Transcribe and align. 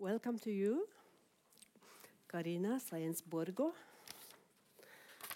Welcome 0.00 0.38
to 0.38 0.50
you, 0.50 0.86
Karina 2.26 2.78
Sainz 2.80 3.20
Borgo, 3.20 3.74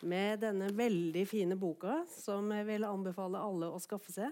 med 0.00 0.40
denne 0.40 0.70
veldig 0.72 1.24
fine 1.28 1.56
boka 1.60 1.98
som 2.08 2.48
jeg 2.48 2.64
vil 2.70 2.86
anbefale 2.88 3.42
alle 3.44 3.68
å 3.68 3.76
skaffe 3.84 4.14
seg. 4.14 4.30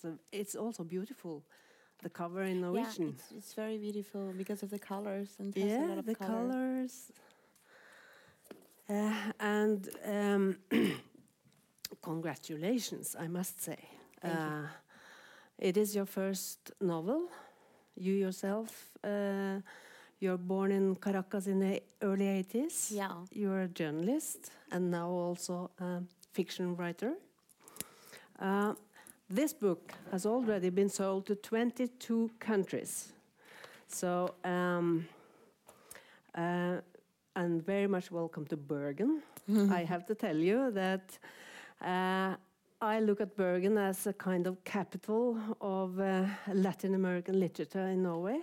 So 0.00 0.16
it's 0.32 0.56
also 0.58 0.82
beautiful, 0.82 1.44
the 2.02 2.10
cover 2.10 2.42
in 2.42 2.60
Norwegian. 2.60 3.06
Yeah, 3.06 3.14
it's, 3.14 3.30
it's 3.38 3.54
very 3.54 3.78
beautiful 3.78 4.32
because 4.36 4.64
of 4.64 4.70
the 4.70 4.80
colors 4.80 5.36
and 5.38 5.56
yeah, 5.56 5.86
a 5.86 5.90
lot 5.90 5.98
of 5.98 6.06
the 6.06 6.16
color. 6.16 6.50
colors. 6.50 7.12
Uh, 8.90 9.14
and 9.38 9.88
um, 10.04 10.56
congratulations, 12.02 13.14
I 13.16 13.28
must 13.28 13.62
say. 13.62 13.78
Uh, 14.24 14.66
it 15.56 15.76
is 15.76 15.94
your 15.94 16.06
first 16.06 16.72
novel. 16.80 17.28
You 17.96 18.14
yourself, 18.14 18.90
uh, 19.04 19.60
you're 20.18 20.38
born 20.38 20.72
in 20.72 20.96
Caracas 20.96 21.46
in 21.46 21.60
the 21.60 21.82
early 22.00 22.26
80s. 22.26 22.90
Yeah. 22.90 23.10
You're 23.32 23.62
a 23.62 23.68
journalist 23.68 24.50
and 24.70 24.90
now 24.90 25.08
also 25.08 25.70
a 25.78 26.00
fiction 26.32 26.76
writer. 26.76 27.14
Uh, 28.38 28.74
this 29.28 29.52
book 29.52 29.92
has 30.10 30.26
already 30.26 30.70
been 30.70 30.88
sold 30.88 31.26
to 31.26 31.34
22 31.34 32.30
countries. 32.38 33.12
So, 33.88 34.34
um, 34.44 35.06
uh, 36.34 36.76
and 37.36 37.64
very 37.64 37.86
much 37.86 38.10
welcome 38.10 38.46
to 38.46 38.56
Bergen. 38.56 39.22
I 39.70 39.84
have 39.84 40.06
to 40.06 40.14
tell 40.14 40.36
you 40.36 40.70
that 40.72 41.18
uh, 41.80 42.36
I 42.82 42.98
look 42.98 43.20
at 43.20 43.36
Bergen 43.36 43.78
as 43.78 44.08
a 44.08 44.12
kind 44.12 44.48
of 44.48 44.64
capital 44.64 45.38
of 45.60 46.00
uh, 46.00 46.24
Latin 46.52 46.96
American 46.96 47.38
literature 47.38 47.86
in 47.86 48.02
Norway. 48.02 48.40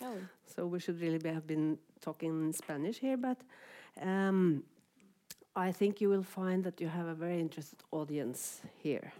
Oh. 0.00 0.16
So 0.46 0.66
we 0.66 0.80
should 0.80 1.02
really 1.02 1.18
be, 1.18 1.28
have 1.28 1.46
been 1.46 1.76
talking 2.00 2.50
Spanish 2.54 2.98
here, 2.98 3.18
but 3.18 3.36
um, 4.00 4.62
I 5.54 5.70
think 5.70 6.00
you 6.00 6.08
will 6.08 6.22
find 6.22 6.64
that 6.64 6.80
you 6.80 6.88
have 6.88 7.06
a 7.06 7.14
very 7.14 7.38
interested 7.38 7.78
audience 7.90 8.62
here. 8.82 9.12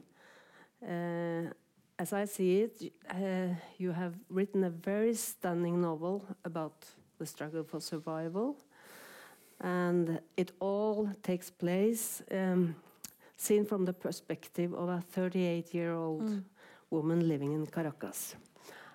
Uh, 0.83 1.53
as 1.99 2.15
I 2.15 2.25
see 2.25 2.63
it, 2.63 2.91
uh, 3.11 3.55
you 3.77 3.93
have 3.93 4.15
written 4.31 4.65
a 4.65 4.71
very 4.71 5.13
stunning 5.13 5.83
novel 5.83 6.25
about 6.43 6.87
the 7.19 7.27
struggle 7.27 7.65
for 7.65 7.81
survival, 7.81 8.57
and 9.61 10.21
it 10.39 10.53
all 10.59 11.11
takes 11.23 11.51
place. 11.51 12.23
Um, 12.31 12.77
seen 13.37 13.65
from 13.65 13.85
the 13.85 13.93
perspective 13.93 14.73
of 14.75 14.89
a 14.89 15.01
38 15.01 15.75
year 15.75 15.93
old 15.93 16.23
mm. 16.23 16.43
woman 16.91 17.29
living 17.29 17.53
in 17.53 17.67
Caracas. 17.67 18.37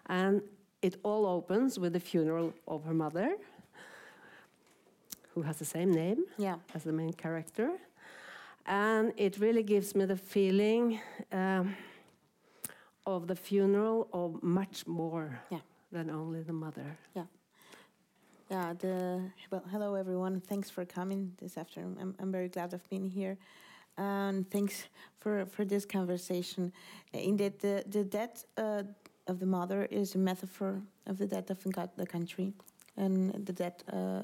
And 0.08 0.42
it 0.82 0.98
all 1.04 1.26
opens 1.26 1.78
with 1.78 1.94
the 1.94 2.00
funeral 2.00 2.54
of 2.67 2.84
her 2.86 2.94
mother, 2.94 3.36
who 5.34 5.42
has 5.42 5.58
the 5.58 5.66
same 5.66 5.92
name 5.92 6.26
yeah. 6.38 6.56
as 6.73 6.84
the 6.84 6.92
main 6.94 7.14
character. 7.14 7.72
And 8.66 9.14
it 9.17 9.40
really 9.40 9.64
gives 9.64 9.95
me 9.95 10.06
the 10.06 10.16
feeling 10.16 11.00
um, 11.32 11.76
of 13.06 13.28
the 13.28 13.36
funeral 13.36 14.08
of 14.14 14.42
much 14.44 14.88
more 14.88 15.42
yeah. 15.50 15.60
than 15.92 16.10
only 16.10 16.44
the 16.44 16.54
mother. 16.54 16.98
Yeah. 17.16 17.23
Yeah, 18.50 18.73
the, 18.80 19.22
well, 19.52 19.64
hello 19.72 19.94
everyone. 19.94 20.42
Thanks 20.42 20.72
for 20.72 20.84
coming 20.84 21.34
this 21.40 21.56
afternoon. 21.56 21.98
I'm, 22.02 22.16
I'm 22.20 22.32
very 22.32 22.50
glad 22.50 22.73
I've 22.73 22.90
been 22.90 23.06
here 23.06 23.38
and 24.00 24.50
thanks 24.50 24.88
for, 25.19 25.45
for 25.45 25.66
this 25.66 25.86
conversation. 25.86 26.72
Indeed, 27.14 27.59
the, 27.59 27.83
the 27.88 28.03
death 28.03 28.45
uh, 28.58 28.83
of 29.28 29.39
the 29.39 29.45
mother 29.45 29.88
is 29.92 30.16
a 30.16 30.17
metaphor 30.17 30.81
of 31.05 31.17
the 31.17 31.28
death 31.28 31.50
of 31.50 31.61
the 31.61 32.08
country 32.08 32.53
and 32.95 33.45
the 33.45 33.53
death, 33.53 33.83
uh, 33.92 34.22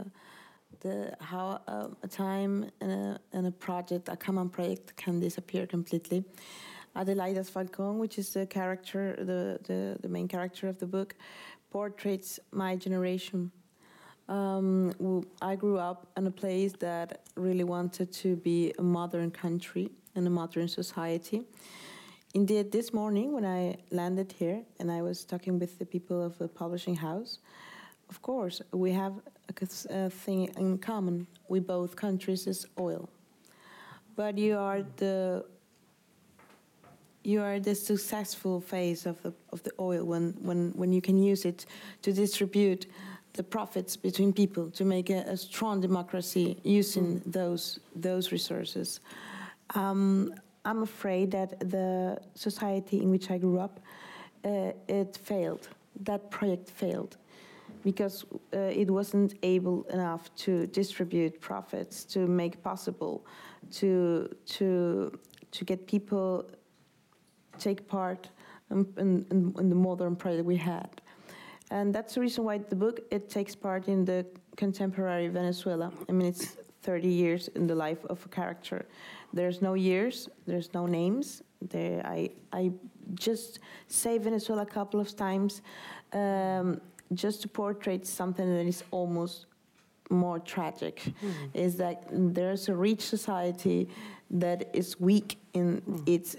the, 0.80 1.16
how 1.20 1.60
uh, 1.68 1.90
a 2.04 2.08
time 2.08 2.72
and 2.80 2.92
a, 2.92 3.20
and 3.34 3.48
a 3.48 3.52
project, 3.52 4.08
a 4.08 4.16
common 4.16 4.50
project, 4.50 4.96
can 4.96 5.20
disappear 5.20 5.68
completely. 5.68 6.24
Adelaida 6.96 7.46
Falcon, 7.46 8.00
which 8.00 8.18
is 8.18 8.30
the 8.30 8.46
character, 8.46 9.16
the, 9.20 9.60
the, 9.64 9.98
the 10.02 10.08
main 10.08 10.30
character 10.30 10.70
of 10.70 10.80
the 10.80 10.86
book, 10.86 11.16
portraits 11.70 12.40
my 12.52 12.78
generation 12.78 13.52
um, 14.28 15.24
I 15.42 15.56
grew 15.56 15.78
up 15.78 16.08
in 16.18 16.28
a 16.28 16.32
place 16.32 16.74
that 16.80 17.22
really 17.36 17.64
wanted 17.64 18.12
to 18.14 18.36
be 18.38 18.74
a 18.80 18.82
modern 18.82 19.32
country 19.32 19.92
and 20.16 20.26
a 20.26 20.30
modern 20.30 20.68
society. 20.68 21.44
Indeed, 22.34 22.72
this 22.72 22.94
morning 22.94 23.34
when 23.34 23.46
I 23.46 23.78
landed 23.92 24.34
here 24.34 24.64
and 24.80 24.92
I 24.92 25.02
was 25.02 25.24
talking 25.24 25.60
with 25.60 25.80
the 25.80 25.86
people 25.86 26.22
of 26.22 26.38
the 26.38 26.48
publishing 26.48 26.96
house, 26.96 27.40
of 28.10 28.22
course, 28.22 28.62
we 28.72 28.92
have 28.92 29.14
a, 29.90 30.10
thing 30.10 30.50
in 30.58 30.78
common 30.78 31.28
with 31.48 31.66
both 31.66 31.96
countries 31.96 32.48
is 32.48 32.66
oil. 32.80 33.10
But 34.16 34.38
you 34.38 34.58
are 34.58 34.84
the 34.98 35.46
you 37.24 37.42
are 37.42 37.60
the 37.60 37.74
successful 37.74 38.62
phase 38.62 39.08
of 39.08 39.22
the 39.24 39.34
of 39.52 39.64
the 39.64 39.72
oil 39.80 40.06
when 40.06 40.36
when 40.42 40.72
when 40.76 40.94
you 40.94 41.02
can 41.02 41.18
use 41.18 41.44
it 41.44 41.66
to 42.04 42.14
distribute 42.14 42.86
the 43.36 43.44
profits 43.44 43.98
between 43.98 44.34
people 44.34 44.70
to 44.72 44.86
make 44.86 45.10
a, 45.10 45.22
a 45.28 45.38
strong 45.38 45.82
democracy 45.82 46.58
using 46.64 47.22
those 47.26 47.80
those 47.96 48.32
resources. 48.32 49.00
Um, 49.76 50.34
I'm 50.64 50.82
afraid 50.82 51.32
that 51.32 51.60
the 51.60 52.20
society 52.34 53.02
in 53.02 53.12
which 53.12 53.30
I 53.30 53.38
grew 53.38 53.60
up, 53.60 53.80
uh, 54.44 54.72
it 54.88 55.18
failed. 55.24 55.68
That 56.04 56.32
project 56.32 56.70
failed 56.70 57.18
because 57.84 58.26
uh, 58.54 58.82
it 58.82 58.90
wasn't 58.90 59.36
able 59.44 59.84
enough 59.94 60.36
to 60.36 60.68
distribute 60.68 61.40
profits 61.40 62.04
to 62.06 62.20
make 62.20 62.64
possible 62.64 63.26
to 63.72 64.30
to 64.46 65.20
to 65.52 65.66
get 65.66 65.88
people 65.88 66.46
take 67.58 67.88
part 67.88 68.30
in, 68.72 68.86
in, 68.98 69.54
in 69.58 69.70
the 69.70 69.76
modern 69.76 70.16
project 70.16 70.46
we 70.46 70.58
had. 70.58 71.02
And 71.72 71.94
that's 71.94 72.16
the 72.16 72.22
reason 72.22 72.44
why 72.44 72.60
the 72.60 72.76
book 72.76 73.00
it 73.12 73.30
takes 73.30 73.56
part 73.56 73.88
in 73.88 74.06
the 74.06 74.26
contemporary 74.56 75.28
Venezuela. 75.28 75.92
I 76.08 76.12
mean, 76.12 76.28
it's 76.28 76.58
30 76.84 77.08
years 77.08 77.48
in 77.50 77.66
the 77.68 77.76
life 77.76 78.06
of 78.06 78.24
a 78.26 78.30
character. 78.30 78.86
There's 79.34 79.62
no 79.62 79.74
years, 79.74 80.30
there's 80.46 80.74
no 80.74 80.86
names. 80.86 81.42
There, 81.62 82.06
I, 82.06 82.30
I 82.54 82.72
just 83.16 83.60
say 83.88 84.18
Venezuela 84.20 84.62
a 84.62 84.68
couple 84.68 85.00
of 85.00 85.16
times 85.16 85.62
um, 86.14 86.80
just 87.14 87.42
to 87.42 87.48
portray 87.48 88.00
something 88.04 88.48
that 88.56 88.66
is 88.66 88.84
almost 88.92 89.48
more 90.10 90.40
tragic. 90.40 91.02
Mm. 91.02 91.34
Is 91.54 91.76
that 91.78 92.06
there's 92.12 92.70
a 92.70 92.76
rich 92.76 93.02
society 93.02 93.90
that 94.30 94.70
is 94.74 95.00
weak 95.00 95.38
in 95.54 95.82
mm. 95.82 96.08
its 96.08 96.36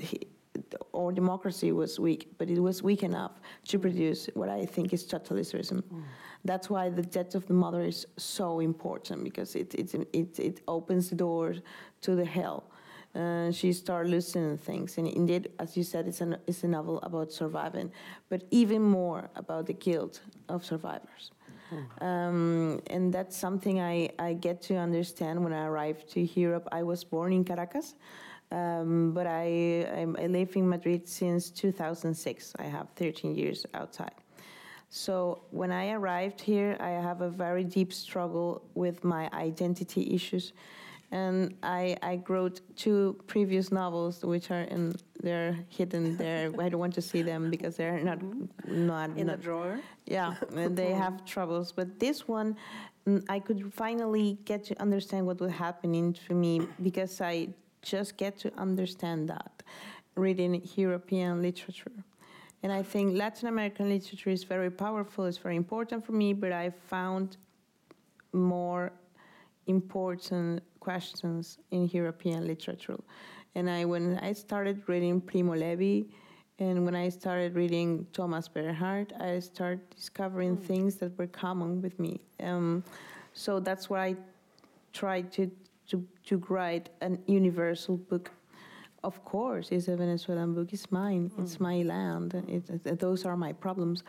or 0.92 1.12
democracy 1.12 1.72
was 1.72 1.98
weak, 1.98 2.28
but 2.38 2.48
it 2.50 2.60
was 2.60 2.82
weak 2.82 3.02
enough 3.02 3.32
to 3.68 3.78
produce 3.78 4.28
what 4.34 4.48
I 4.48 4.66
think 4.66 4.92
is 4.92 5.04
totalitarianism. 5.04 5.82
Mm. 5.82 6.02
That's 6.44 6.70
why 6.70 6.90
the 6.90 7.02
death 7.02 7.34
of 7.34 7.46
the 7.46 7.54
mother 7.54 7.82
is 7.82 8.06
so 8.16 8.60
important 8.60 9.24
because 9.24 9.56
it 9.56 9.74
it 9.74 9.94
it, 10.12 10.38
it 10.38 10.60
opens 10.66 11.10
the 11.10 11.16
door 11.16 11.54
to 12.02 12.14
the 12.14 12.24
hell. 12.24 12.64
Uh, 13.14 13.50
she 13.50 13.72
started 13.72 14.10
losing 14.10 14.58
things, 14.58 14.98
and 14.98 15.08
indeed, 15.08 15.48
as 15.58 15.74
you 15.74 15.82
said, 15.82 16.06
it's, 16.06 16.20
an, 16.20 16.36
it's 16.46 16.64
a 16.64 16.68
novel 16.68 17.00
about 17.02 17.32
surviving, 17.32 17.90
but 18.28 18.42
even 18.50 18.82
more 18.82 19.30
about 19.36 19.64
the 19.64 19.72
guilt 19.72 20.20
of 20.50 20.62
survivors. 20.62 21.30
Mm. 21.72 22.02
Um, 22.02 22.82
and 22.88 23.12
that's 23.12 23.34
something 23.34 23.80
I, 23.80 24.10
I 24.18 24.34
get 24.34 24.60
to 24.62 24.76
understand 24.76 25.42
when 25.42 25.54
I 25.54 25.64
arrived 25.64 26.10
to 26.10 26.20
Europe. 26.38 26.68
I 26.72 26.82
was 26.82 27.04
born 27.04 27.32
in 27.32 27.42
Caracas, 27.42 27.94
um, 28.50 29.12
but 29.12 29.26
I, 29.26 30.06
I 30.18 30.26
live 30.26 30.56
in 30.56 30.68
Madrid 30.68 31.08
since 31.08 31.50
2006. 31.50 32.54
I 32.58 32.64
have 32.64 32.88
13 32.96 33.34
years 33.34 33.66
outside. 33.74 34.14
So 34.88 35.42
when 35.50 35.72
I 35.72 35.90
arrived 35.90 36.40
here, 36.40 36.76
I 36.78 36.90
have 36.90 37.20
a 37.20 37.28
very 37.28 37.64
deep 37.64 37.92
struggle 37.92 38.62
with 38.74 39.02
my 39.02 39.28
identity 39.32 40.14
issues. 40.14 40.52
And 41.12 41.54
I, 41.62 41.96
I 42.02 42.20
wrote 42.28 42.60
two 42.76 43.16
previous 43.26 43.70
novels, 43.70 44.24
which 44.24 44.50
are 44.50 44.62
in 44.62 44.94
they're 45.22 45.58
hidden 45.68 46.16
there. 46.16 46.52
I 46.60 46.68
don't 46.68 46.80
want 46.80 46.94
to 46.94 47.02
see 47.02 47.22
them 47.22 47.50
because 47.50 47.76
they're 47.76 48.00
not 48.00 48.18
not 48.66 49.10
in 49.16 49.28
not, 49.28 49.38
a 49.38 49.42
drawer. 49.42 49.80
Yeah, 50.04 50.34
and 50.56 50.76
they 50.76 50.92
have 50.92 51.24
troubles. 51.24 51.72
But 51.72 52.00
this 52.00 52.26
one, 52.26 52.56
mm, 53.06 53.24
I 53.28 53.38
could 53.38 53.72
finally 53.72 54.38
get 54.44 54.64
to 54.64 54.80
understand 54.82 55.26
what 55.26 55.40
was 55.40 55.52
happening 55.52 56.12
to 56.26 56.34
me 56.34 56.66
because 56.82 57.20
I 57.20 57.48
just 57.92 58.10
get 58.16 58.32
to 58.44 58.48
understand 58.66 59.20
that 59.28 59.52
reading 60.16 60.52
European 60.76 61.32
literature. 61.42 61.96
And 62.62 62.70
I 62.80 62.82
think 62.92 63.16
Latin 63.16 63.48
American 63.48 63.86
literature 63.88 64.30
is 64.30 64.44
very 64.44 64.70
powerful, 64.70 65.24
it's 65.30 65.42
very 65.46 65.56
important 65.56 66.04
for 66.06 66.14
me, 66.22 66.28
but 66.42 66.52
I 66.64 66.66
found 66.94 67.36
more 68.32 68.92
important 69.66 70.62
questions 70.80 71.58
in 71.70 71.80
European 71.98 72.40
literature. 72.46 72.98
And 73.54 73.70
I, 73.70 73.84
when 73.84 74.18
I 74.30 74.32
started 74.34 74.76
reading 74.88 75.20
Primo 75.20 75.54
Levi 75.54 75.96
And 76.58 76.86
when 76.86 76.94
I 76.94 77.10
started 77.10 77.54
reading 77.54 78.06
Thomas 78.12 78.48
Bernhard, 78.48 79.12
I 79.20 79.40
started 79.40 79.80
discovering 79.90 80.56
things 80.56 80.96
that 80.96 81.16
were 81.18 81.26
common 81.26 81.82
with 81.82 81.98
me. 82.00 82.20
Um, 82.40 82.82
so 83.34 83.60
that's 83.60 83.90
why 83.90 84.06
I 84.06 84.16
tried 84.94 85.30
to, 85.32 85.50
to, 85.88 86.04
to 86.26 86.36
write 86.48 86.88
an 87.00 87.18
universal 87.26 87.96
book. 87.96 88.30
Of 89.04 89.24
course, 89.24 89.68
it's 89.70 89.86
a 89.88 89.96
Venezuelan 89.96 90.54
book. 90.54 90.72
It's 90.72 90.90
mine. 90.90 91.30
It's 91.38 91.60
my 91.60 91.82
land. 91.82 92.34
It, 92.48 92.68
it- 92.84 92.98
those 92.98 93.24
are 93.24 93.36
my 93.36 93.52
problems. 93.52 94.02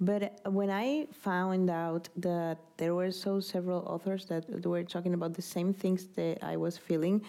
But 0.00 0.40
when 0.46 0.70
I 0.70 1.06
found 1.12 1.70
out 1.70 2.08
that 2.16 2.58
there 2.76 2.94
were 2.94 3.12
so 3.12 3.38
several 3.40 3.80
authors 3.86 4.24
that 4.26 4.44
were 4.66 4.82
talking 4.82 5.14
about 5.14 5.34
the 5.34 5.42
same 5.42 5.72
things 5.72 6.06
that 6.16 6.38
I 6.42 6.56
was 6.56 6.76
feeling, 6.76 7.22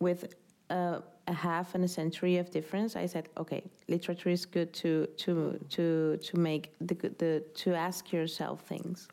with 0.00 0.34
uh, 0.70 1.00
a 1.28 1.32
half 1.32 1.74
and 1.76 1.84
a 1.84 1.88
century 1.88 2.38
of 2.38 2.50
difference, 2.50 2.96
I 2.96 3.06
said, 3.06 3.28
okay, 3.36 3.62
literature 3.88 4.30
is 4.30 4.44
good 4.46 4.72
to 4.82 5.06
to 5.18 5.58
to 5.70 6.16
to 6.16 6.36
make 6.38 6.72
the 6.80 6.94
the 7.18 7.42
to 7.62 7.74
ask 7.74 8.12
yourself 8.12 8.62
things. 8.62 9.08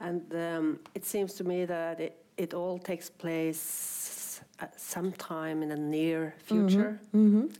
And 0.00 0.22
um, 0.34 0.78
it 0.94 1.04
seems 1.04 1.32
to 1.34 1.44
me 1.44 1.64
that 1.66 2.00
it, 2.00 2.14
it 2.36 2.54
all 2.54 2.78
takes 2.78 3.10
place 3.10 4.40
at 4.58 4.80
some 4.80 5.12
time 5.12 5.62
in 5.62 5.68
the 5.68 5.76
near 5.76 6.34
future, 6.38 6.98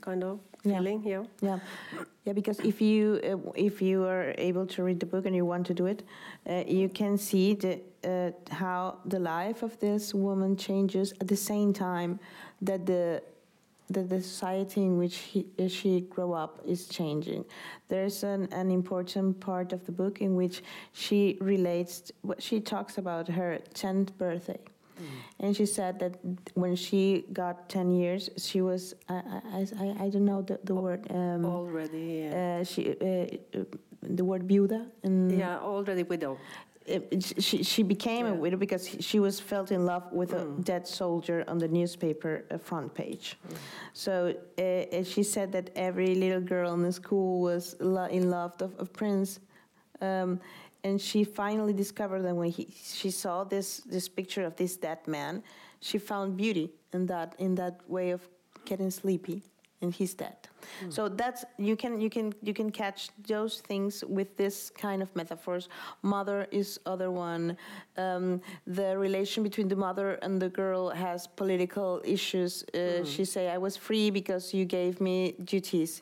kind 0.01 0.23
of 0.23 0.39
Yeah. 0.63 0.77
feeling, 0.79 1.03
yeah. 1.05 1.23
Yeah, 1.41 1.59
yeah. 2.25 2.33
Because 2.33 2.59
if 2.65 2.81
you 2.81 3.19
uh, 3.23 3.51
if 3.55 3.81
you 3.81 4.03
are 4.05 4.33
able 4.37 4.65
to 4.75 4.83
read 4.83 4.99
the 4.99 5.05
book 5.05 5.25
and 5.25 5.35
you 5.35 5.45
want 5.45 5.65
to 5.67 5.73
do 5.73 5.85
it, 5.87 6.03
uh, 6.49 6.63
you 6.67 6.89
can 6.89 7.17
see 7.17 7.53
the, 7.55 7.79
uh, 8.03 8.31
how 8.53 8.97
the 9.05 9.19
life 9.19 9.63
of 9.63 9.77
this 9.79 10.13
woman 10.13 10.55
changes 10.57 11.13
at 11.21 11.27
the 11.27 11.35
same 11.35 11.71
time 11.73 12.19
that 12.61 12.85
the 12.85 13.21
that 13.89 14.09
the 14.09 14.21
society 14.21 14.81
in 14.81 14.97
which 14.97 15.17
he, 15.17 15.45
she 15.67 16.01
grew 16.01 16.33
up 16.33 16.59
is 16.65 16.87
changing. 16.87 17.45
There's 17.87 18.23
an, 18.23 18.49
an 18.51 18.69
important 18.71 19.39
part 19.39 19.71
of 19.71 19.85
the 19.85 19.91
book 19.91 20.21
in 20.21 20.35
which 20.35 20.61
she 20.91 21.37
relates. 21.39 22.11
What 22.21 22.41
she 22.41 22.59
talks 22.59 22.97
about 22.97 23.27
her 23.29 23.59
tenth 23.73 24.17
birthday. 24.17 24.59
And 25.39 25.55
she 25.55 25.65
said 25.65 25.99
that 25.99 26.17
when 26.55 26.75
she 26.75 27.25
got 27.31 27.69
10 27.69 27.91
years, 27.91 28.29
she 28.37 28.61
was, 28.61 28.95
I, 29.07 29.13
I, 29.13 29.67
I, 29.79 29.95
I 30.05 30.09
don't 30.09 30.25
know 30.25 30.41
the, 30.41 30.59
the 30.63 30.73
word. 30.73 31.05
Um, 31.11 31.45
Already, 31.45 32.27
uh, 32.27 32.35
uh, 32.35 32.63
she, 32.63 32.95
uh, 32.99 33.59
uh, 33.59 33.63
the 34.01 34.25
word 34.25 34.47
viuda. 34.47 34.87
And 35.03 35.37
yeah, 35.37 35.59
already 35.59 36.03
widow. 36.03 36.39
It- 36.87 37.43
she, 37.43 37.63
she 37.63 37.83
became 37.83 38.25
a 38.25 38.33
widow 38.33 38.57
because 38.57 38.87
she 38.99 39.19
was 39.19 39.39
felt 39.39 39.71
in 39.71 39.85
love 39.85 40.03
with 40.11 40.33
a 40.33 40.45
dead 40.63 40.87
soldier 40.87 41.43
on 41.47 41.57
the 41.57 41.67
newspaper 41.67 42.45
uh, 42.51 42.57
front 42.57 42.93
page. 42.93 43.37
So 43.93 44.33
uh, 44.57 44.61
uh, 44.61 45.03
she 45.03 45.23
said 45.23 45.51
that 45.51 45.69
every 45.75 46.15
little 46.15 46.41
girl 46.41 46.73
in 46.73 46.83
the 46.83 46.91
school 46.91 47.41
was 47.41 47.75
lo- 47.79 48.05
in 48.19 48.29
love 48.29 48.53
of, 48.61 48.71
of 48.79 48.91
Prince. 48.93 49.39
Um, 50.01 50.39
and 50.83 51.01
she 51.01 51.23
finally 51.23 51.73
discovered 51.73 52.21
that 52.21 52.35
when 52.35 52.49
he, 52.51 52.67
she 52.83 53.11
saw 53.11 53.43
this, 53.43 53.77
this 53.79 54.07
picture 54.07 54.43
of 54.45 54.55
this 54.55 54.77
dead 54.77 54.99
man, 55.07 55.43
she 55.81 55.97
found 55.97 56.37
beauty 56.37 56.71
in 56.93 57.05
that, 57.07 57.35
in 57.39 57.55
that 57.55 57.81
way 57.89 58.11
of 58.11 58.21
getting 58.65 58.89
sleepy 58.91 59.41
and 59.81 59.93
he's 59.93 60.13
dead. 60.13 60.37
So 60.89 61.07
that's 61.09 61.45
you 61.57 61.75
can 61.75 61.99
you 62.01 62.09
can 62.09 62.33
you 62.41 62.53
can 62.53 62.71
catch 62.71 63.09
those 63.27 63.61
things 63.61 64.03
with 64.07 64.35
this 64.37 64.69
kind 64.69 65.01
of 65.01 65.09
metaphors. 65.15 65.69
Mother 66.01 66.47
is 66.51 66.79
other 66.85 67.09
one. 67.11 67.57
Um, 67.97 68.41
the 68.65 68.97
relation 68.97 69.43
between 69.43 69.67
the 69.67 69.75
mother 69.75 70.19
and 70.21 70.39
the 70.41 70.49
girl 70.49 70.89
has 70.89 71.27
political 71.27 72.01
issues. 72.03 72.63
Uh, 72.73 73.03
She 73.05 73.25
say, 73.25 73.49
"I 73.53 73.57
was 73.57 73.77
free 73.77 74.11
because 74.11 74.53
you 74.57 74.65
gave 74.65 74.99
me 75.01 75.33
duties. 75.43 76.01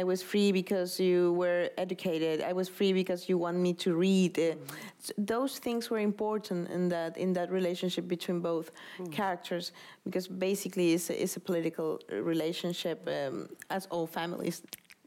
I 0.00 0.04
was 0.04 0.22
free 0.22 0.52
because 0.52 1.02
you 1.02 1.32
were 1.34 1.68
educated. 1.76 2.40
I 2.50 2.52
was 2.52 2.68
free 2.68 2.92
because 2.92 3.28
you 3.28 3.38
want 3.38 3.56
me 3.58 3.72
to 3.74 3.94
read." 3.96 4.38
Uh, 4.38 4.54
s- 5.02 5.12
those 5.18 5.58
things 5.60 5.90
were 5.90 6.02
important 6.02 6.70
in 6.70 6.88
that 6.88 7.16
in 7.16 7.32
that 7.32 7.50
relationship 7.50 8.06
between 8.08 8.40
both 8.40 8.70
characters 9.10 9.72
because 10.04 10.28
basically 10.28 10.92
it's 10.94 11.10
a, 11.10 11.14
it's 11.22 11.36
a 11.36 11.40
political 11.40 11.98
relationship 12.10 12.98
um, 13.08 13.48
as 13.70 13.86
all 13.90 14.01
families 14.06 14.62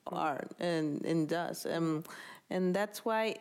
are 0.07 0.45
and, 0.59 1.03
and 1.06 1.27
does 1.27 1.65
um, 1.65 2.03
and 2.50 2.75
that's 2.75 3.03
why 3.03 3.36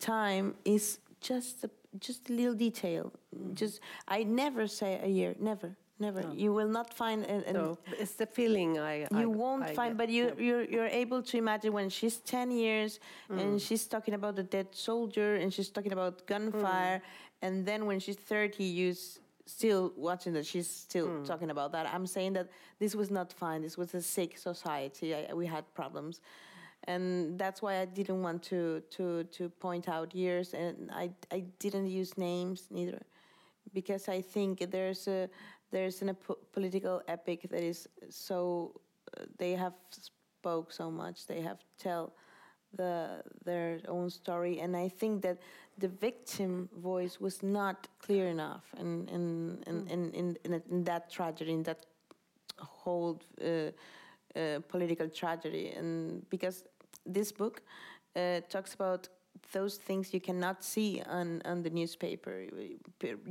time 0.00 0.54
is 0.64 0.98
just 1.20 1.64
a, 1.64 1.70
just 2.00 2.28
a 2.28 2.32
little 2.32 2.54
detail 2.54 3.12
just 3.54 3.80
i 4.08 4.22
never 4.22 4.66
say 4.66 4.98
a 5.02 5.08
year 5.08 5.34
never 5.38 5.76
never 5.98 6.22
you 6.34 6.52
will 6.52 6.68
not 6.68 6.92
find 6.92 7.24
an, 7.24 7.42
an 7.44 7.54
So 7.54 7.78
it's 7.98 8.14
the 8.14 8.26
feeling 8.26 8.78
I. 8.78 9.06
I 9.10 9.20
you 9.20 9.30
won't 9.30 9.62
I 9.62 9.74
find, 9.74 9.92
get, 9.92 9.98
but 9.98 10.08
you, 10.10 10.32
you're, 10.38 10.64
you're 10.64 10.92
able 11.04 11.22
to 11.22 11.38
imagine 11.38 11.72
when 11.72 11.88
she's 11.88 12.18
10 12.18 12.50
years 12.50 13.00
Mm. 13.30 13.40
and 13.40 13.62
she's 13.62 13.86
talking 13.86 14.14
about 14.14 14.38
a 14.38 14.42
dead 14.42 14.68
soldier 14.72 15.36
and 15.36 15.52
she's 15.54 15.70
talking 15.70 15.92
about 15.92 16.26
gunfire. 16.26 16.98
Mm. 16.98 17.02
And 17.42 17.66
then 17.66 17.86
when 17.86 17.98
she's 18.00 18.16
30, 18.16 18.62
you 18.64 18.94
still 19.46 19.92
watching 19.96 20.32
that 20.34 20.44
she's 20.46 20.68
still 20.68 21.06
Mm. 21.08 21.24
talking 21.26 21.50
about 21.50 21.72
that. 21.72 21.86
I'm 21.94 22.06
saying 22.06 22.32
that 22.34 22.48
this 22.78 22.94
was 22.94 23.10
not 23.10 23.32
fine. 23.32 23.62
This 23.62 23.76
was 23.78 23.94
a 23.94 24.02
sick 24.02 24.36
society. 24.38 25.14
I, 25.14 25.32
we 25.34 25.46
had 25.46 25.64
problems. 25.74 26.20
And 26.84 27.38
that's 27.38 27.62
why 27.62 27.80
I 27.80 27.84
didn't 27.84 28.22
want 28.22 28.42
to, 28.44 28.80
to, 28.96 29.24
to 29.24 29.48
point 29.48 29.88
out 29.88 30.14
years. 30.14 30.54
And 30.54 30.90
I, 30.92 31.10
I 31.32 31.44
didn't 31.58 31.86
use 31.86 32.16
names 32.18 32.68
neither 32.70 33.02
because 33.72 34.08
I 34.08 34.20
think 34.20 34.70
there's 34.70 35.08
a 35.08 35.28
there's 35.72 36.00
an, 36.02 36.10
a 36.10 36.14
po- 36.14 36.38
political 36.52 37.02
epic 37.08 37.48
that 37.50 37.62
is 37.62 37.88
so 38.08 38.80
uh, 39.18 39.24
they 39.38 39.52
have 39.52 39.74
spoke 39.90 40.72
so 40.72 40.90
much 40.90 41.26
they 41.26 41.40
have 41.40 41.58
tell 41.76 42.14
the 42.74 43.20
their 43.44 43.80
own 43.88 44.08
story 44.08 44.60
and 44.60 44.76
I 44.76 44.88
think 44.88 45.22
that 45.22 45.38
the 45.78 45.88
victim 45.88 46.68
voice 46.78 47.20
was 47.20 47.42
not 47.42 47.88
clear 47.98 48.28
enough 48.28 48.64
in 48.78 49.08
in 49.08 49.62
in 49.66 49.86
in, 49.88 50.10
in, 50.12 50.36
in, 50.44 50.62
in 50.70 50.84
that 50.84 51.10
tragedy 51.10 51.52
in 51.52 51.62
that 51.62 51.86
whole 52.58 53.20
uh, 53.44 53.70
uh, 54.38 54.60
political 54.68 55.08
tragedy 55.08 55.72
and 55.76 56.28
because 56.30 56.64
this 57.04 57.32
book 57.32 57.62
uh, 58.16 58.40
talks 58.48 58.74
about 58.74 59.08
those 59.52 59.76
things 59.76 60.12
you 60.12 60.20
cannot 60.20 60.64
see 60.64 61.02
on, 61.08 61.42
on 61.44 61.62
the 61.62 61.70
newspaper. 61.70 62.46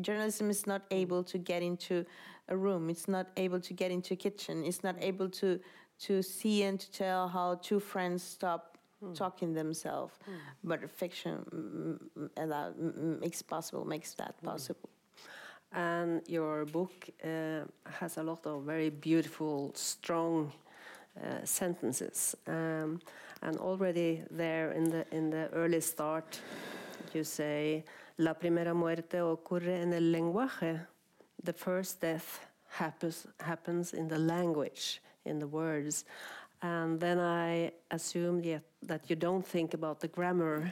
Journalism 0.02 0.50
is 0.50 0.66
not 0.66 0.84
able 0.92 1.24
to 1.24 1.38
get 1.38 1.62
into 1.62 2.06
a 2.48 2.56
room. 2.56 2.90
It's 2.90 3.08
not 3.08 3.28
able 3.38 3.60
to 3.60 3.74
get 3.74 3.92
into 3.92 4.14
a 4.14 4.18
kitchen. 4.18 4.64
It's 4.64 4.84
not 4.84 4.96
able 5.00 5.30
to 5.30 5.60
to 5.98 6.22
see 6.22 6.64
and 6.64 6.78
to 6.78 6.92
tell 6.92 7.30
how 7.30 7.56
two 7.56 7.80
friends 7.80 8.22
stop 8.22 8.75
talking 9.14 9.54
themselves. 9.54 10.14
But 10.64 10.90
fiction 10.90 11.46
mm, 11.54 12.24
mm, 12.24 12.30
allow, 12.38 12.72
mm, 12.72 12.94
mm, 12.94 13.22
makes 13.22 13.42
possible 13.42 13.86
makes 13.86 14.14
that 14.16 14.42
possible. 14.44 14.90
And 15.72 16.22
your 16.28 16.66
book 16.66 17.10
uh, 17.24 17.66
has 18.00 18.18
a 18.18 18.24
lot 18.24 18.46
of 18.46 18.64
very 18.64 18.90
beautiful, 18.90 19.72
strong 19.76 20.52
uh, 21.22 21.44
sentences. 21.44 22.36
Um, 22.48 23.00
and 23.42 23.58
already 23.58 24.24
there 24.32 24.72
in 24.72 24.90
the 24.90 25.06
in 25.12 25.30
the 25.30 25.50
early 25.54 25.82
start, 25.82 26.42
you 27.14 27.24
say, 27.24 27.84
"La 28.18 28.34
primera 28.34 28.74
muerte 28.74 29.20
ocurre 29.22 29.82
en 29.82 29.94
el 29.94 30.12
lenguaje." 30.12 30.88
The 31.44 31.54
first 31.54 32.02
death 32.02 32.40
happens 32.70 33.28
happens 33.40 33.94
in 33.94 34.08
the 34.08 34.18
language, 34.18 35.02
in 35.26 35.40
the 35.40 35.48
words. 35.48 36.06
And 36.66 37.00
then 37.00 37.20
I 37.20 37.72
assume 37.92 38.42
yet 38.44 38.64
that 38.88 39.02
you 39.10 39.16
don't 39.16 39.46
think 39.46 39.74
about 39.74 40.00
the 40.00 40.08
grammar. 40.08 40.72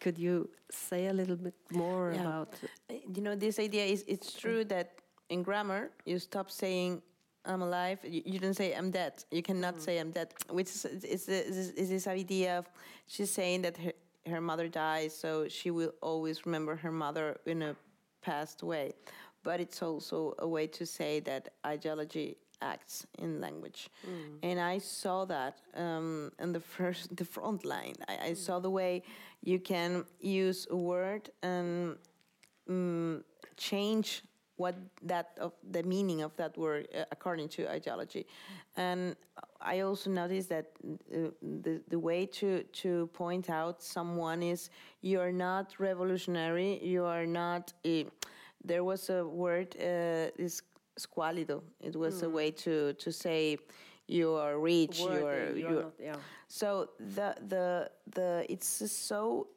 Could 0.00 0.18
you 0.18 0.48
say 0.70 1.06
a 1.08 1.12
little 1.12 1.36
bit 1.36 1.54
more 1.70 2.12
Yeah. 2.12 2.22
about? 2.22 2.48
Uh, 2.90 2.94
You 3.16 3.22
know, 3.26 3.36
this 3.36 3.58
idea 3.58 3.84
is 3.94 4.04
it's 4.06 4.30
true 4.42 4.64
that 4.74 4.88
in 5.28 5.42
grammar 5.42 5.82
you 6.04 6.18
stop 6.18 6.50
saying 6.50 7.02
I'm 7.44 7.62
alive. 7.62 7.98
You, 8.14 8.22
you 8.32 8.38
don't 8.44 8.54
say 8.62 8.68
I'm 8.78 8.90
dead. 8.90 9.12
You 9.30 9.42
cannot 9.42 9.74
say 9.80 9.98
I'm 10.00 10.10
dead, 10.18 10.28
which 10.58 10.70
is 10.76 10.84
is, 10.84 11.28
is, 11.28 11.70
is 11.82 11.88
this 11.88 12.06
idea 12.06 12.58
of 12.58 12.64
she's 13.06 13.30
saying 13.40 13.62
that 13.62 13.76
her 13.84 13.92
her 14.34 14.40
mother 14.40 14.68
dies, 14.68 15.12
so 15.24 15.30
she 15.48 15.70
will 15.70 15.92
always 16.00 16.36
remember 16.46 16.76
her 16.84 16.92
mother 16.92 17.26
in 17.46 17.62
a 17.62 17.74
past 18.20 18.62
way. 18.62 18.86
But 19.42 19.60
it's 19.60 19.80
also 19.82 20.34
a 20.38 20.46
way 20.46 20.66
to 20.78 20.84
say 20.84 21.20
that 21.20 21.42
ideology 21.74 22.36
acts 22.60 23.06
in 23.18 23.40
language, 23.40 23.90
and 24.42 24.60
I 24.60 24.78
saw 24.78 25.24
that 25.26 25.60
um, 25.74 26.32
in 26.38 26.52
the 26.52 26.60
first 26.76 27.16
the 27.16 27.24
front 27.24 27.64
line. 27.64 27.94
I, 28.08 28.18
I 28.30 28.34
saw 28.34 28.58
the 28.58 28.70
way 28.70 29.02
you 29.42 29.58
can 29.58 30.04
use 30.20 30.66
a 30.70 30.76
word 30.76 31.30
and 31.42 31.96
mm, 32.68 33.22
change 33.56 34.22
what 34.56 34.74
that 35.02 35.38
of 35.40 35.52
the 35.70 35.82
meaning 35.84 36.22
of 36.22 36.34
that 36.36 36.56
word 36.58 36.88
uh, 36.94 37.04
according 37.12 37.48
to 37.48 37.70
ideology. 37.70 38.26
And 38.76 39.16
i 39.60 39.80
also 39.80 40.10
noticed 40.10 40.48
that 40.48 40.66
uh, 40.84 41.30
the 41.62 41.80
the 41.88 41.98
way 41.98 42.26
to 42.26 42.62
to 42.72 43.08
point 43.08 43.50
out 43.50 43.82
someone 43.82 44.42
is 44.42 44.70
you're 45.00 45.32
not 45.32 45.74
revolutionary 45.78 46.78
you 46.82 47.04
are 47.04 47.26
not 47.26 47.72
a, 47.84 48.06
there 48.64 48.84
was 48.84 49.10
a 49.10 49.26
word 49.26 49.74
uh, 49.80 50.30
is 50.38 50.62
escuálido 50.98 51.62
it 51.80 51.94
was 51.96 52.22
a 52.22 52.28
way 52.28 52.50
to 52.50 52.92
to 52.94 53.10
say 53.12 53.56
you 54.08 54.32
are 54.34 54.58
rich, 54.58 55.00
Worthy, 55.00 55.20
you're, 55.20 55.56
you're 55.56 55.70
you're 55.70 55.82
not, 55.82 55.92
yeah. 56.00 56.16
so 56.48 56.88
the 57.14 57.36
the 57.48 57.90
the 58.14 58.46
it's 58.48 58.90
so 58.90 59.48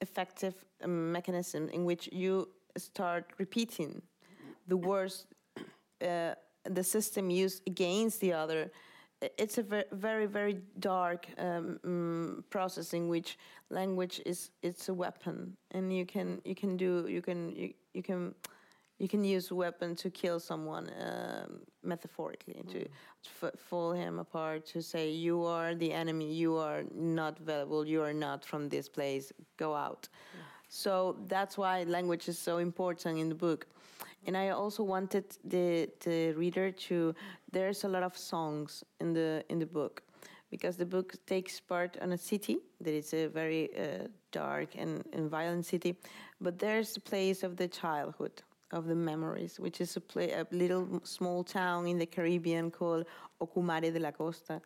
effective 0.00 0.54
um, 0.82 1.10
mechanism 1.12 1.68
in 1.70 1.84
which 1.84 2.08
you 2.12 2.48
start 2.76 3.24
repeating 3.38 4.02
the 4.68 4.76
words 4.76 5.26
uh, 6.06 6.34
the 6.64 6.84
system 6.84 7.30
used 7.30 7.62
against 7.66 8.20
the 8.20 8.32
other. 8.32 8.70
It's 9.38 9.56
a 9.56 9.62
very 9.62 9.84
very 9.92 10.26
very 10.26 10.58
dark 10.78 11.26
um, 11.38 11.80
mm, 11.84 12.42
process 12.50 12.92
in 12.92 13.08
which 13.08 13.38
language 13.70 14.20
is 14.26 14.50
it's 14.62 14.90
a 14.90 14.94
weapon, 14.94 15.56
and 15.70 15.90
you 15.90 16.04
can 16.04 16.42
you 16.44 16.54
can 16.54 16.76
do 16.76 17.06
you 17.08 17.22
can 17.22 17.56
you, 17.56 17.72
you 17.94 18.02
can 18.02 18.34
you 18.98 19.08
can 19.08 19.24
use 19.24 19.50
a 19.50 19.54
weapon 19.54 19.94
to 19.96 20.10
kill 20.10 20.40
someone 20.40 20.90
um, 21.00 21.60
metaphorically 21.82 22.62
to 22.70 22.86
f- 23.42 23.58
fall 23.58 23.92
him 23.92 24.18
apart 24.18 24.64
to 24.66 24.80
say 24.80 25.10
you 25.10 25.44
are 25.44 25.74
the 25.74 25.92
enemy. 25.92 26.32
You 26.32 26.56
are 26.56 26.84
not 26.94 27.38
valuable. 27.38 27.86
You 27.86 28.02
are 28.02 28.14
not 28.14 28.44
from 28.44 28.68
this 28.68 28.88
place. 28.88 29.32
Go 29.58 29.74
out. 29.74 30.08
So 30.68 31.16
that's 31.28 31.58
why 31.58 31.84
language 31.84 32.28
is 32.28 32.38
so 32.38 32.58
important 32.58 33.18
in 33.18 33.28
the 33.28 33.34
book. 33.34 33.66
And 34.26 34.36
i 34.36 34.48
also 34.48 34.82
wanted 34.82 35.24
the 35.44 35.88
the 36.00 36.32
reader 36.32 36.72
to 36.88 37.14
there's 37.52 37.84
a 37.84 37.88
lot 37.88 38.02
of 38.02 38.16
songs 38.16 38.82
in 39.00 39.12
the 39.12 39.44
in 39.48 39.58
the 39.60 39.66
book 39.66 40.02
because 40.50 40.76
the 40.76 40.86
book 40.86 41.14
takes 41.26 41.60
part 41.60 41.96
on 42.02 42.12
a 42.12 42.18
city 42.18 42.58
that 42.80 42.94
is 42.94 43.14
a 43.14 43.28
very 43.28 43.70
uh, 43.76 44.08
dark 44.32 44.74
and, 44.76 45.04
and 45.12 45.30
violent 45.30 45.64
city 45.64 45.94
but 46.40 46.58
there's 46.58 46.96
a 46.96 47.00
place 47.00 47.44
of 47.44 47.56
the 47.56 47.68
childhood 47.68 48.42
of 48.72 48.86
the 48.86 48.94
memories, 48.94 49.58
which 49.58 49.80
is 49.80 49.96
a, 49.96 50.00
play, 50.00 50.32
a 50.32 50.46
little 50.50 51.00
small 51.04 51.44
town 51.44 51.86
in 51.86 51.98
the 51.98 52.06
Caribbean 52.06 52.70
called 52.70 53.06
Ocumare 53.40 53.92
de 53.92 53.98
la 53.98 54.10
Costa, 54.10 54.60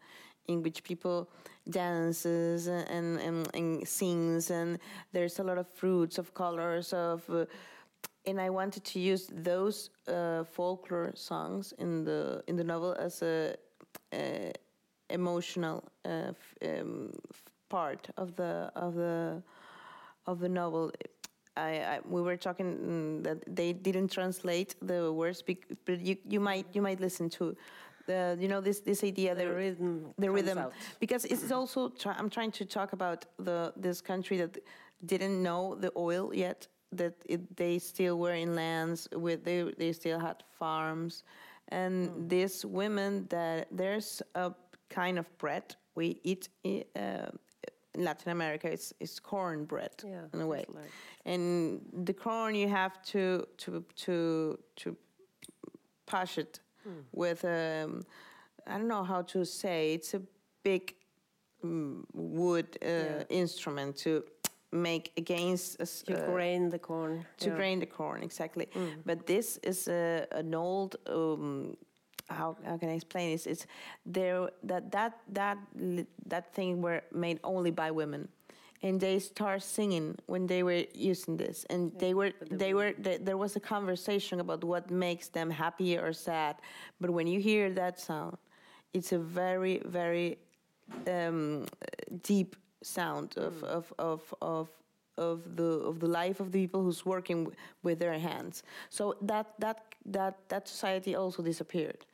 in 0.48 0.62
which 0.62 0.82
people 0.82 1.30
dances 1.68 2.66
and, 2.66 3.20
and, 3.20 3.48
and 3.54 3.86
sings, 3.86 4.50
and 4.50 4.78
there's 5.12 5.38
a 5.38 5.42
lot 5.42 5.58
of 5.58 5.68
fruits, 5.68 6.18
of 6.18 6.34
colors, 6.34 6.92
of. 6.92 7.28
Uh, 7.28 7.44
and 8.26 8.38
I 8.38 8.50
wanted 8.50 8.84
to 8.84 9.00
use 9.00 9.30
those 9.32 9.90
uh, 10.06 10.44
folklore 10.44 11.12
songs 11.14 11.72
in 11.78 12.04
the 12.04 12.44
in 12.48 12.56
the 12.56 12.64
novel 12.64 12.94
as 12.98 13.22
a, 13.22 13.56
uh 14.12 14.52
emotional 15.08 15.84
uh, 16.04 16.32
um, 16.62 17.12
part 17.68 18.08
of 18.16 18.36
the 18.36 18.70
of 18.74 18.94
the 18.94 19.42
of 20.26 20.40
the 20.40 20.48
novel. 20.48 20.92
I, 21.56 21.70
I 21.96 22.00
we 22.08 22.22
were 22.22 22.36
talking 22.36 22.76
mm, 22.78 23.24
that 23.24 23.38
they 23.56 23.72
didn't 23.72 24.08
translate 24.12 24.74
the 24.80 25.12
words, 25.12 25.42
but 25.42 26.00
you, 26.00 26.16
you 26.28 26.40
might 26.40 26.66
you 26.72 26.82
might 26.82 27.00
listen 27.00 27.28
to 27.30 27.56
the 28.06 28.36
you 28.40 28.48
know 28.48 28.60
this 28.60 28.80
this 28.80 29.02
idea 29.04 29.34
The 29.34 29.44
that 29.44 29.54
rhythm 29.54 30.14
the 30.18 30.30
rhythm. 30.30 30.58
out. 30.58 30.72
because 31.00 31.24
it's 31.24 31.50
also 31.52 31.88
try, 31.90 32.14
I'm 32.18 32.30
trying 32.30 32.52
to 32.52 32.64
talk 32.64 32.92
about 32.92 33.26
the 33.38 33.72
this 33.76 34.00
country 34.00 34.36
that 34.38 34.58
didn't 35.04 35.42
know 35.42 35.74
the 35.74 35.92
oil 35.96 36.32
yet 36.34 36.68
that 36.92 37.14
it, 37.26 37.56
they 37.56 37.78
still 37.78 38.18
were 38.18 38.34
in 38.34 38.54
lands 38.54 39.08
with 39.12 39.44
they 39.44 39.62
they 39.78 39.92
still 39.92 40.18
had 40.18 40.42
farms. 40.58 41.24
And 41.72 42.28
these 42.28 42.66
women 42.66 43.26
that 43.28 43.68
there's 43.70 44.22
a 44.34 44.52
kind 44.88 45.18
of 45.18 45.26
bread 45.38 45.76
we 45.94 46.18
eat 46.24 46.48
uh, 46.96 47.30
in 47.94 48.04
Latin 48.04 48.30
America 48.32 48.68
it's 48.72 48.92
it's 49.00 49.20
corn 49.20 49.64
bread 49.66 49.90
Yeah, 50.04 50.24
in 50.34 50.40
a 50.40 50.46
way 50.46 50.64
like- 50.68 50.92
and 51.24 51.80
the 52.06 52.14
corn 52.14 52.54
you 52.54 52.68
have 52.68 53.02
to 53.12 53.46
to 53.58 53.84
to 54.04 54.58
to 54.76 54.96
push 56.06 56.38
it 56.38 56.60
with 57.12 57.44
um, 57.44 58.02
I 58.66 58.78
don't 58.78 58.88
know 58.88 59.04
how 59.04 59.22
to 59.22 59.44
say 59.44 59.92
it's 59.94 60.14
a 60.14 60.22
big 60.62 60.94
mm, 61.64 62.02
wood 62.14 62.66
uh, 62.82 62.86
Yeah. 62.88 63.24
instrument 63.28 63.96
to 64.04 64.22
make 64.72 65.10
against 65.16 65.78
a 65.78 65.82
s- 65.82 66.04
You 66.08 66.16
uh, 66.16 66.26
grain 66.30 66.70
the 66.70 66.78
corn. 66.78 67.24
to 67.38 67.48
yeah. 67.48 67.56
grain 67.56 67.80
the 67.80 67.86
corn 67.86 68.22
exactly 68.22 68.66
but 69.06 69.26
this 69.26 69.58
is 69.62 69.88
a, 69.88 70.26
an 70.32 70.54
old 70.54 70.96
um, 71.06 71.76
how, 72.30 72.56
how 72.64 72.76
can 72.78 72.88
I 72.88 72.94
explain 72.94 73.32
this? 73.32 73.46
It's 73.46 73.66
there 74.06 74.50
that 74.64 74.90
that 74.92 75.18
that 75.32 75.58
that 76.26 76.54
thing 76.54 76.82
were 76.82 77.02
made 77.12 77.40
only 77.44 77.70
by 77.70 77.90
women, 77.90 78.28
and 78.82 79.00
they 79.00 79.18
start 79.18 79.62
singing 79.62 80.16
when 80.26 80.46
they 80.46 80.62
were 80.62 80.84
using 80.94 81.36
this, 81.36 81.66
and 81.70 81.92
they 81.98 82.14
were 82.14 82.32
they 82.50 82.74
were 82.74 82.92
th- 82.92 83.20
there 83.24 83.36
was 83.36 83.56
a 83.56 83.60
conversation 83.60 84.40
about 84.40 84.64
what 84.64 84.90
makes 84.90 85.28
them 85.28 85.50
happy 85.50 85.98
or 85.98 86.12
sad, 86.12 86.56
but 87.00 87.10
when 87.10 87.26
you 87.26 87.40
hear 87.40 87.70
that 87.70 88.00
sound, 88.00 88.36
it's 88.94 89.12
a 89.12 89.18
very 89.18 89.82
very 89.84 90.38
um, 91.06 91.66
deep 92.22 92.56
sound 92.82 93.36
of, 93.36 93.62
of, 93.64 93.92
of, 93.98 94.34
of, 94.40 94.68
of, 95.18 95.56
the, 95.56 95.64
of 95.64 96.00
the 96.00 96.06
life 96.06 96.40
of 96.40 96.52
the 96.52 96.60
people 96.60 96.82
who's 96.82 97.04
working 97.04 97.44
w- 97.44 97.56
with 97.82 97.98
their 97.98 98.18
hands. 98.18 98.62
So 98.88 99.16
that, 99.22 99.54
that, 99.58 99.94
that, 100.06 100.38
that 100.48 100.68
society 100.68 101.14
also 101.14 101.42
disappeared. 101.42 102.06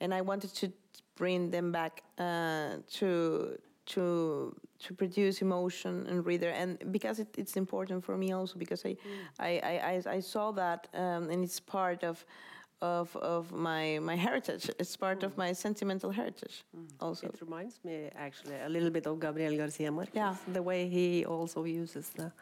And 0.00 0.12
I 0.12 0.20
wanted 0.20 0.54
to 0.54 0.72
bring 1.16 1.50
them 1.50 1.70
back 1.72 2.02
uh, 2.18 2.76
to, 2.94 3.56
to, 3.86 4.54
to 4.80 4.94
produce 4.94 5.40
emotion 5.42 6.06
and 6.08 6.26
reader. 6.26 6.50
And 6.50 6.92
because 6.92 7.20
it, 7.20 7.28
it's 7.38 7.56
important 7.56 8.04
for 8.04 8.16
me 8.16 8.32
also, 8.32 8.58
because 8.58 8.84
I, 8.84 8.96
I, 9.38 9.60
I, 9.62 9.74
I, 9.90 10.02
I 10.16 10.20
saw 10.20 10.50
that 10.52 10.88
um, 10.94 11.30
and 11.30 11.44
it's 11.44 11.60
part 11.60 12.02
of, 12.02 12.24
of, 12.82 13.16
of 13.16 13.52
my, 13.52 13.98
my 14.00 14.16
heritage. 14.16 14.70
It's 14.78 14.96
part 14.96 15.22
of 15.22 15.36
my 15.38 15.52
sentimental 15.52 16.10
heritage 16.10 16.64
also. 17.00 17.28
It 17.28 17.40
reminds 17.40 17.78
me 17.84 18.10
actually 18.16 18.56
a 18.64 18.68
little 18.68 18.90
bit 18.90 19.06
of 19.06 19.20
Gabriel 19.20 19.56
Garcia 19.56 19.90
Marquez. 19.92 20.14
Yeah. 20.14 20.34
The 20.52 20.62
way 20.62 20.88
he 20.88 21.24
also 21.24 21.64
uses 21.64 22.10
the. 22.10 22.32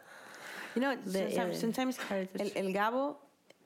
You 0.74 0.80
know, 0.80 0.96
The, 0.96 1.30
sometimes, 1.30 1.56
uh, 1.56 1.60
sometimes 1.60 1.98
El. 2.40 2.50
El 2.56 2.72
Gabo 2.72 3.16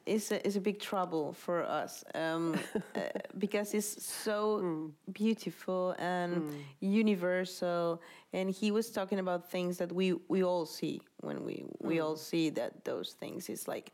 is 0.06 0.30
a, 0.30 0.46
is 0.46 0.56
a 0.56 0.60
big 0.60 0.80
trouble 0.80 1.32
for 1.32 1.64
us 1.64 2.04
um, 2.14 2.56
uh, 2.94 3.00
because 3.38 3.75
it's 3.75 4.04
so 4.04 4.90
beautiful 5.12 5.94
and 5.98 6.52
universal. 6.80 8.00
And 8.32 8.50
he 8.50 8.70
was 8.70 8.90
talking 8.90 9.18
about 9.18 9.50
things 9.50 9.78
that 9.78 9.92
we, 9.92 10.14
we 10.28 10.44
all 10.44 10.64
see 10.64 11.00
when 11.20 11.44
we, 11.44 11.64
we 11.80 12.00
all 12.00 12.16
see 12.16 12.50
that 12.50 12.84
those 12.84 13.12
things. 13.12 13.48
It's 13.48 13.66
like 13.66 13.92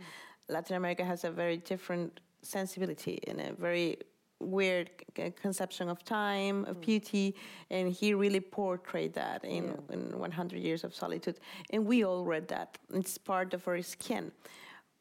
Latin 0.48 0.76
America 0.76 1.04
has 1.04 1.24
a 1.24 1.30
very 1.30 1.56
different 1.56 2.20
sensibility 2.42 3.18
and 3.26 3.40
a 3.40 3.52
very 3.54 3.96
weird 4.42 4.90
conception 5.40 5.88
of 5.88 6.04
time, 6.04 6.64
of 6.64 6.80
beauty, 6.80 7.34
and 7.70 7.92
he 7.92 8.12
really 8.12 8.40
portrayed 8.40 9.14
that 9.14 9.44
in, 9.44 9.78
in 9.90 10.18
100 10.18 10.58
Years 10.58 10.84
of 10.84 10.94
Solitude. 10.94 11.38
And 11.70 11.86
we 11.86 12.04
all 12.04 12.24
read 12.24 12.48
that. 12.48 12.78
It's 12.92 13.16
part 13.18 13.54
of 13.54 13.66
our 13.68 13.80
skin. 13.82 14.32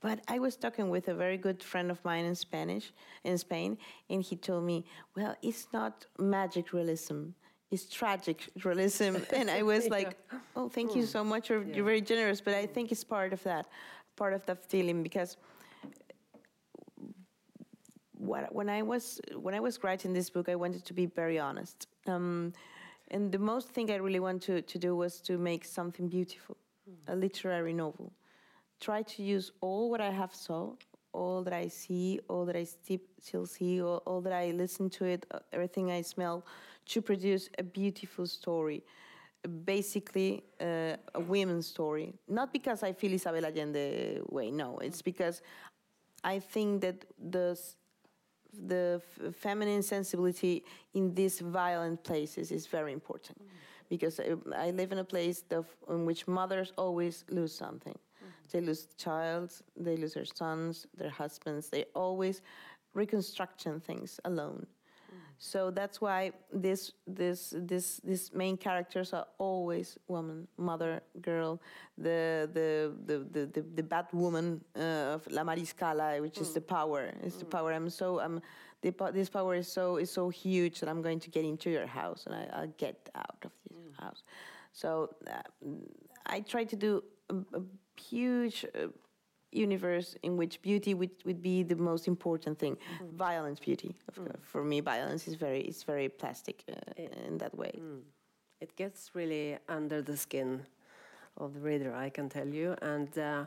But 0.02 0.20
I 0.28 0.40
was 0.40 0.56
talking 0.58 0.90
with 0.90 1.08
a 1.08 1.14
very 1.14 1.38
good 1.38 1.64
friend 1.64 1.92
of 1.92 2.04
mine 2.04 2.26
in 2.26 2.36
Spanish, 2.36 2.92
in 3.24 3.38
Spain, 3.38 3.78
and 4.10 4.22
he 4.22 4.36
told 4.36 4.64
me, 4.64 4.84
"Well, 5.16 5.36
it's 5.42 5.68
not 5.72 6.06
magic 6.18 6.74
realism; 6.74 7.30
it's 7.70 7.86
tragic 7.86 8.50
realism." 8.64 9.18
and 9.34 9.50
I 9.50 9.62
was 9.62 9.90
like, 9.90 10.18
"Oh, 10.56 10.68
thank 10.70 10.96
you 10.96 11.06
so 11.06 11.24
much. 11.24 11.50
You're, 11.50 11.64
you're 11.64 11.86
very 11.86 12.02
generous." 12.02 12.42
But 12.42 12.56
I 12.56 12.66
think 12.66 12.92
it's 12.92 13.04
part 13.04 13.32
of 13.32 13.44
that, 13.44 13.68
part 14.16 14.34
of 14.34 14.44
that 14.48 14.66
feeling 14.66 15.04
because 15.04 15.38
what, 18.18 18.54
when 18.54 18.70
I 18.70 18.82
was 18.82 19.22
when 19.36 19.54
I 19.54 19.60
was 19.60 19.84
writing 19.84 20.14
this 20.14 20.30
book, 20.32 20.50
I 20.50 20.56
wanted 20.56 20.84
to 20.86 20.94
be 20.94 21.06
very 21.06 21.38
honest. 21.38 21.88
Um, 22.08 22.54
and 23.12 23.32
the 23.32 23.40
most 23.40 23.70
thing 23.70 23.92
I 23.92 23.96
really 23.96 24.20
wanted 24.20 24.42
to, 24.42 24.62
to 24.74 24.78
do 24.80 24.96
was 24.96 25.22
to 25.22 25.38
make 25.38 25.66
something 25.66 26.08
beautiful, 26.08 26.58
a 27.08 27.16
literary 27.16 27.74
novel. 27.74 28.14
Try 28.82 29.04
to 29.04 29.24
use 29.24 29.52
all 29.62 29.90
what 29.92 30.02
I 30.02 30.10
have 30.10 30.34
saw, 30.34 30.74
all 31.14 31.44
that 31.44 31.54
I 31.54 31.68
see, 31.68 32.20
all 32.28 32.46
that 32.46 32.56
I 32.56 32.64
still 32.64 33.46
see, 33.46 33.82
all, 33.82 34.02
all 34.08 34.22
that 34.22 34.34
I 34.34 34.52
listen 34.52 34.90
to 34.90 35.06
it, 35.06 35.26
uh, 35.32 35.40
everything 35.54 35.92
I 35.92 36.02
smell, 36.02 36.44
to 36.88 37.02
produce 37.02 37.48
a 37.60 37.64
beautiful 37.64 38.26
story. 38.26 38.84
Basically, 39.66 40.44
uh, 40.60 40.98
a 41.16 41.20
women's 41.20 41.68
story. 41.68 42.14
Not 42.28 42.52
because 42.52 42.82
I 42.84 42.94
feel 42.94 43.14
Isabel 43.14 43.46
Allende 43.46 44.22
way, 44.30 44.52
no. 44.52 44.80
It's 44.80 45.02
because 45.02 45.42
I 46.24 46.40
think 46.40 46.82
that 46.82 47.06
the 47.32 47.58
the 48.54 49.02
f- 49.02 49.36
feminine 49.36 49.82
sensibility 49.82 50.64
in 50.94 51.14
these 51.14 51.40
violent 51.40 52.04
places 52.04 52.52
is 52.52 52.68
very 52.68 52.92
important 52.92 53.38
because 53.90 54.20
I, 54.20 54.36
I 54.56 54.72
live 54.72 54.92
in 54.92 55.00
a 55.00 55.04
place 55.04 55.44
of, 55.52 55.68
in 55.90 56.06
which 56.06 56.28
mothers 56.28 56.74
always 56.78 57.24
lose 57.30 57.54
something. 57.54 57.98
They 58.52 58.62
lose 58.62 58.88
child, 58.98 59.54
they 59.76 59.96
lose 59.98 60.14
their 60.14 60.26
sons, 60.26 60.88
their 60.98 61.10
husbands. 61.10 61.70
They 61.70 61.86
always 61.96 62.42
reconstruction 62.94 63.80
things 63.80 64.20
alone. 64.26 64.68
So 65.44 65.72
that's 65.72 66.00
why 66.00 66.34
this 66.54 66.92
this 67.08 67.56
this 67.58 68.00
these 68.04 68.32
main 68.32 68.58
characters 68.58 69.12
are 69.12 69.26
always 69.40 69.98
woman, 70.08 70.48
mother, 70.56 71.02
girl, 71.20 71.60
the 71.98 72.48
the 72.54 72.94
the 73.08 73.26
the 73.32 73.46
the, 73.48 73.62
the 73.74 73.84
bad 73.84 74.06
woman 74.14 74.62
uh, 74.78 75.16
of 75.16 75.28
La 75.32 75.44
Mariscala, 75.44 76.22
which 76.22 76.38
is 76.38 76.54
the 76.54 76.62
power. 76.62 77.12
It's 77.24 77.38
the 77.38 77.46
power. 77.46 77.74
I'm 77.74 77.90
so 77.90 78.20
I'm 78.20 78.40
the, 78.82 78.94
this 79.12 79.30
power 79.30 79.56
is 79.56 79.68
so 79.68 79.98
is 79.98 80.12
so 80.12 80.30
huge 80.30 80.80
that 80.80 80.88
I'm 80.88 81.02
going 81.02 81.20
to 81.20 81.32
get 81.32 81.44
into 81.44 81.72
your 81.72 81.88
house 81.88 82.28
and 82.28 82.36
I, 82.36 82.48
I'll 82.54 82.74
get 82.78 83.10
out 83.16 83.44
of 83.44 83.52
this 83.68 83.98
house. 84.00 84.22
So 84.74 85.10
uh, 85.28 85.42
I 86.28 86.42
try 86.42 86.66
to 86.66 86.76
do 86.76 87.04
a, 87.32 87.62
huge. 88.00 88.66
Uh, 88.76 88.88
universe 89.54 90.16
in 90.24 90.38
which 90.38 90.62
beauty 90.62 90.94
would, 90.94 91.12
would 91.26 91.42
be 91.42 91.62
the 91.62 91.76
most 91.76 92.08
important 92.08 92.58
thing 92.58 92.78
violence 93.18 93.60
beauty 93.60 93.94
of 94.08 94.16
course. 94.16 94.30
for 94.42 94.64
me 94.64 94.80
violence 94.80 95.28
is 95.28 95.36
very 95.36 95.60
it's 95.70 95.84
very 95.84 96.08
plastic 96.08 96.64
uh, 96.72 97.28
in 97.28 97.38
that 97.38 97.54
way 97.58 97.74
It 98.62 98.76
gets 98.78 99.12
really 99.16 99.58
under 99.68 100.02
the 100.04 100.16
skin 100.16 100.62
of 101.38 101.54
the 101.56 101.60
reader, 101.60 101.96
I 101.96 102.10
can 102.10 102.30
tell 102.30 102.48
you. 102.48 102.76
And 102.82 103.10
uh, 103.18 103.46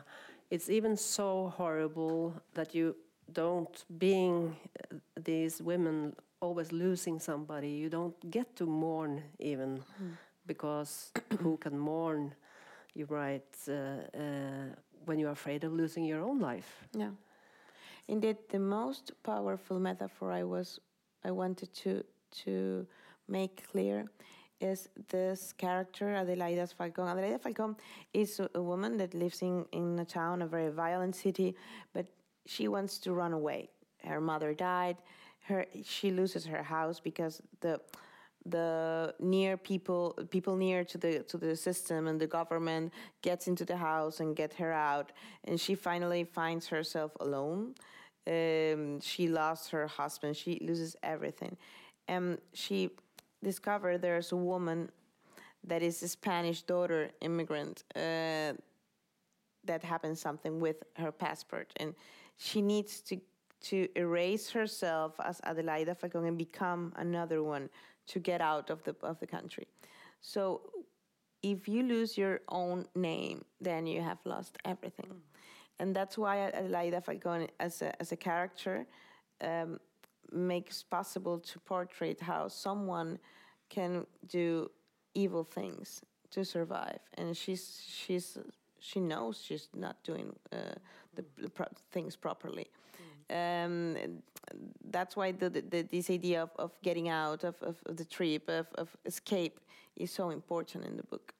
it's 0.51 0.69
even 0.69 0.97
so 0.97 1.53
horrible 1.57 2.33
that 2.53 2.75
you 2.75 2.95
don't, 3.31 3.85
being 3.97 4.55
uh, 4.91 4.97
these 5.23 5.61
women 5.61 6.15
always 6.41 6.71
losing 6.71 7.19
somebody, 7.19 7.69
you 7.69 7.89
don't 7.89 8.15
get 8.29 8.55
to 8.57 8.65
mourn 8.65 9.23
even, 9.39 9.79
because 10.45 11.11
who 11.41 11.57
can 11.57 11.79
mourn, 11.79 12.33
you 12.95 13.05
write, 13.05 13.55
uh, 13.67 13.73
uh, 13.73 14.73
when 15.05 15.19
you're 15.19 15.31
afraid 15.31 15.63
of 15.63 15.73
losing 15.73 16.03
your 16.05 16.21
own 16.21 16.39
life. 16.39 16.87
yeah 16.93 17.11
indeed 18.07 18.37
the 18.49 18.59
most 18.59 19.11
powerful 19.23 19.79
metaphor 19.79 20.31
i 20.31 20.43
was 20.43 20.79
i 21.23 21.31
wanted 21.31 21.73
to 21.73 22.03
to 22.31 22.85
make 23.27 23.63
clear 23.71 24.05
is 24.61 24.89
this 25.09 25.53
character 25.53 26.05
Adelaida 26.15 26.73
Falcón. 26.73 27.07
Adelaida 27.13 27.39
Falcón 27.39 27.75
is 28.13 28.39
a, 28.39 28.49
a 28.55 28.61
woman 28.61 28.97
that 28.97 29.13
lives 29.13 29.41
in, 29.41 29.65
in 29.71 29.99
a 29.99 30.05
town, 30.05 30.41
a 30.41 30.47
very 30.47 30.69
violent 30.69 31.15
city, 31.15 31.55
but 31.93 32.05
she 32.45 32.67
wants 32.67 32.97
to 32.99 33.13
run 33.13 33.33
away. 33.33 33.69
Her 34.03 34.21
mother 34.21 34.53
died. 34.53 34.97
Her 35.41 35.65
she 35.83 36.11
loses 36.11 36.45
her 36.45 36.63
house 36.63 36.99
because 36.99 37.41
the 37.59 37.79
the 38.45 39.13
near 39.19 39.57
people 39.57 40.13
people 40.29 40.55
near 40.55 40.83
to 40.83 40.97
the 40.97 41.23
to 41.23 41.37
the 41.37 41.55
system 41.55 42.07
and 42.07 42.19
the 42.19 42.27
government 42.27 42.93
gets 43.21 43.47
into 43.47 43.65
the 43.65 43.77
house 43.77 44.19
and 44.19 44.35
get 44.35 44.53
her 44.53 44.71
out. 44.71 45.11
And 45.45 45.59
she 45.59 45.75
finally 45.75 46.23
finds 46.23 46.67
herself 46.67 47.11
alone. 47.19 47.75
Um, 48.27 48.99
she 49.01 49.27
lost 49.27 49.71
her 49.71 49.87
husband. 49.87 50.37
She 50.37 50.59
loses 50.61 50.95
everything. 51.03 51.57
And 52.07 52.39
she 52.53 52.91
discovered 53.43 54.01
there's 54.01 54.31
a 54.31 54.35
woman 54.35 54.89
that 55.63 55.81
is 55.81 56.01
a 56.03 56.07
spanish 56.07 56.61
daughter 56.61 57.09
immigrant 57.21 57.83
uh, 57.95 58.53
that 59.63 59.83
happens 59.83 60.19
something 60.19 60.59
with 60.59 60.83
her 60.97 61.11
passport. 61.11 61.73
And 61.77 61.95
she 62.37 62.61
needs 62.61 63.01
to 63.01 63.19
to 63.61 63.87
erase 63.95 64.51
herself 64.51 65.19
as 65.23 65.41
Adelaida 65.41 65.97
Falcón 65.97 66.27
and 66.27 66.37
become 66.37 66.93
another 66.97 67.41
one 67.41 67.69
to 68.07 68.19
get 68.19 68.41
out 68.41 68.69
of 68.69 68.83
the 68.83 68.95
of 69.01 69.19
the 69.19 69.27
country. 69.27 69.67
So 70.21 70.61
if 71.43 71.67
you 71.67 71.83
lose 71.83 72.17
your 72.17 72.41
own 72.49 72.85
name, 72.95 73.45
then 73.61 73.85
you 73.85 74.01
have 74.01 74.17
lost 74.25 74.57
everything. 74.65 75.21
And 75.79 75.95
that's 75.95 76.17
why 76.17 76.51
Adelaida 76.55 77.03
Falcón 77.03 77.49
as 77.59 77.81
a, 77.81 78.01
as 78.01 78.11
a 78.11 78.15
character 78.15 78.87
um, 79.41 79.79
makes 80.31 80.81
possible 80.83 81.39
to 81.39 81.59
portray 81.59 82.15
how 82.19 82.47
someone 82.47 83.19
can 83.69 84.05
do 84.27 84.71
evil 85.13 85.43
things 85.43 86.01
to 86.31 86.43
survive. 86.43 86.99
And 87.15 87.35
she's, 87.35 87.83
she's, 87.87 88.37
she 88.79 88.99
knows 88.99 89.43
she's 89.43 89.69
not 89.75 90.01
doing 90.03 90.33
uh, 90.51 90.75
the, 91.13 91.25
the 91.37 91.49
pro- 91.49 91.67
things 91.91 92.15
properly. 92.15 92.67
Um, 93.29 93.95
and 93.95 94.23
that's 94.91 95.15
why 95.15 95.31
the, 95.31 95.49
the, 95.49 95.81
this 95.83 96.09
idea 96.09 96.43
of, 96.43 96.51
of 96.57 96.71
getting 96.81 97.09
out 97.09 97.43
of, 97.43 97.55
of, 97.61 97.77
of 97.85 97.97
the 97.97 98.05
trip, 98.05 98.47
of, 98.49 98.67
of 98.75 98.95
escape, 99.05 99.59
is 99.95 100.11
so 100.11 100.29
important 100.29 100.85
in 100.85 100.97
the 100.97 101.03
book. 101.03 101.33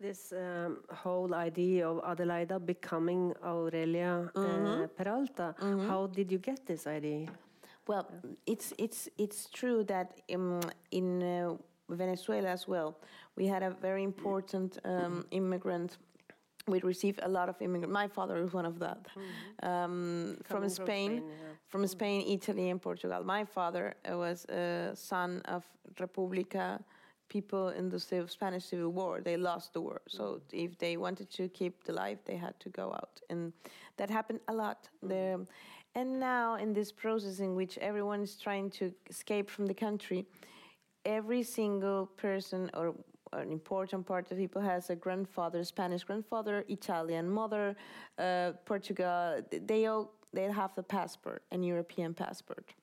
This 0.00 0.32
um, 0.32 0.78
whole 0.92 1.34
idea 1.34 1.88
of 1.88 2.00
Adelaida 2.04 2.64
becoming 2.64 3.34
Aurelia 3.44 4.30
uh, 4.36 4.86
Peralta, 4.96 5.54
how 5.88 6.06
did 6.06 6.30
you 6.30 6.38
get 6.38 6.64
this 6.66 6.86
idea? 6.86 7.26
Well, 7.88 8.06
it's 8.46 8.72
it's 8.78 9.08
it's 9.18 9.48
true 9.50 9.82
that 9.84 10.20
in 10.28 10.60
in 10.92 11.22
uh, 11.22 11.56
Venezuela 11.88 12.48
as 12.50 12.68
well, 12.68 12.98
we 13.34 13.46
had 13.46 13.62
a 13.64 13.70
very 13.70 14.04
important 14.04 14.78
um, 14.84 15.26
immigrant. 15.30 15.98
We 16.68 16.80
received 16.80 17.20
a 17.22 17.28
lot 17.28 17.48
of 17.48 17.60
immigrants. 17.60 17.92
My 17.92 18.08
father 18.08 18.36
is 18.44 18.52
one 18.52 18.66
of 18.66 18.78
that, 18.78 19.06
mm-hmm. 19.06 19.68
um, 19.68 20.36
from 20.44 20.56
Coming 20.56 20.70
from 20.70 20.86
Spain, 20.86 21.10
Spain, 21.10 21.22
yeah. 21.28 21.34
from 21.68 21.82
mm-hmm. 21.82 21.88
Spain, 21.88 22.24
Italy, 22.28 22.70
and 22.70 22.80
Portugal. 22.80 23.24
My 23.24 23.44
father 23.44 23.94
was 24.08 24.44
a 24.46 24.92
son 24.94 25.42
of 25.46 25.64
República 25.94 26.80
people 27.28 27.68
in 27.68 27.90
the 27.90 28.00
Civ- 28.00 28.30
Spanish 28.30 28.64
Civil 28.64 28.90
War. 28.90 29.20
They 29.20 29.36
lost 29.36 29.74
the 29.74 29.80
war, 29.80 30.00
so 30.08 30.22
mm-hmm. 30.22 30.64
if 30.64 30.78
they 30.78 30.96
wanted 30.96 31.30
to 31.30 31.48
keep 31.48 31.84
the 31.84 31.92
life, 31.92 32.18
they 32.24 32.36
had 32.36 32.58
to 32.60 32.68
go 32.70 32.92
out, 32.92 33.20
and 33.30 33.52
that 33.96 34.10
happened 34.10 34.40
a 34.48 34.54
lot 34.54 34.88
there. 35.02 35.38
And 35.94 36.20
now, 36.20 36.56
in 36.56 36.72
this 36.72 36.92
process 36.92 37.40
in 37.40 37.54
which 37.54 37.76
everyone 37.78 38.22
is 38.22 38.36
trying 38.36 38.70
to 38.78 38.92
escape 39.10 39.50
from 39.50 39.66
the 39.66 39.74
country, 39.74 40.26
every 41.04 41.42
single 41.42 42.06
person 42.06 42.70
or 42.74 42.94
an 43.32 43.52
important 43.52 44.06
part 44.06 44.30
of 44.30 44.38
people 44.38 44.62
has 44.62 44.90
a 44.90 44.96
grandfather, 44.96 45.64
Spanish 45.64 46.04
grandfather, 46.04 46.64
Italian 46.68 47.28
mother, 47.28 47.76
uh, 48.18 48.52
Portugal. 48.64 49.42
They 49.50 49.86
all 49.86 50.12
they 50.32 50.44
have 50.44 50.74
the 50.74 50.82
passport, 50.82 51.42
an 51.50 51.62
European 51.62 52.14
passport. 52.14 52.74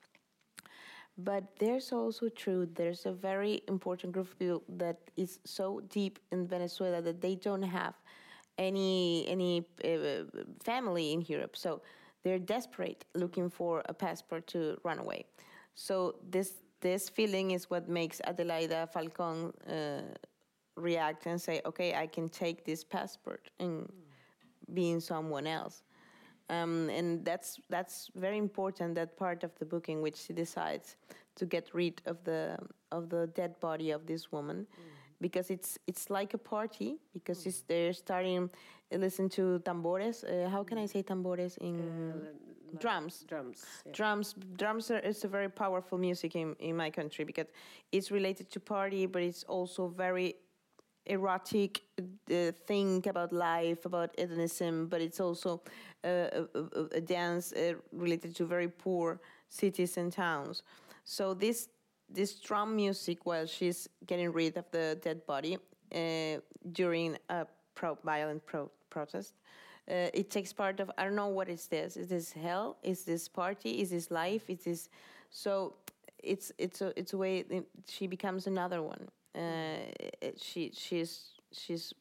But 1.18 1.44
there's 1.58 1.92
also 1.92 2.28
true. 2.28 2.68
There's 2.74 3.06
a 3.06 3.12
very 3.12 3.62
important 3.68 4.12
group 4.12 4.30
of 4.32 4.38
people 4.38 4.62
that 4.76 4.98
is 5.16 5.38
so 5.44 5.80
deep 5.88 6.18
in 6.30 6.46
Venezuela 6.46 7.00
that 7.02 7.20
they 7.20 7.36
don't 7.36 7.62
have 7.62 7.94
any 8.58 9.26
any 9.28 9.64
uh, 9.84 10.24
family 10.62 11.12
in 11.12 11.22
Europe. 11.22 11.56
So 11.56 11.80
they're 12.22 12.38
desperate, 12.38 13.04
looking 13.14 13.48
for 13.48 13.82
a 13.88 13.94
passport 13.94 14.46
to 14.48 14.76
run 14.84 14.98
away. 14.98 15.24
So 15.74 16.16
this 16.30 16.54
this 16.80 17.08
feeling 17.08 17.52
is 17.52 17.70
what 17.70 17.88
makes 17.88 18.20
Adelaida 18.26 18.88
Falcón 18.92 19.52
uh, 19.68 20.02
react 20.76 21.26
and 21.26 21.40
say, 21.40 21.60
"Okay, 21.64 21.94
I 21.94 22.06
can 22.06 22.28
take 22.28 22.64
this 22.64 22.84
passport 22.84 23.50
and 23.58 23.90
being 24.72 25.00
someone 25.00 25.46
else." 25.46 25.82
Um, 26.48 26.88
and 26.90 27.24
that's 27.24 27.58
that's 27.68 28.10
very 28.14 28.38
important. 28.38 28.94
That 28.94 29.16
part 29.16 29.44
of 29.44 29.50
the 29.58 29.64
book 29.64 29.88
in 29.88 30.00
which 30.00 30.16
she 30.16 30.32
decides 30.32 30.96
to 31.36 31.46
get 31.46 31.70
rid 31.72 32.02
of 32.06 32.22
the 32.24 32.56
of 32.92 33.08
the 33.08 33.26
dead 33.34 33.58
body 33.60 33.90
of 33.90 34.06
this 34.06 34.30
woman, 34.30 34.66
because 35.20 35.50
it's 35.50 35.78
it's 35.86 36.08
like 36.08 36.34
a 36.34 36.38
party 36.38 36.98
because 37.12 37.46
it's, 37.46 37.62
they're 37.62 37.92
starting 37.92 38.50
to 38.90 38.98
listen 38.98 39.28
to 39.30 39.60
tambores. 39.64 40.24
Uh, 40.24 40.48
how 40.48 40.62
can 40.62 40.78
I 40.78 40.86
say 40.86 41.02
tambores 41.02 41.58
in 41.58 41.76
drums? 42.78 43.24
Drums. 43.26 43.64
yeah. 43.84 43.92
drums 43.92 44.34
drums 44.56 44.90
are, 44.90 44.98
is 44.98 45.24
a 45.24 45.28
very 45.28 45.48
powerful 45.48 45.98
music 45.98 46.36
in, 46.36 46.54
in 46.58 46.76
my 46.76 46.90
country 46.90 47.24
because 47.24 47.46
it's 47.92 48.10
related 48.10 48.50
to 48.50 48.60
party 48.60 49.06
but 49.06 49.22
it's 49.22 49.44
also 49.44 49.88
very 49.88 50.34
erotic 51.06 51.82
uh, 51.98 52.52
thing 52.66 53.02
about 53.08 53.32
life 53.32 53.84
about 53.84 54.10
hedonism 54.18 54.86
but 54.86 55.00
it's 55.00 55.20
also 55.20 55.62
uh, 56.04 56.44
a, 56.54 56.82
a, 56.92 57.00
dance 57.00 57.52
uh, 57.52 57.74
related 57.92 58.34
to 58.34 58.44
very 58.44 58.68
poor 58.68 59.20
cities 59.48 59.96
and 59.96 60.12
towns 60.12 60.62
so 61.04 61.34
this 61.34 61.68
this 62.08 62.34
drum 62.34 62.76
music 62.76 63.26
while 63.26 63.46
she's 63.46 63.88
getting 64.06 64.32
rid 64.32 64.56
of 64.56 64.64
the 64.70 64.98
dead 65.02 65.24
body 65.26 65.58
uh, 65.94 66.40
during 66.72 67.16
a 67.28 67.46
pro 67.74 67.94
violent 68.04 68.44
pro- 68.46 68.70
protest 68.90 69.34
uh, 69.88 70.10
it 70.12 70.30
takes 70.30 70.52
part 70.52 70.80
of 70.80 70.90
I 70.98 71.04
don't 71.04 71.14
know 71.14 71.28
what 71.28 71.48
is 71.48 71.68
this. 71.68 71.96
Is 71.96 72.08
this 72.08 72.32
hell? 72.32 72.76
Is 72.82 73.04
this 73.04 73.28
party? 73.28 73.80
Is 73.80 73.90
this 73.90 74.10
life? 74.10 74.50
Is 74.50 74.64
this 74.64 74.88
so? 75.30 75.74
It's 76.18 76.50
it's 76.58 76.80
a 76.80 76.92
it's 76.98 77.12
a 77.12 77.16
way 77.16 77.44
she 77.86 78.08
becomes 78.08 78.48
another 78.48 78.82
one. 78.82 79.08
Uh, 79.36 79.40
it- 80.22 80.40
she 80.40 80.70
she's 80.74 81.32
she's 81.52 81.94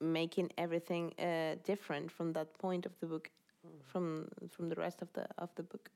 making 0.00 0.50
everything 0.56 1.12
uh, 1.18 1.56
different 1.64 2.10
from 2.10 2.32
that 2.32 2.46
point 2.58 2.86
of 2.86 2.92
the 3.00 3.06
book, 3.06 3.30
from 3.84 4.28
from 4.50 4.68
the 4.68 4.76
rest 4.76 5.02
of 5.02 5.08
the 5.12 5.26
of 5.38 5.48
the 5.54 5.62
book. 5.62 5.90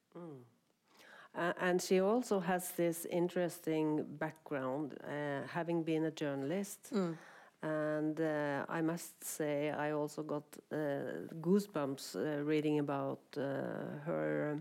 Uh, 1.34 1.52
and 1.60 1.80
she 1.80 2.00
also 2.00 2.40
has 2.40 2.72
this 2.72 3.06
interesting 3.06 4.04
background, 4.18 4.94
uh, 5.04 5.46
having 5.48 5.82
been 5.84 6.04
a 6.04 6.10
journalist. 6.10 6.92
And 7.62 8.20
uh, 8.20 8.66
I 8.68 8.82
must 8.82 9.24
say, 9.24 9.70
I 9.70 9.92
also 9.92 10.22
got 10.22 10.44
uh, 10.72 10.76
goosebumps 11.40 12.16
uh, 12.16 12.42
reading 12.44 12.78
about 12.80 13.20
uh, 13.36 13.42
her 14.04 14.58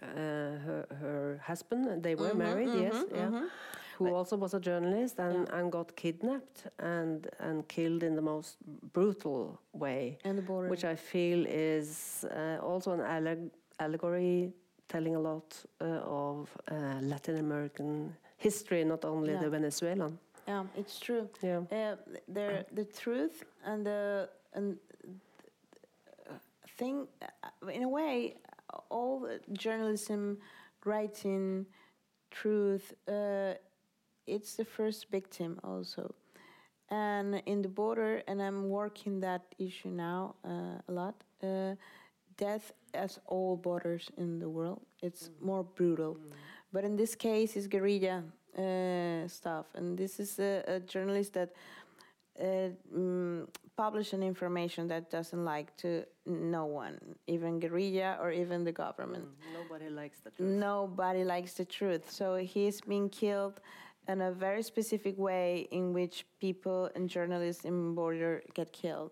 her, 0.00 0.86
her 1.00 1.40
husband. 1.46 2.02
They 2.02 2.14
were 2.14 2.34
Mhm, 2.34 2.38
married, 2.38 2.74
yes, 2.74 2.94
mhm, 2.94 3.16
yeah, 3.16 3.30
mhm. 3.30 3.50
Who 3.98 4.14
also 4.14 4.36
was 4.36 4.54
a 4.54 4.60
journalist 4.60 5.18
and, 5.18 5.34
Yeah. 5.48 5.58
and 5.58 5.72
got 5.72 5.88
kidnapped 5.96 6.66
and 6.78 7.26
and 7.40 7.66
killed 7.68 8.02
in 8.02 8.14
the 8.14 8.22
most 8.22 8.56
brutal 8.92 9.58
way, 9.72 10.18
And 10.24 10.38
the 10.38 10.42
border. 10.42 10.68
which 10.70 10.84
I 10.84 10.96
feel 10.96 11.46
is 11.46 12.24
uh, 12.30 12.58
also 12.62 12.92
an 12.92 13.00
alleg- 13.00 13.50
allegory 13.78 14.52
telling 14.88 15.16
a 15.16 15.20
lot 15.20 15.64
uh, 15.80 15.84
of 16.04 16.48
uh, 16.70 16.74
Latin 17.02 17.36
American 17.38 18.14
history, 18.36 18.84
not 18.84 19.04
only 19.04 19.32
Yeah. 19.32 19.42
the 19.44 19.50
Venezuelan. 19.50 20.18
yeah, 20.48 20.64
it's 20.76 20.98
true. 21.00 21.28
Yeah. 21.42 21.58
Uh, 21.70 21.96
the 22.34 22.64
the 22.74 22.84
truth 22.84 23.44
and 23.64 23.84
the 23.86 24.28
and 24.54 24.78
thing 26.78 27.06
uh, 27.22 27.68
in 27.68 27.82
a 27.82 27.88
way 27.88 28.34
all 28.90 29.20
the 29.20 29.40
journalism 29.52 30.38
writing 30.84 31.66
truth 32.30 32.94
uh, 33.08 33.54
it's 34.28 34.54
the 34.54 34.64
first 34.64 35.10
victim 35.10 35.58
also. 35.64 36.14
And 36.90 37.42
in 37.46 37.60
the 37.60 37.68
border 37.68 38.22
and 38.28 38.40
i'm 38.40 38.70
working 38.70 39.20
that 39.20 39.42
issue 39.58 39.90
now 39.90 40.34
uh, 40.44 40.80
a 40.88 40.92
lot 40.92 41.14
uh, 41.42 41.74
death 42.36 42.72
as 42.94 43.18
all 43.26 43.56
borders 43.56 44.08
in 44.16 44.38
the 44.38 44.48
world. 44.48 44.80
It's 45.02 45.30
more 45.40 45.64
brutal. 45.64 46.16
But 46.72 46.84
in 46.84 46.96
this 46.96 47.14
case 47.14 47.56
it's 47.56 47.66
guerrilla 47.66 48.22
uh, 48.56 49.28
stuff. 49.28 49.66
And 49.74 49.98
this 49.98 50.18
is 50.20 50.38
a, 50.38 50.62
a 50.66 50.80
journalist 50.80 51.34
that 51.34 51.50
uh, 52.40 52.70
mm, 52.94 53.46
publish 53.76 54.12
an 54.12 54.22
information 54.22 54.86
that 54.88 55.10
doesn't 55.10 55.44
like 55.44 55.76
to 55.76 56.04
no 56.26 56.66
one, 56.66 56.98
even 57.26 57.58
guerrilla 57.58 58.18
or 58.20 58.30
even 58.30 58.64
the 58.64 58.72
government. 58.72 59.24
Nobody 59.52 59.90
likes 59.90 60.18
the 60.20 60.30
truth. 60.30 60.48
Nobody 60.48 61.24
likes 61.24 61.54
the 61.54 61.64
truth. 61.64 62.10
So 62.10 62.36
he's 62.36 62.80
being 62.80 63.08
killed 63.08 63.60
in 64.08 64.20
a 64.22 64.32
very 64.32 64.62
specific 64.62 65.18
way 65.18 65.68
in 65.70 65.92
which 65.92 66.24
people 66.40 66.90
and 66.94 67.08
journalists 67.08 67.64
in 67.64 67.94
border 67.94 68.42
get 68.54 68.72
killed 68.72 69.10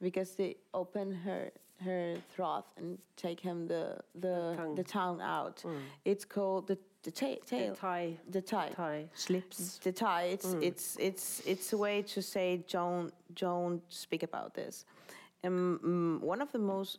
because 0.00 0.34
they 0.36 0.56
open 0.72 1.12
her 1.12 1.50
her 1.84 2.14
throat 2.34 2.64
and 2.76 2.98
take 3.16 3.40
him 3.40 3.66
the 3.66 3.98
the 4.20 4.54
tongue. 4.56 4.74
the 4.76 4.84
tongue 4.84 5.20
out. 5.20 5.62
Mm. 5.64 5.80
It's 6.04 6.24
called 6.24 6.66
the 6.68 6.78
the 7.02 7.10
ta- 7.10 7.40
The 7.48 7.74
tie, 7.76 8.16
the 8.30 8.40
tie 8.40 8.70
tie 8.76 9.04
slips. 9.14 9.78
the 9.82 9.92
tie 9.92 10.24
it's 10.34 10.46
Mm. 10.54 10.62
it's 10.62 10.96
it's 10.98 11.42
it's 11.46 11.72
a 11.72 11.76
way 11.76 12.02
to 12.14 12.22
say 12.22 12.64
don't 12.70 13.12
don't 13.34 13.82
speak 13.88 14.22
about 14.22 14.54
this 14.54 14.84
and 15.42 15.80
mm, 15.80 16.20
one 16.22 16.40
of 16.42 16.50
the 16.52 16.58
most 16.58 16.98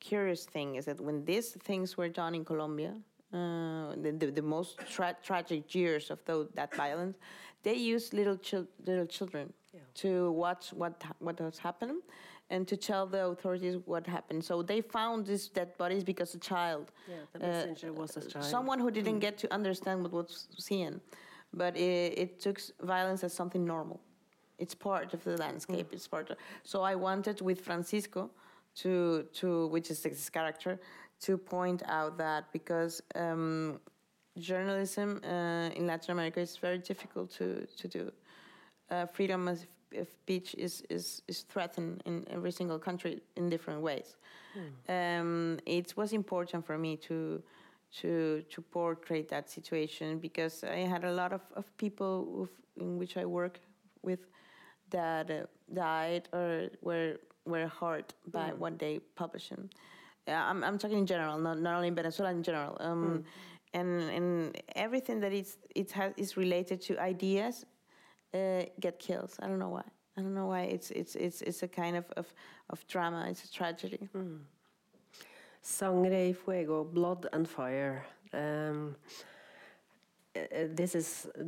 curious 0.00 0.44
thing 0.46 0.76
is 0.76 0.84
that 0.84 1.00
when 1.00 1.24
these 1.24 1.48
things 1.68 1.96
were 1.96 2.08
done 2.08 2.34
in 2.36 2.44
colombia 2.44 2.94
uh, 3.34 3.94
the, 4.02 4.10
the, 4.20 4.26
the 4.40 4.42
most 4.42 4.78
tra- 4.94 5.16
tragic 5.22 5.74
years 5.74 6.10
of 6.10 6.18
those, 6.24 6.46
that 6.54 6.70
violence 6.74 7.16
they 7.62 7.74
used 7.94 8.12
little 8.14 8.36
chil- 8.48 8.68
little 8.86 9.06
children 9.16 9.46
Yeah. 9.74 9.80
to 10.02 10.10
watch 10.44 10.64
what 10.80 10.94
what 11.26 11.36
was 11.40 11.58
happening 11.68 12.00
and 12.52 12.62
to 12.72 12.76
tell 12.88 13.04
the 13.14 13.22
authorities 13.32 13.74
what 13.92 14.04
happened 14.16 14.40
so 14.50 14.54
they 14.72 14.80
found 14.98 15.18
these 15.30 15.44
dead 15.58 15.70
bodies 15.82 16.04
because 16.12 16.30
a 16.40 16.42
child 16.52 16.84
Yeah, 17.08 17.16
the 17.32 17.88
uh, 17.88 17.92
was 18.02 18.16
a 18.16 18.20
child. 18.32 18.44
someone 18.56 18.78
who 18.84 18.90
didn't 18.98 19.20
get 19.26 19.34
to 19.42 19.46
understand 19.58 19.96
what 20.02 20.12
was 20.12 20.48
seen, 20.68 20.92
but 21.60 21.72
it, 21.76 22.18
it 22.22 22.30
took 22.44 22.58
violence 22.94 23.20
as 23.26 23.32
something 23.40 23.64
normal. 23.76 23.98
It's 24.58 24.74
part 24.90 25.08
of 25.14 25.20
the 25.24 25.36
landscape. 25.44 25.88
It's 25.96 26.08
part. 26.14 26.30
Of, 26.30 26.36
so 26.62 26.76
I 26.92 26.94
wanted 27.08 27.36
with 27.48 27.58
Francisco 27.68 28.20
to 28.82 28.92
to 29.40 29.46
which 29.74 29.90
is 29.90 29.98
his 30.04 30.30
character 30.30 30.72
to 31.20 31.38
point 31.38 31.82
out 31.86 32.18
that 32.18 32.52
because 32.52 33.02
um, 33.14 33.80
journalism 34.38 35.20
uh, 35.24 35.70
in 35.74 35.86
Latin 35.86 36.12
America 36.12 36.40
is 36.40 36.56
very 36.56 36.78
difficult 36.78 37.30
to 37.32 37.66
to 37.78 37.88
do. 37.88 38.12
Uh, 38.90 39.06
freedom 39.06 39.48
of, 39.48 39.58
of 39.96 40.08
speech 40.08 40.54
is, 40.58 40.82
is 40.90 41.22
is 41.26 41.42
threatened 41.42 42.02
in 42.04 42.26
every 42.30 42.52
single 42.52 42.78
country 42.78 43.22
in 43.36 43.48
different 43.48 43.80
ways 43.80 44.16
um, 44.88 45.58
it 45.66 45.96
was 45.96 46.12
important 46.12 46.64
for 46.66 46.78
me 46.78 46.96
to 46.96 47.42
to 48.00 48.42
to 48.50 48.62
portray 48.62 49.22
that 49.22 49.50
situation 49.50 50.18
because 50.18 50.64
I 50.64 50.78
had 50.78 51.04
a 51.04 51.12
lot 51.12 51.32
of, 51.32 51.42
of 51.54 51.64
people 51.76 52.24
with, 52.24 52.50
in 52.76 52.98
which 52.98 53.16
I 53.16 53.24
work 53.24 53.60
with 54.02 54.20
that 54.90 55.30
uh, 55.30 55.46
died 55.72 56.28
or 56.32 56.68
were 56.82 57.16
were 57.44 57.68
hurt 57.68 58.14
by 58.26 58.52
what 58.52 58.78
they 58.78 59.00
publishing. 59.16 59.70
Yeah, 60.26 60.50
I'm 60.50 60.64
I'm 60.64 60.78
talking 60.78 60.98
in 60.98 61.06
general, 61.06 61.38
not 61.38 61.58
not 61.58 61.74
only 61.76 61.88
in 61.88 61.94
Venezuela 61.94 62.32
in 62.32 62.42
general. 62.42 62.76
Um, 62.80 63.24
And 63.74 64.02
and 64.10 64.56
everything 64.76 65.20
that 65.20 65.32
is 65.32 65.58
it 65.74 65.92
has 65.92 66.12
is 66.16 66.36
related 66.36 66.80
to 66.86 66.92
ideas 67.08 67.66
uh, 68.32 68.62
get 68.78 68.98
killed. 68.98 69.32
I 69.42 69.48
don't 69.48 69.58
know 69.58 69.72
why. 69.76 69.84
I 70.16 70.22
don't 70.22 70.34
know 70.34 70.46
why. 70.46 70.62
It's 70.74 70.90
it's 70.90 71.16
it's 71.16 71.42
it's 71.42 71.62
a 71.64 71.68
kind 71.68 71.96
of 71.96 72.04
of, 72.16 72.32
of 72.68 72.86
drama. 72.86 73.26
It's 73.30 73.44
a 73.44 73.52
tragedy. 73.52 74.08
Sangre 75.60 76.28
y 76.28 76.32
fuego, 76.32 76.84
blood 76.84 77.26
and 77.32 77.48
fire. 77.48 78.04
Um, 78.32 78.94
this 80.74 80.94
is 80.94 81.26
uh, 81.38 81.44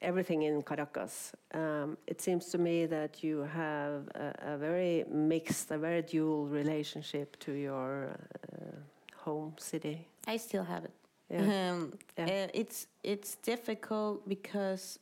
everything 0.00 0.42
in 0.42 0.62
Caracas. 0.62 1.32
Um, 1.54 1.96
it 2.06 2.20
seems 2.20 2.46
to 2.46 2.58
me 2.58 2.86
that 2.86 3.22
you 3.22 3.40
have 3.54 4.08
a, 4.14 4.54
a 4.54 4.56
very 4.56 5.04
mixed, 5.10 5.70
a 5.70 5.78
very 5.78 6.02
dual 6.02 6.46
relationship 6.46 7.36
to 7.40 7.52
your 7.52 8.16
uh, 8.52 8.76
home 9.24 9.54
city. 9.58 10.06
I 10.26 10.38
still 10.38 10.64
have 10.64 10.84
it. 10.84 10.92
Yeah. 11.30 11.42
Um, 11.70 11.92
Yeah. 12.18 12.44
uh, 12.44 12.48
it's 12.60 12.86
it's 13.02 13.36
difficult 13.42 14.28
because 14.28 14.98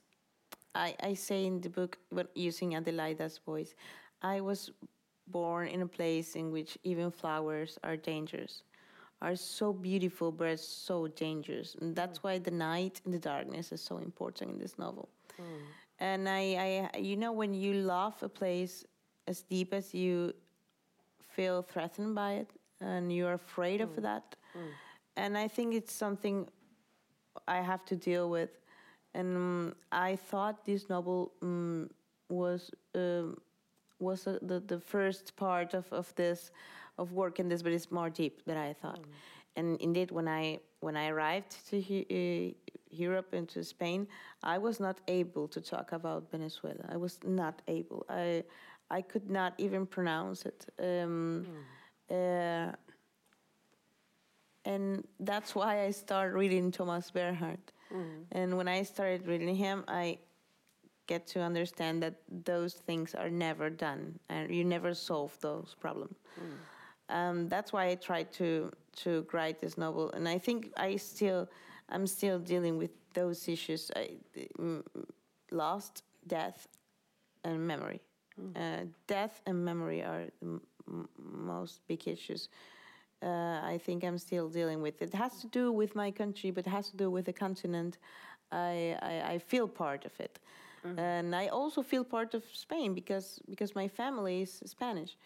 I 0.75 0.95
I 1.11 1.15
say 1.17 1.45
in 1.47 1.61
the 1.61 1.69
book, 1.71 1.99
but 2.13 2.27
using 2.35 2.75
Adelaida's 2.75 3.41
voice, 3.47 3.75
I 4.23 4.41
was 4.41 4.71
born 5.27 5.69
in 5.69 5.83
a 5.83 5.87
place 5.87 6.39
in 6.39 6.53
which 6.53 6.79
even 6.83 7.11
flowers 7.11 7.79
are 7.83 7.97
dangerous, 7.97 8.63
are 9.23 9.37
so 9.37 9.73
beautiful 9.73 10.33
but 10.33 10.59
so 10.61 11.07
dangerous, 11.09 11.77
and 11.81 11.95
that's 11.95 12.23
why 12.23 12.39
the 12.39 12.51
night 12.51 13.01
and 13.05 13.13
the 13.15 13.19
darkness 13.19 13.73
is 13.73 13.81
so 13.83 13.99
important 13.99 14.51
in 14.53 14.59
this 14.59 14.79
novel. 14.79 15.09
And 15.99 16.29
I, 16.29 16.89
I, 16.95 16.99
you 16.99 17.17
know, 17.17 17.33
when 17.33 17.53
you 17.53 17.75
love 17.75 18.15
a 18.23 18.29
place 18.29 18.85
as 19.27 19.43
deep 19.43 19.75
as 19.75 19.93
you 19.95 20.33
feel 21.37 21.63
threatened 21.63 22.15
by 22.15 22.33
it, 22.35 22.51
and 22.81 23.13
you're 23.13 23.35
afraid 23.35 23.81
of 23.83 23.95
that, 24.03 24.37
and 25.17 25.37
I 25.37 25.49
think 25.49 25.75
it's 25.75 25.93
something 25.93 26.49
I 27.47 27.61
have 27.61 27.85
to 27.87 27.97
deal 27.97 28.31
with. 28.31 28.51
And 29.15 29.37
um, 29.37 29.75
I 29.93 30.17
thought 30.17 30.65
this 30.65 30.89
novel 30.89 31.33
um, 31.43 31.91
was 32.29 32.71
um, 32.95 33.37
was 33.99 34.27
uh, 34.27 34.39
the 34.41 34.61
the 34.61 34.81
first 34.81 35.37
part 35.37 35.75
of, 35.75 35.93
of 35.93 36.15
this 36.15 36.51
of 37.01 37.13
work 37.13 37.41
in 37.41 37.49
this, 37.49 37.63
but 37.63 37.73
it's 37.73 37.91
more 37.91 38.11
deep 38.11 38.35
than 38.47 38.57
I 38.69 38.73
thought. 38.83 39.01
And 39.57 39.81
indeed, 39.81 40.11
when 40.11 40.29
I 40.29 40.61
when 40.81 40.97
I 40.97 41.09
arrived 41.09 41.51
to 41.71 41.81
he, 41.89 41.97
uh, 42.11 42.73
Europe 43.05 43.31
and 43.39 43.49
to 43.55 43.65
Spain, 43.65 44.07
I 44.55 44.59
was 44.59 44.77
not 44.81 44.97
able 45.09 45.47
to 45.49 45.61
talk 45.61 45.93
about 45.93 46.31
Venezuela. 46.31 46.85
I 46.95 46.97
was 46.97 47.19
not 47.25 47.63
able. 47.69 48.01
I 48.09 48.45
I 48.99 49.01
could 49.03 49.29
not 49.31 49.53
even 49.59 49.87
pronounce 49.87 50.47
it. 50.51 50.61
Um, 50.79 51.47
uh, 52.11 52.73
and 54.65 55.05
that's 55.21 55.55
why 55.55 55.73
I 55.87 55.91
started 55.93 56.35
reading 56.43 56.71
Thomas 56.71 57.11
Bernhard. 57.11 57.63
And 58.33 58.57
when 58.59 58.69
I 58.69 58.85
started 58.85 59.27
reading 59.27 59.55
him, 59.57 59.85
I 59.89 60.19
get 61.07 61.27
to 61.35 61.41
understand 61.41 62.03
that 62.03 62.15
those 62.45 62.75
things 62.75 63.15
are 63.15 63.31
never 63.31 63.71
done, 63.71 64.19
and 64.29 64.55
you 64.55 64.65
never 64.65 64.95
solve 64.95 65.37
those 65.41 65.75
problems. 65.81 66.17
Um, 67.11 67.49
that's 67.49 67.73
why 67.73 67.87
I 67.89 67.95
tried 67.97 68.33
to 68.35 68.73
to 69.03 69.27
write 69.33 69.61
this 69.61 69.77
novel, 69.77 70.11
and 70.13 70.29
I 70.29 70.39
think 70.39 70.73
I 70.77 70.97
still 70.97 71.49
I'm 71.89 72.07
still 72.07 72.39
dealing 72.39 72.79
with 72.79 72.91
those 73.15 73.49
issues: 73.49 73.91
I, 73.97 74.11
mm, 74.59 74.83
lost, 75.51 76.05
death, 76.27 76.69
and 77.45 77.67
memory. 77.67 78.01
Uh, 78.57 78.87
death 79.07 79.43
and 79.45 79.63
memory 79.63 80.01
are 80.03 80.25
the 80.41 80.61
most 81.19 81.87
big 81.87 82.09
issues 82.09 82.49
uh, 83.23 83.61
I 83.63 83.79
think 83.85 84.05
I'm 84.05 84.19
still 84.19 84.49
dealing 84.49 84.81
with. 84.81 85.03
It 85.03 85.15
has 85.15 85.41
to 85.41 85.47
do 85.49 85.73
with 85.73 85.95
my 85.95 86.11
country, 86.11 86.51
but 86.51 86.67
it 86.67 86.71
has 86.71 86.91
to 86.91 86.97
do 86.97 87.11
with 87.11 87.27
the 87.27 87.33
continent. 87.33 87.99
I, 88.51 88.97
I, 89.03 89.33
I 89.33 89.39
feel 89.39 89.69
part 89.69 90.05
of 90.05 90.19
it. 90.21 90.39
And 90.97 91.37
I 91.37 91.49
also 91.49 91.83
feel 91.83 92.05
part 92.05 92.33
of 92.33 92.43
Spain 92.53 92.95
because, 92.95 93.39
because 93.51 93.75
my 93.75 93.87
family 93.87 94.43
is 94.43 94.63
Spanish. 94.65 95.19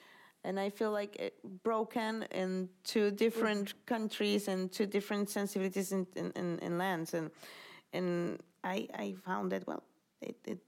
And 0.45 0.61
I 0.61 0.71
feel 0.71 0.93
like 0.93 1.17
it 1.17 1.35
broken 1.63 2.25
in 2.31 2.69
two 2.85 3.11
different 3.11 3.75
countries 3.87 4.49
and 4.49 4.71
two 4.71 4.87
different 4.87 5.31
sensibilities 5.31 5.91
in, 5.93 6.07
in, 6.17 6.33
in, 6.37 6.59
in 6.59 6.79
lands. 6.79 7.15
And, 7.15 7.31
and 7.95 8.39
I, 8.63 8.87
I 8.95 9.15
found 9.25 9.53
that, 9.53 9.67
well, 9.67 9.83
it, 10.21 10.37
it, 10.47 10.59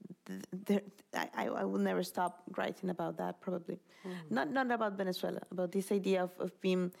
there, 0.51 0.81
I, 1.13 1.29
I 1.35 1.45
I 1.47 1.63
will 1.63 1.79
never 1.79 2.03
stop 2.03 2.43
writing 2.57 2.89
about 2.89 3.17
that 3.17 3.39
probably. 3.41 3.79
Mm. 4.05 4.11
Not, 4.29 4.51
not 4.51 4.71
about 4.71 4.97
Venezuela, 4.97 5.41
about 5.51 5.71
this 5.71 5.91
idea 5.91 6.23
of, 6.23 6.31
of 6.39 6.51
being 6.61 6.91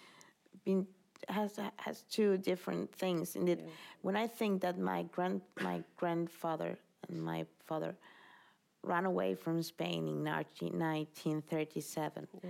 being 0.63 0.87
has 1.29 1.59
has 1.77 2.03
two 2.03 2.37
different 2.37 2.91
things. 2.95 3.35
In 3.35 3.47
it, 3.47 3.59
Yeah. 3.59 3.69
when 4.01 4.15
I 4.15 4.27
think 4.27 4.61
that 4.61 4.77
my 4.79 5.03
grand 5.11 5.41
my 5.61 5.83
grandfather 5.97 6.77
and 7.09 7.21
my 7.21 7.45
father 7.65 7.95
ran 8.87 9.05
away 9.05 9.35
from 9.35 9.61
Spain 9.61 10.07
in 10.07 10.23
19, 10.23 10.79
1937. 10.79 12.27
Yeah. 12.43 12.49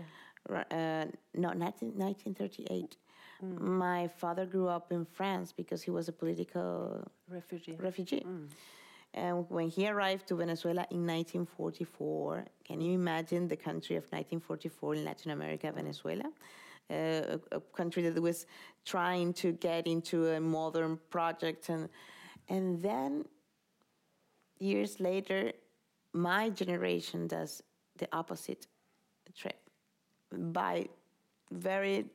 Uh, 0.71 1.05
no, 1.33 1.51
19, 1.51 1.93
1938. 1.97 2.95
My 3.41 4.07
father 4.07 4.45
grew 4.45 4.67
up 4.67 4.91
in 4.91 5.05
France 5.05 5.51
because 5.51 5.83
he 5.83 5.91
was 5.91 6.07
a 6.07 6.11
political 6.11 7.05
Refugee. 7.29 7.75
refugee. 7.77 8.25
And 9.13 9.45
when 9.49 9.69
he 9.69 9.87
arrived 9.87 10.27
to 10.27 10.35
Venezuela 10.35 10.85
in 10.91 11.05
1944, 11.05 12.45
can 12.63 12.81
you 12.81 12.93
imagine 12.93 13.47
the 13.47 13.55
country 13.55 13.95
of 13.95 14.03
1944 14.03 14.95
in 14.95 15.05
Latin 15.05 15.31
America, 15.31 15.71
Venezuela? 15.71 16.25
Uh, 16.89 17.37
a, 17.51 17.57
a 17.57 17.59
country 17.75 18.01
that 18.03 18.21
was 18.21 18.45
trying 18.85 19.33
to 19.33 19.51
get 19.51 19.87
into 19.87 20.27
a 20.27 20.39
modern 20.39 20.97
project. 21.09 21.69
And, 21.69 21.89
and 22.47 22.81
then 22.81 23.25
years 24.59 24.99
later, 24.99 25.51
my 26.17 26.49
generation 26.49 27.27
does 27.27 27.61
the 27.97 28.07
opposite 28.11 28.67
trip 29.35 29.59
by 30.31 30.87
very 31.51 32.05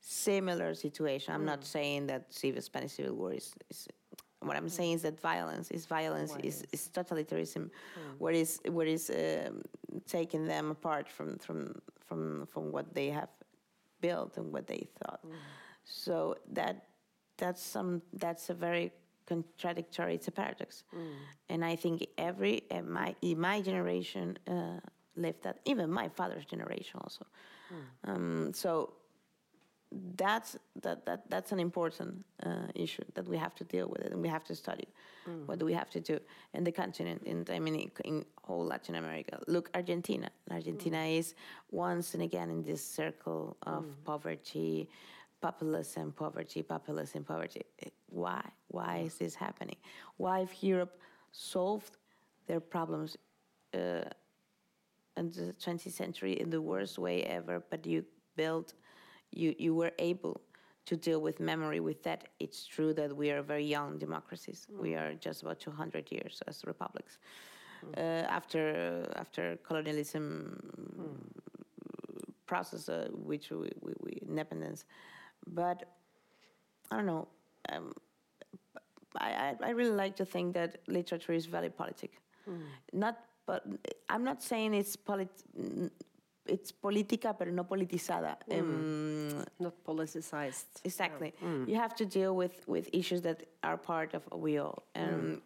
similar 0.00 0.74
situation. 0.74 1.34
I'm 1.34 1.44
not 1.44 1.60
mm. 1.60 1.64
saying 1.64 2.06
that 2.08 2.32
civil 2.32 2.60
Spanish 2.60 2.92
Civil 2.92 3.14
War 3.14 3.32
is, 3.32 3.54
is 3.70 3.88
what 4.40 4.56
I'm 4.56 4.66
mm. 4.66 4.70
saying 4.70 4.92
is 4.94 5.02
that 5.02 5.18
violence 5.20 5.70
is 5.70 5.86
violence, 5.86 6.36
is, 6.42 6.64
is? 6.72 6.90
totalitarianism, 6.92 7.64
mm. 7.64 7.70
what 8.18 8.34
is 8.34 8.60
what 8.66 8.86
is 8.86 9.10
um, 9.10 9.62
taking 10.06 10.44
them 10.46 10.70
apart 10.70 11.08
from 11.08 11.38
from 11.38 11.74
from 12.06 12.46
from 12.52 12.70
what 12.70 12.94
they 12.94 13.08
have 13.08 13.30
built 14.00 14.36
and 14.36 14.52
what 14.52 14.66
they 14.66 14.86
thought. 14.98 15.20
So 15.84 16.36
that 16.52 16.84
that's 17.38 17.62
some 17.62 18.02
that's 18.12 18.50
a 18.50 18.54
very 18.54 18.92
contradictory. 19.26 20.14
It's 20.14 20.28
a 20.28 20.32
paradox, 20.32 20.84
and 21.48 21.64
I 21.64 21.76
think 21.76 22.06
every 22.18 22.62
uh, 22.70 22.82
my 22.82 23.14
in 23.22 23.40
my 23.40 23.60
generation 23.60 24.38
uh, 24.46 24.80
lived 25.16 25.42
that. 25.42 25.58
Even 25.64 25.90
my 25.90 26.08
father's 26.08 26.44
generation 26.44 27.00
also. 27.02 27.26
Um, 28.04 28.52
so 28.54 28.94
that's 30.16 30.56
that, 30.82 31.04
that 31.06 31.30
that's 31.30 31.52
an 31.52 31.60
important 31.60 32.24
uh, 32.44 32.66
issue 32.74 33.04
that 33.14 33.28
we 33.28 33.36
have 33.36 33.54
to 33.54 33.64
deal 33.64 33.88
with 33.88 34.02
it 34.02 34.12
and 34.12 34.20
we 34.20 34.28
have 34.28 34.44
to 34.44 34.54
study. 34.54 34.88
What 35.46 35.58
do 35.58 35.64
we 35.64 35.72
have 35.72 35.88
to 35.90 36.00
do 36.00 36.20
in 36.52 36.64
the 36.64 36.72
continent 36.72 37.22
in 37.24 37.44
I 37.50 37.58
mean 37.58 37.74
in, 37.76 37.90
in 38.04 38.24
whole 38.42 38.66
Latin 38.66 38.96
America? 38.96 39.38
Look 39.46 39.70
Argentina. 39.74 40.28
Argentina 40.50 41.04
is 41.04 41.34
once 41.70 42.14
and 42.14 42.22
again 42.22 42.50
in 42.50 42.62
this 42.62 42.84
circle 42.84 43.56
of 43.62 43.84
poverty 44.04 44.88
populism 45.48 46.06
poverty 46.24 46.60
populism 46.74 47.22
poverty 47.32 47.62
Eh, 47.84 47.90
why 48.22 48.42
why 48.76 48.92
is 49.06 49.14
this 49.22 49.34
happening 49.46 49.80
why 50.22 50.36
if 50.46 50.52
Europe 50.72 50.94
solved 51.32 51.94
their 52.48 52.60
problems 52.60 53.10
uh, 53.74 54.04
in 55.16 55.30
the 55.30 55.54
20th 55.64 55.92
century 55.92 56.40
in 56.40 56.50
the 56.50 56.60
worst 56.60 56.98
way 56.98 57.22
ever, 57.24 57.62
but 57.70 57.86
you 57.86 58.04
built, 58.36 58.74
you, 59.30 59.54
you 59.58 59.74
were 59.74 59.92
able 59.98 60.40
to 60.86 60.96
deal 60.96 61.20
with 61.20 61.40
memory 61.40 61.80
with 61.80 62.02
that. 62.02 62.28
It's 62.40 62.66
true 62.66 62.92
that 62.94 63.14
we 63.16 63.30
are 63.30 63.42
very 63.42 63.64
young 63.64 63.98
democracies. 63.98 64.66
We 64.70 64.94
are 64.94 65.14
just 65.14 65.42
about 65.42 65.60
200 65.60 66.10
years 66.10 66.42
as 66.46 66.64
republics. 66.66 67.18
Uh, 67.96 68.00
after 68.38 69.06
after 69.16 69.58
colonialism 69.62 70.16
process, 72.46 72.88
uh, 72.88 73.08
which 73.12 73.50
we, 73.50 73.70
we, 73.82 73.92
we 74.00 74.12
independence, 74.26 74.86
but 75.46 75.84
I 76.90 76.96
don't 76.96 77.06
know. 77.06 77.28
Um, 77.70 77.92
I, 79.18 79.30
I 79.30 79.68
I 79.68 79.70
really 79.70 79.96
like 79.96 80.16
to 80.16 80.24
think 80.24 80.54
that 80.54 80.78
literature 80.88 81.32
is 81.32 81.46
very 81.46 81.70
politic. 81.70 82.12
Not, 82.92 83.16
but 83.46 83.64
I'm 84.08 84.24
not 84.24 84.42
saying 84.42 84.74
it's 84.74 84.96
polit. 84.96 85.30
It's 86.46 86.72
política, 86.72 87.34
pero 87.38 87.50
no 87.50 87.64
politizada. 87.64 88.36
Um, 88.50 89.42
Not 89.58 89.82
politicized. 89.82 90.66
Exactly. 90.84 91.32
You 91.66 91.76
have 91.76 91.94
to 91.94 92.04
deal 92.04 92.36
with, 92.36 92.68
with 92.68 92.90
issues 92.92 93.22
that 93.22 93.44
are 93.62 93.78
part 93.78 94.12
of 94.12 94.22
we 94.30 94.58
all. 94.58 94.82
And 94.94 95.40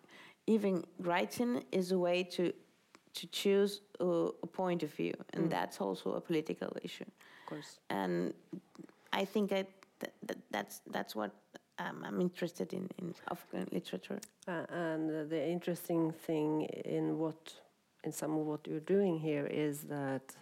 even 0.49 0.83
writing 0.99 1.63
is 1.71 1.93
a 1.93 1.99
way 1.99 2.25
to 2.25 2.53
to 3.15 3.27
choose 3.29 3.81
a, 4.01 4.05
a 4.43 4.47
point 4.47 4.83
of 4.83 4.93
view, 4.93 5.15
and 5.33 5.51
that's 5.51 5.81
also 5.81 6.15
a 6.15 6.21
political 6.21 6.71
issue. 6.83 7.05
Of 7.05 7.47
course. 7.47 7.79
And 7.91 8.35
I 9.13 9.25
think 9.25 9.51
that, 9.51 9.67
that, 10.01 10.13
that 10.27 10.39
that's 10.51 10.81
that's 10.91 11.15
what 11.15 11.31
um, 11.79 12.05
I'm 12.05 12.21
interested 12.21 12.73
in 12.73 12.89
in 12.99 13.15
Afghan 13.31 13.67
literature. 13.73 14.21
Uh, 14.47 14.65
and 14.71 15.11
uh, 15.11 15.25
the 15.29 15.49
interesting 15.49 16.13
thing 16.27 16.63
in 16.85 17.19
what, 17.19 17.53
in 18.05 18.13
some 18.13 18.33
of 18.39 18.47
what 18.47 18.67
you're 18.67 18.87
doing 18.99 19.19
here 19.19 19.47
is 19.47 19.83
that 19.83 20.37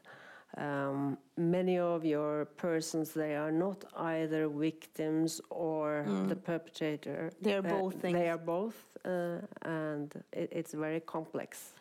um, 0.57 1.19
many 1.37 1.79
of 1.79 2.05
your 2.05 2.47
persons 2.57 3.13
they 3.13 3.35
are 3.37 3.53
not 3.53 3.85
either 3.97 4.49
victims 4.49 5.41
or 5.51 6.05
the 6.29 6.37
perpetrator. 6.37 7.31
They 7.43 7.55
are 7.55 7.67
Uh, 7.67 7.81
both 7.81 7.95
things. 8.01 8.19
They 8.19 8.29
are 8.31 8.39
both, 8.57 8.77
uh, 9.05 9.41
and 9.63 10.15
it, 10.33 10.49
it's 10.53 10.73
very 10.75 11.01
complex. 11.01 11.75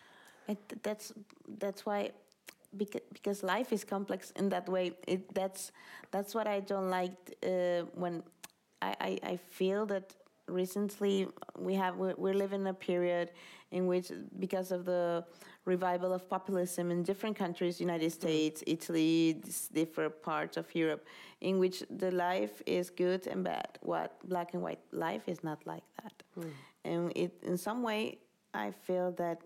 It, 0.48 0.84
that's 0.84 1.14
that's 1.60 1.86
why 1.86 2.12
because, 2.78 3.02
because 3.14 3.44
life 3.44 3.72
is 3.74 3.84
complex 3.84 4.32
in 4.32 4.50
that 4.50 4.68
way. 4.70 4.94
It, 5.08 5.34
that's 5.34 5.72
that's 6.12 6.34
what 6.36 6.48
I 6.48 6.60
don't 6.60 6.90
like 6.90 7.16
uh, 7.44 7.84
when 7.94 8.24
I, 8.82 8.96
I, 9.02 9.20
I 9.32 9.38
feel 9.38 9.86
that 9.88 10.16
recently 10.48 11.28
we 11.58 11.74
have 11.74 11.96
we're, 11.98 12.16
we're 12.18 12.34
living 12.34 12.62
in 12.62 12.68
a 12.68 12.74
period 12.74 13.32
in 13.72 13.88
which 13.88 14.12
because 14.40 14.72
of 14.72 14.86
the 14.86 15.26
revival 15.66 16.14
of 16.14 16.30
populism 16.30 16.92
in 16.92 17.02
different 17.02 17.36
countries 17.36 17.82
united 17.82 18.12
states 18.12 18.64
italy 18.68 19.42
different 19.74 20.22
parts 20.22 20.56
of 20.56 20.74
europe 20.76 21.04
in 21.42 21.60
which 21.60 21.84
the 21.90 22.12
life 22.12 22.62
is 22.66 22.90
good 22.90 23.28
and 23.28 23.44
bad. 23.44 23.78
What 23.82 24.18
black 24.28 24.54
and 24.54 24.64
white 24.64 24.80
life 24.92 25.28
is 25.28 25.44
not 25.44 25.66
like 25.66 25.84
that. 26.02 26.24
And 26.84 27.12
it 27.16 27.32
in 27.44 27.58
some 27.58 27.84
way 27.84 28.18
i 28.54 28.72
feel 28.72 29.12
that 29.14 29.42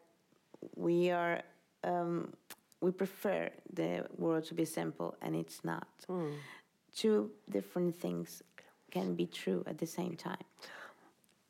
we 0.76 1.12
are 1.12 1.42
um, 1.84 2.34
we 2.82 2.92
prefer 2.92 3.50
the 3.74 4.06
world 4.18 4.44
to 4.46 4.54
be 4.54 4.66
simple 4.66 5.16
and 5.22 5.36
it's 5.36 5.64
not. 5.64 5.88
Two 6.96 7.32
different 7.50 7.96
things 7.96 8.42
can 8.92 9.16
be 9.16 9.26
true 9.28 9.64
at 9.68 9.78
the 9.78 9.86
same 9.86 10.16
time. 10.16 10.44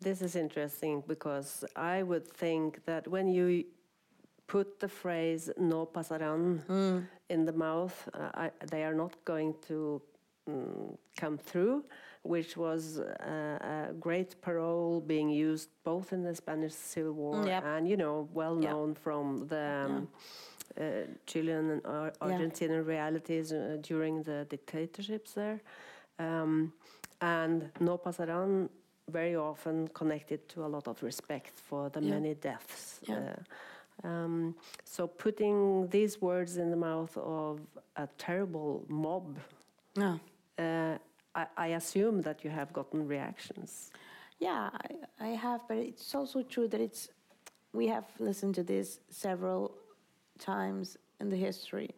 This 0.02 0.22
is 0.22 0.36
interesting 0.36 1.04
because 1.08 1.64
I 1.76 2.04
would 2.04 2.28
think 2.28 2.84
that 2.86 3.08
when 3.08 3.28
you 3.28 3.66
put 4.48 4.80
the 4.80 4.88
phrase 4.88 5.50
"no 5.58 5.86
pasarán" 5.86 6.62
in 7.30 7.46
the 7.46 7.52
mouth, 7.54 8.10
uh, 8.14 8.32
I, 8.34 8.52
they 8.72 8.84
are 8.84 8.94
not 8.96 9.14
going 9.26 9.54
to 9.68 10.02
mm, 10.50 10.98
come 11.18 11.38
through, 11.38 11.84
which 12.24 12.58
was 12.58 13.00
uh, 13.00 13.90
a 13.90 13.94
great 14.00 14.42
parole 14.42 15.02
being 15.02 15.30
used 15.30 15.70
both 15.84 16.12
in 16.14 16.24
the 16.24 16.34
Spanish 16.36 16.74
Civil 16.74 17.14
War 17.14 17.46
Yep. 17.46 17.64
and, 17.64 17.88
you 17.88 17.98
know, 17.98 18.28
well 18.34 18.56
Yeah. 18.60 18.72
known 18.72 18.96
from 18.96 19.48
the 19.48 19.86
um, 19.86 19.92
uh, 19.96 20.59
Chilean 21.26 21.70
and 21.72 21.86
Ar- 21.86 22.14
Yeah. 22.22 22.28
Argentinian 22.28 22.86
realities 22.86 23.52
uh, 23.52 23.78
during 23.82 24.24
the 24.24 24.46
dictatorships 24.50 25.34
there. 25.34 25.60
Um, 26.20 26.74
and 27.22 27.70
no 27.80 27.98
pasarán 27.98 28.70
very 29.12 29.36
often 29.36 29.88
connected 29.90 30.48
to 30.50 30.66
a 30.66 30.68
lot 30.68 30.88
of 30.88 31.02
respect 31.04 31.60
for 31.60 31.90
the 31.90 32.00
Yeah. 32.02 32.14
many 32.14 32.36
deaths. 32.36 33.00
Yeah. 33.08 33.36
Uh, 34.04 34.08
um, 34.08 34.56
so 34.86 35.08
putting 35.08 35.88
these 35.90 36.22
words 36.22 36.58
in 36.58 36.70
the 36.70 36.78
mouth 36.78 37.18
of 37.18 37.60
a 37.96 38.08
terrible 38.18 38.86
mob, 38.88 39.38
uh, 39.98 40.98
I, 41.36 41.46
I 41.58 41.68
assume 41.76 42.22
that 42.22 42.44
you 42.44 42.50
have 42.52 42.72
gotten 42.72 43.08
reactions. 43.08 43.92
Yeah, 44.40 44.70
I, 45.20 45.28
I 45.28 45.36
have, 45.36 45.62
but 45.68 45.78
it's 45.78 46.16
also 46.16 46.44
true 46.44 46.68
that 46.70 46.80
it's 46.80 47.10
we 47.74 47.88
have 47.88 48.06
listened 48.20 48.56
to 48.56 48.64
this 48.64 49.00
several 49.10 49.72
times 50.40 50.98
in 51.20 51.30
the 51.30 51.36
history. 51.36 51.92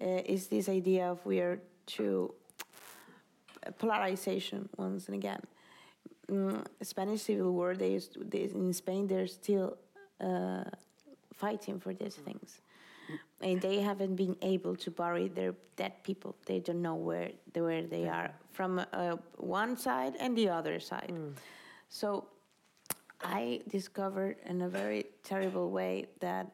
Uh, 0.00 0.22
is 0.24 0.48
this 0.48 0.68
idea 0.68 1.10
of 1.10 1.24
we 1.26 1.40
are 1.40 1.60
to 1.86 2.32
polarization 3.78 4.68
once 4.76 5.06
and 5.06 5.14
again? 5.14 5.40
Mm, 6.30 6.64
Spanish 6.82 7.22
Civil 7.22 7.52
War. 7.52 7.74
They 7.74 7.92
used 7.92 8.14
to, 8.14 8.24
they, 8.24 8.42
in 8.42 8.72
Spain. 8.72 9.06
They're 9.06 9.26
still 9.26 9.76
uh, 10.20 10.64
fighting 11.34 11.80
for 11.80 11.92
these 11.92 12.14
things. 12.14 12.60
And 13.42 13.60
they 13.60 13.80
haven't 13.80 14.14
been 14.14 14.36
able 14.42 14.76
to 14.76 14.90
bury 14.90 15.28
their 15.28 15.54
dead 15.76 16.04
people. 16.04 16.36
They 16.46 16.60
don't 16.60 16.82
know 16.82 16.94
where 16.94 17.30
they, 17.52 17.60
where 17.60 17.82
they 17.82 18.06
are 18.06 18.30
from 18.52 18.84
uh, 18.92 19.16
one 19.38 19.76
side 19.76 20.14
and 20.20 20.36
the 20.36 20.48
other 20.50 20.78
side. 20.78 21.12
So 21.88 22.26
I 23.22 23.62
discovered 23.68 24.36
in 24.46 24.62
a 24.62 24.68
very 24.68 25.06
terrible 25.24 25.70
way 25.70 26.06
that 26.20 26.52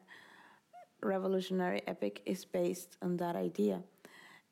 revolutionary 1.01 1.81
epic 1.87 2.21
is 2.25 2.45
based 2.45 2.97
on 3.01 3.17
that 3.17 3.35
idea. 3.35 3.81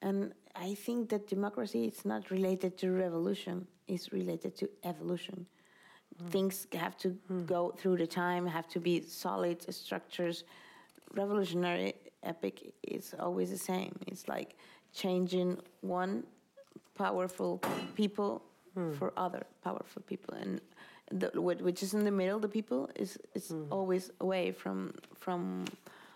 And 0.01 0.33
I 0.55 0.73
think 0.75 1.09
that 1.09 1.27
democracy 1.27 1.85
is 1.85 2.05
not 2.05 2.31
related 2.31 2.77
to 2.79 2.91
revolution, 2.91 3.67
it's 3.87 4.13
related 4.13 4.55
to 4.57 4.69
evolution. 4.83 5.45
Mm. 6.23 6.29
Things 6.29 6.67
have 6.73 6.97
to 6.97 7.17
mm. 7.31 7.45
go 7.45 7.73
through 7.77 7.97
the 7.97 8.07
time, 8.07 8.45
have 8.45 8.67
to 8.69 8.79
be 8.79 9.01
solid 9.01 9.73
structures. 9.73 10.43
Revolutionary 11.13 11.93
epic 12.23 12.73
is 12.83 13.13
always 13.19 13.49
the 13.51 13.57
same. 13.57 13.93
It's 14.07 14.27
like 14.27 14.55
changing 14.93 15.57
one 15.81 16.23
powerful 16.97 17.61
people 17.95 18.41
mm. 18.77 18.95
for 18.95 19.11
other 19.17 19.43
powerful 19.63 20.01
people. 20.03 20.33
And 20.35 20.61
the, 21.11 21.29
which 21.39 21.83
is 21.83 21.93
in 21.93 22.03
the 22.05 22.11
middle, 22.11 22.39
the 22.39 22.49
people 22.49 22.89
is, 22.95 23.17
is 23.33 23.49
mm. 23.49 23.67
always 23.71 24.11
away 24.21 24.51
from 24.51 24.93
from 25.15 25.65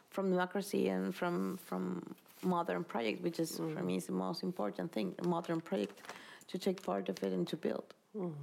from 0.10 0.30
democracy 0.30 0.90
and 0.90 1.14
from 1.14 1.58
from 1.58 2.16
modern 2.42 2.84
project, 2.84 3.22
which 3.22 3.40
is 3.40 3.60
mm. 3.60 3.74
for 3.74 3.84
me 3.84 3.96
is 3.96 4.06
the 4.06 4.12
most 4.12 4.44
important 4.44 4.92
thing, 4.92 5.16
a 5.20 5.28
modern 5.28 5.62
project, 5.62 6.00
to 6.48 6.58
take 6.58 6.82
part 6.82 7.10
of 7.10 7.22
it 7.24 7.34
and 7.34 7.48
to 7.48 7.58
build. 7.58 7.94
Mm. 8.16 8.34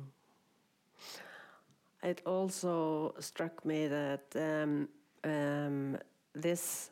It 2.02 2.22
also 2.24 3.14
struck 3.18 3.64
me 3.64 3.88
that 3.88 4.24
um, 4.37 4.88
um, 5.24 5.98
this 6.35 6.90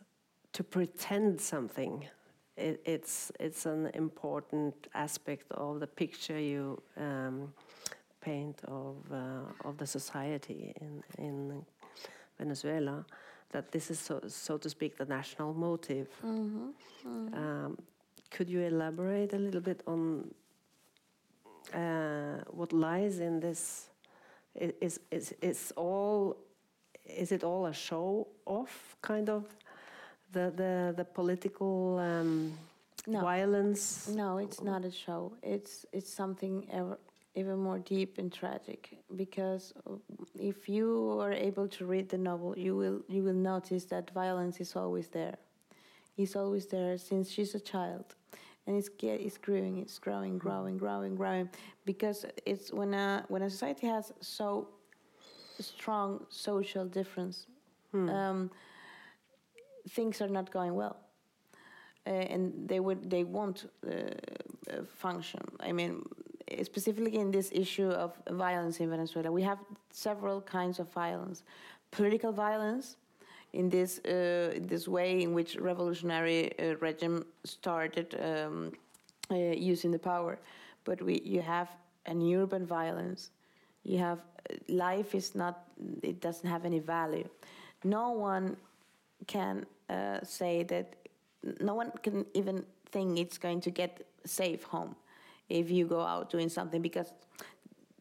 to 0.52 0.64
pretend 0.64 1.40
something, 1.40 2.04
it, 2.56 2.80
it's 2.84 3.30
it's 3.38 3.66
an 3.66 3.90
important 3.94 4.74
aspect 4.94 5.50
of 5.52 5.80
the 5.80 5.86
picture 5.86 6.38
you 6.38 6.82
um, 6.96 7.52
paint 8.20 8.60
of 8.66 8.96
uh, 9.12 9.68
of 9.68 9.76
the 9.78 9.86
society 9.86 10.72
in 10.80 11.02
in 11.18 11.64
Venezuela 12.38 13.04
that 13.54 13.70
this 13.70 13.90
is, 13.90 14.00
so, 14.00 14.20
so 14.26 14.58
to 14.58 14.68
speak, 14.68 14.96
the 14.98 15.04
national 15.04 15.54
motive. 15.54 16.08
Mm 16.22 16.50
-hmm. 16.50 17.10
Mm 17.10 17.28
-hmm. 17.28 17.64
Um, 17.66 17.76
could 18.36 18.48
you 18.50 18.60
elaborate 18.66 19.36
a 19.36 19.38
little 19.38 19.60
bit 19.60 19.80
on 19.84 20.30
uh, 21.72 22.36
what 22.50 22.72
lies 22.72 23.18
in 23.18 23.40
this? 23.40 23.90
Is, 24.80 25.00
is, 25.10 25.34
is, 25.40 25.72
all, 25.76 26.36
is 27.04 27.30
it 27.30 27.42
all 27.44 27.66
a 27.66 27.72
show 27.72 28.26
off, 28.44 28.96
kind 29.00 29.28
of? 29.28 29.42
The, 30.32 30.52
the, 30.56 30.92
the 30.96 31.04
political 31.04 31.98
um, 31.98 32.58
no. 33.06 33.20
violence? 33.20 34.08
No, 34.14 34.38
it's 34.38 34.60
not 34.60 34.84
a 34.84 34.90
show. 34.90 35.32
It's, 35.42 35.86
it's 35.92 36.14
something 36.14 36.66
ever, 36.70 36.98
even 37.36 37.58
more 37.58 37.78
deep 37.78 38.18
and 38.18 38.32
tragic 38.32 38.96
because 39.16 39.72
if 40.38 40.68
you 40.68 41.18
are 41.20 41.32
able 41.32 41.66
to 41.66 41.84
read 41.84 42.08
the 42.08 42.18
novel 42.18 42.54
you 42.56 42.76
will 42.76 43.00
you 43.08 43.22
will 43.22 43.34
notice 43.34 43.84
that 43.86 44.10
violence 44.10 44.60
is 44.60 44.76
always 44.76 45.08
there. 45.08 45.36
It's 46.16 46.36
always 46.36 46.66
there 46.66 46.96
since 46.96 47.28
she's 47.30 47.54
a 47.56 47.60
child. 47.60 48.14
And 48.66 48.76
it's 48.76 48.88
it's 49.02 49.36
growing 49.36 49.78
it's 49.78 49.98
growing 49.98 50.38
growing 50.38 50.78
growing 50.78 51.16
growing 51.16 51.50
because 51.84 52.24
it's 52.46 52.72
when 52.72 52.94
a 52.94 53.24
when 53.28 53.42
a 53.42 53.50
society 53.50 53.86
has 53.88 54.12
so 54.20 54.68
strong 55.60 56.24
social 56.30 56.84
difference 56.84 57.46
hmm. 57.92 58.08
um, 58.08 58.50
things 59.90 60.20
are 60.20 60.28
not 60.28 60.50
going 60.50 60.74
well. 60.74 60.96
Uh, 62.06 62.10
and 62.10 62.68
they 62.68 62.80
would 62.80 63.10
they 63.10 63.24
won't 63.24 63.66
uh, 63.86 63.90
uh 63.90 64.84
function. 64.86 65.40
I 65.60 65.72
mean 65.72 66.02
specifically 66.62 67.16
in 67.16 67.30
this 67.30 67.50
issue 67.52 67.90
of 67.90 68.12
violence 68.30 68.80
in 68.80 68.90
Venezuela, 68.90 69.30
we 69.30 69.42
have 69.42 69.58
several 69.90 70.40
kinds 70.40 70.78
of 70.78 70.90
violence. 70.92 71.42
Political 71.90 72.32
violence, 72.32 72.96
in 73.54 73.70
this 73.70 73.98
uh, 74.04 74.58
this 74.60 74.88
way 74.88 75.22
in 75.22 75.32
which 75.32 75.56
revolutionary 75.56 76.52
uh, 76.58 76.74
regime 76.80 77.24
started 77.44 78.14
um, 78.20 78.72
uh, 79.30 79.36
using 79.36 79.90
the 79.90 79.98
power, 79.98 80.38
but 80.84 81.00
we 81.00 81.20
you 81.24 81.40
have 81.40 81.68
an 82.06 82.20
urban 82.34 82.66
violence. 82.66 83.30
You 83.84 83.98
have 83.98 84.18
life 84.68 85.14
is 85.14 85.34
not 85.34 85.62
it 86.02 86.20
doesn't 86.20 86.48
have 86.48 86.64
any 86.64 86.80
value. 86.80 87.28
No 87.84 88.10
one 88.10 88.56
can 89.26 89.66
uh, 89.88 90.18
say 90.22 90.64
that. 90.64 90.94
No 91.60 91.74
one 91.74 91.92
can 92.02 92.26
even 92.34 92.64
think 92.90 93.18
it's 93.18 93.38
going 93.38 93.60
to 93.60 93.70
get 93.70 94.06
safe 94.24 94.62
home 94.64 94.96
if 95.48 95.70
you 95.70 95.86
go 95.86 96.00
out 96.00 96.30
doing 96.30 96.48
something 96.48 96.80
because 96.82 97.12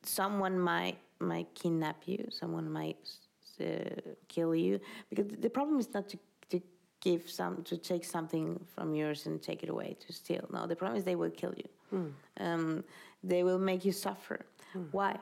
someone 0.04 0.60
might 0.60 0.98
might 1.20 1.54
kidnap 1.56 2.04
you, 2.06 2.28
someone 2.30 2.70
might 2.70 3.10
uh, 3.62 3.66
kill 4.28 4.54
you. 4.54 4.80
Because 5.10 5.28
the 5.40 5.50
problem 5.50 5.80
is 5.80 5.94
not 5.94 6.10
to 6.10 6.18
to 6.50 6.62
give 7.02 7.30
some 7.30 7.64
to 7.64 7.78
take 7.78 8.06
something 8.06 8.60
from 8.76 8.96
yours 8.96 9.26
and 9.26 9.42
take 9.42 9.64
it 9.64 9.70
away 9.70 9.96
to 10.06 10.14
steal. 10.14 10.46
No, 10.52 10.68
the 10.68 10.76
problem 10.76 10.98
is 10.98 11.04
they 11.04 11.16
will 11.16 11.32
kill 11.32 11.54
you. 11.56 11.70
Mm. 11.94 12.12
Um, 12.40 12.84
they 13.24 13.44
will 13.44 13.60
make 13.60 13.86
you 13.86 13.92
suffer. 13.92 14.46
Mm. 14.76 14.88
Why? 14.92 15.18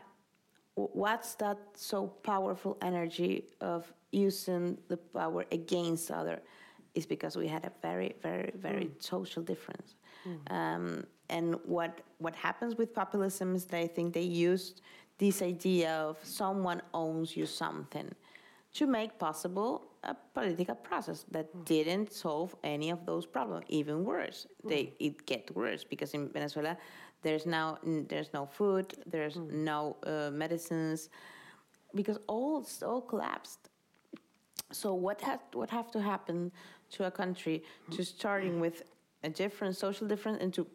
What's 0.76 1.36
that 1.36 1.60
so 1.76 2.08
powerful 2.08 2.78
energy 2.82 3.44
of 3.60 3.92
using 4.12 4.78
the 4.88 4.98
power 4.98 5.46
against 5.52 6.10
other? 6.12 6.42
Is 6.94 7.06
because 7.06 7.38
we 7.38 7.48
had 7.48 7.64
a 7.66 7.72
very, 7.82 8.16
very, 8.22 8.52
very 8.56 8.86
mm. 8.86 9.04
social 9.04 9.42
difference. 9.44 9.96
Hmm. 10.24 10.54
Um, 10.54 11.04
and 11.32 11.56
what 11.66 12.02
what 12.20 12.36
happens 12.36 12.76
with 12.76 12.94
populism 12.94 13.56
is 13.56 13.66
that 13.66 13.80
I 13.80 13.88
think 13.88 14.14
they 14.14 14.30
used 14.50 14.82
this 15.18 15.42
idea 15.42 15.92
of 15.94 16.18
someone 16.24 16.82
owns 16.94 17.36
you 17.38 17.46
something 17.46 18.10
to 18.74 18.88
make 18.88 19.18
possible 19.18 19.88
a 20.04 20.16
political 20.34 20.76
process 20.76 21.26
that 21.32 21.48
mm. 21.56 21.66
didn't 21.66 22.12
solve 22.12 22.56
any 22.64 22.90
of 22.90 23.06
those 23.06 23.26
problems. 23.26 23.66
Even 23.70 24.04
worse, 24.04 24.48
mm. 24.64 24.70
they 24.70 24.94
it 25.00 25.26
get 25.26 25.44
worse 25.56 25.84
because 25.84 26.14
in 26.14 26.30
Venezuela 26.30 26.78
there's 27.22 27.46
now 27.46 27.78
there's 28.10 28.32
no 28.34 28.46
food, 28.46 28.94
there's 29.06 29.36
mm. 29.36 29.52
no 29.52 29.96
uh, 30.06 30.30
medicines, 30.32 31.10
because 31.96 32.18
all 32.28 32.66
all 32.86 33.02
collapsed. 33.02 33.70
So 34.72 34.94
what 34.94 35.22
has 35.22 35.40
what 35.54 35.70
have 35.70 35.92
to 35.92 36.02
happen 36.02 36.52
to 36.92 37.06
a 37.06 37.12
country 37.12 37.64
to 37.92 38.04
starting 38.04 38.60
with 38.60 38.84
a 39.24 39.30
different 39.30 39.76
social 39.76 40.08
difference 40.08 40.40
and 40.42 40.54
to 40.54 40.66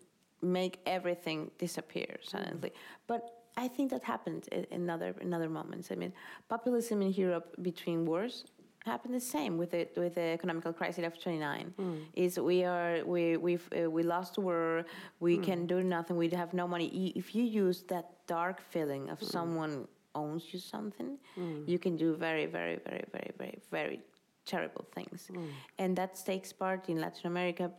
make 0.42 0.80
everything 0.86 1.50
disappear 1.58 2.16
suddenly. 2.22 2.72
But 3.06 3.22
I 3.56 3.68
think 3.68 3.90
that 3.90 4.04
happened 4.04 4.48
in 4.70 4.90
other 4.90 5.14
in 5.20 5.32
other 5.32 5.48
moments. 5.48 5.90
I 5.90 5.94
mean, 5.94 6.12
populism 6.48 7.02
in 7.02 7.12
Europe 7.12 7.54
between 7.62 8.04
wars 8.04 8.44
happened 8.86 9.14
the 9.14 9.20
same 9.20 9.58
with 9.58 9.70
the 9.72 9.88
with 9.96 10.14
the 10.14 10.28
economical 10.38 10.72
crisis 10.72 11.04
of 11.04 11.20
29 11.20 11.74
mm. 11.78 12.04
is 12.14 12.38
we 12.38 12.64
are 12.64 13.04
we 13.04 13.36
we 13.36 13.54
uh, 13.56 13.90
we 13.90 14.02
lost 14.02 14.38
war 14.38 14.84
we 15.18 15.36
mm. 15.36 15.42
can 15.42 15.66
do 15.66 15.82
nothing 15.82 16.16
we 16.16 16.28
have 16.28 16.54
no 16.54 16.68
money 16.68 17.12
if 17.16 17.34
you 17.34 17.42
use 17.42 17.82
that 17.82 18.06
dark 18.28 18.60
feeling 18.60 19.10
of 19.10 19.18
mm. 19.18 19.26
someone 19.26 19.88
owns 20.14 20.44
you 20.52 20.58
something 20.58 21.18
hmm. 21.34 21.62
you 21.66 21.78
can 21.78 21.94
do 21.94 22.14
very 22.14 22.46
very 22.46 22.78
very 22.86 23.04
very 23.12 23.32
very 23.38 23.58
very 23.70 24.00
terrible 24.46 24.84
things 24.94 25.26
hmm. 25.26 25.44
and 25.78 25.94
that 25.94 26.12
takes 26.24 26.54
part 26.54 26.88
in 26.88 26.98
latin 27.04 27.26
america 27.26 27.70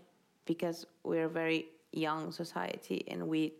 because 0.46 0.86
we're 1.04 1.28
very 1.28 1.66
young 1.98 2.32
society 2.32 3.04
and 3.08 3.28
we 3.28 3.54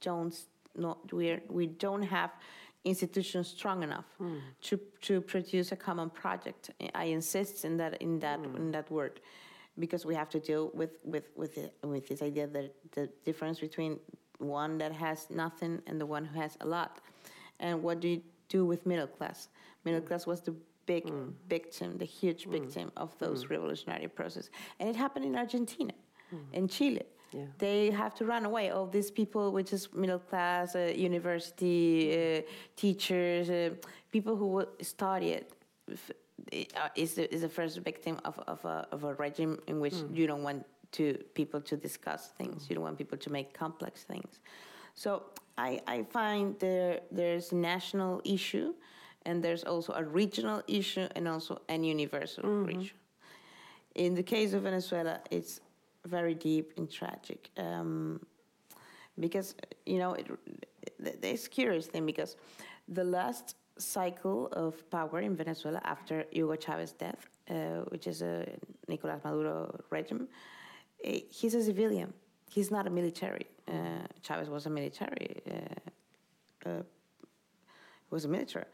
don't 0.00 0.34
not 0.76 1.12
we 1.12 1.38
we 1.48 1.66
don't 1.66 2.02
have 2.02 2.30
institutions 2.84 3.48
strong 3.48 3.82
enough 3.82 4.06
mm. 4.20 4.40
to 4.62 4.80
to 5.00 5.20
produce 5.20 5.72
a 5.72 5.76
common 5.76 6.10
project. 6.10 6.70
I 6.94 7.04
insist 7.04 7.64
in 7.64 7.76
that 7.76 8.00
in 8.00 8.18
that 8.20 8.40
mm. 8.40 8.56
in 8.56 8.70
that 8.72 8.90
word 8.90 9.20
because 9.78 10.06
we 10.06 10.14
have 10.14 10.28
to 10.30 10.40
deal 10.40 10.70
with 10.74 10.92
with 11.04 11.30
with 11.36 11.58
it, 11.58 11.74
with 11.82 12.08
this 12.08 12.22
idea 12.22 12.46
that 12.46 12.74
the 12.92 13.08
difference 13.24 13.60
between 13.60 13.98
one 14.38 14.78
that 14.78 14.92
has 14.92 15.28
nothing 15.30 15.82
and 15.86 16.00
the 16.00 16.06
one 16.06 16.24
who 16.24 16.40
has 16.40 16.56
a 16.60 16.66
lot. 16.66 17.00
And 17.58 17.82
what 17.82 18.00
do 18.00 18.08
you 18.08 18.22
do 18.48 18.64
with 18.64 18.86
middle 18.86 19.06
class? 19.06 19.48
Middle 19.84 20.00
mm. 20.00 20.06
class 20.06 20.26
was 20.26 20.40
the 20.40 20.54
big 20.86 21.08
hmm. 21.08 21.28
victim, 21.46 21.98
the 21.98 22.06
huge 22.06 22.44
hmm. 22.44 22.52
victim 22.52 22.90
of 22.96 23.16
those 23.18 23.44
hmm. 23.44 23.52
revolutionary 23.52 24.08
process, 24.08 24.50
and 24.80 24.88
it 24.88 24.96
happened 24.96 25.24
in 25.24 25.36
Argentina, 25.36 25.92
in 26.52 26.66
Chile 26.66 27.04
yeah. 27.32 27.44
They 27.58 27.90
have 27.90 28.14
to 28.16 28.24
run 28.24 28.44
away. 28.44 28.70
All 28.70 28.86
these 28.86 29.10
people, 29.10 29.52
which 29.52 29.72
is 29.72 29.92
middle 29.94 30.18
class, 30.18 30.74
uh, 30.74 30.92
university 30.96 32.38
uh, 32.38 32.42
teachers, 32.76 33.48
uh, 33.50 33.70
people 34.10 34.36
who 34.36 34.66
studied, 34.82 35.44
uh, 35.88 36.88
is 36.96 37.14
the, 37.14 37.32
is 37.32 37.42
the 37.42 37.48
first 37.48 37.78
victim 37.78 38.18
of, 38.24 38.38
of, 38.46 38.64
a, 38.64 38.86
of 38.90 39.04
a 39.04 39.14
regime 39.14 39.58
in 39.68 39.80
which 39.80 39.94
mm. 39.94 40.16
you 40.16 40.26
don't 40.26 40.42
want 40.42 40.64
to 40.92 41.14
people 41.34 41.60
to 41.60 41.76
discuss 41.76 42.30
things. 42.36 42.64
Mm. 42.64 42.70
You 42.70 42.74
don't 42.76 42.84
want 42.84 42.98
people 42.98 43.18
to 43.18 43.30
make 43.30 43.54
complex 43.54 44.02
things. 44.02 44.40
So 44.94 45.22
I, 45.56 45.80
I 45.86 46.02
find 46.02 46.58
there 46.58 47.00
there's 47.12 47.52
a 47.52 47.56
national 47.56 48.20
issue, 48.24 48.74
and 49.24 49.44
there's 49.44 49.62
also 49.62 49.92
a 49.92 50.02
regional 50.02 50.62
issue, 50.66 51.06
and 51.14 51.28
also 51.28 51.60
an 51.68 51.84
universal 51.84 52.44
mm 52.44 52.66
-hmm. 52.66 52.80
issue. 52.80 52.96
In 53.94 54.14
the 54.14 54.22
case 54.22 54.56
of 54.56 54.62
Venezuela, 54.62 55.20
it's 55.30 55.60
very 56.06 56.34
deep 56.34 56.72
and 56.76 56.90
tragic. 56.90 57.50
Um, 57.56 58.20
because, 59.18 59.54
you 59.86 59.98
know, 59.98 60.14
it, 60.14 60.26
it, 60.98 61.18
it's 61.22 61.48
curious 61.48 61.86
thing 61.86 62.06
because 62.06 62.36
the 62.88 63.04
last 63.04 63.56
cycle 63.76 64.48
of 64.52 64.88
power 64.90 65.20
in 65.20 65.36
Venezuela 65.36 65.80
after 65.84 66.24
Hugo 66.30 66.56
Chavez's 66.56 66.92
death, 66.92 67.28
uh, 67.48 67.82
which 67.88 68.06
is 68.06 68.22
a 68.22 68.46
Nicolas 68.88 69.20
Maduro 69.24 69.78
regime, 69.90 70.28
eh, 71.04 71.20
he's 71.28 71.54
a 71.54 71.62
civilian. 71.62 72.12
he's 72.50 72.70
not 72.70 72.86
a 72.86 72.90
military. 72.90 73.46
Uh, 73.68 74.06
Chavez 74.22 74.48
was 74.48 74.66
a 74.66 74.70
military. 74.70 75.40
Uh, 75.48 76.68
uh, 76.68 76.82
was 78.10 78.24
a 78.24 78.28
military, 78.28 78.66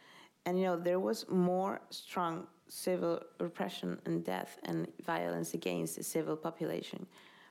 and 0.47 0.59
you 0.59 0.65
know 0.65 0.77
there 0.77 0.99
was 0.99 1.29
more 1.29 1.81
strong 1.91 2.47
civil 2.69 3.21
repression 3.41 3.99
and 4.07 4.25
death 4.25 4.59
and 4.65 4.87
violence 5.05 5.55
against 5.55 5.97
the 5.97 6.03
civil 6.03 6.37
population 6.37 7.07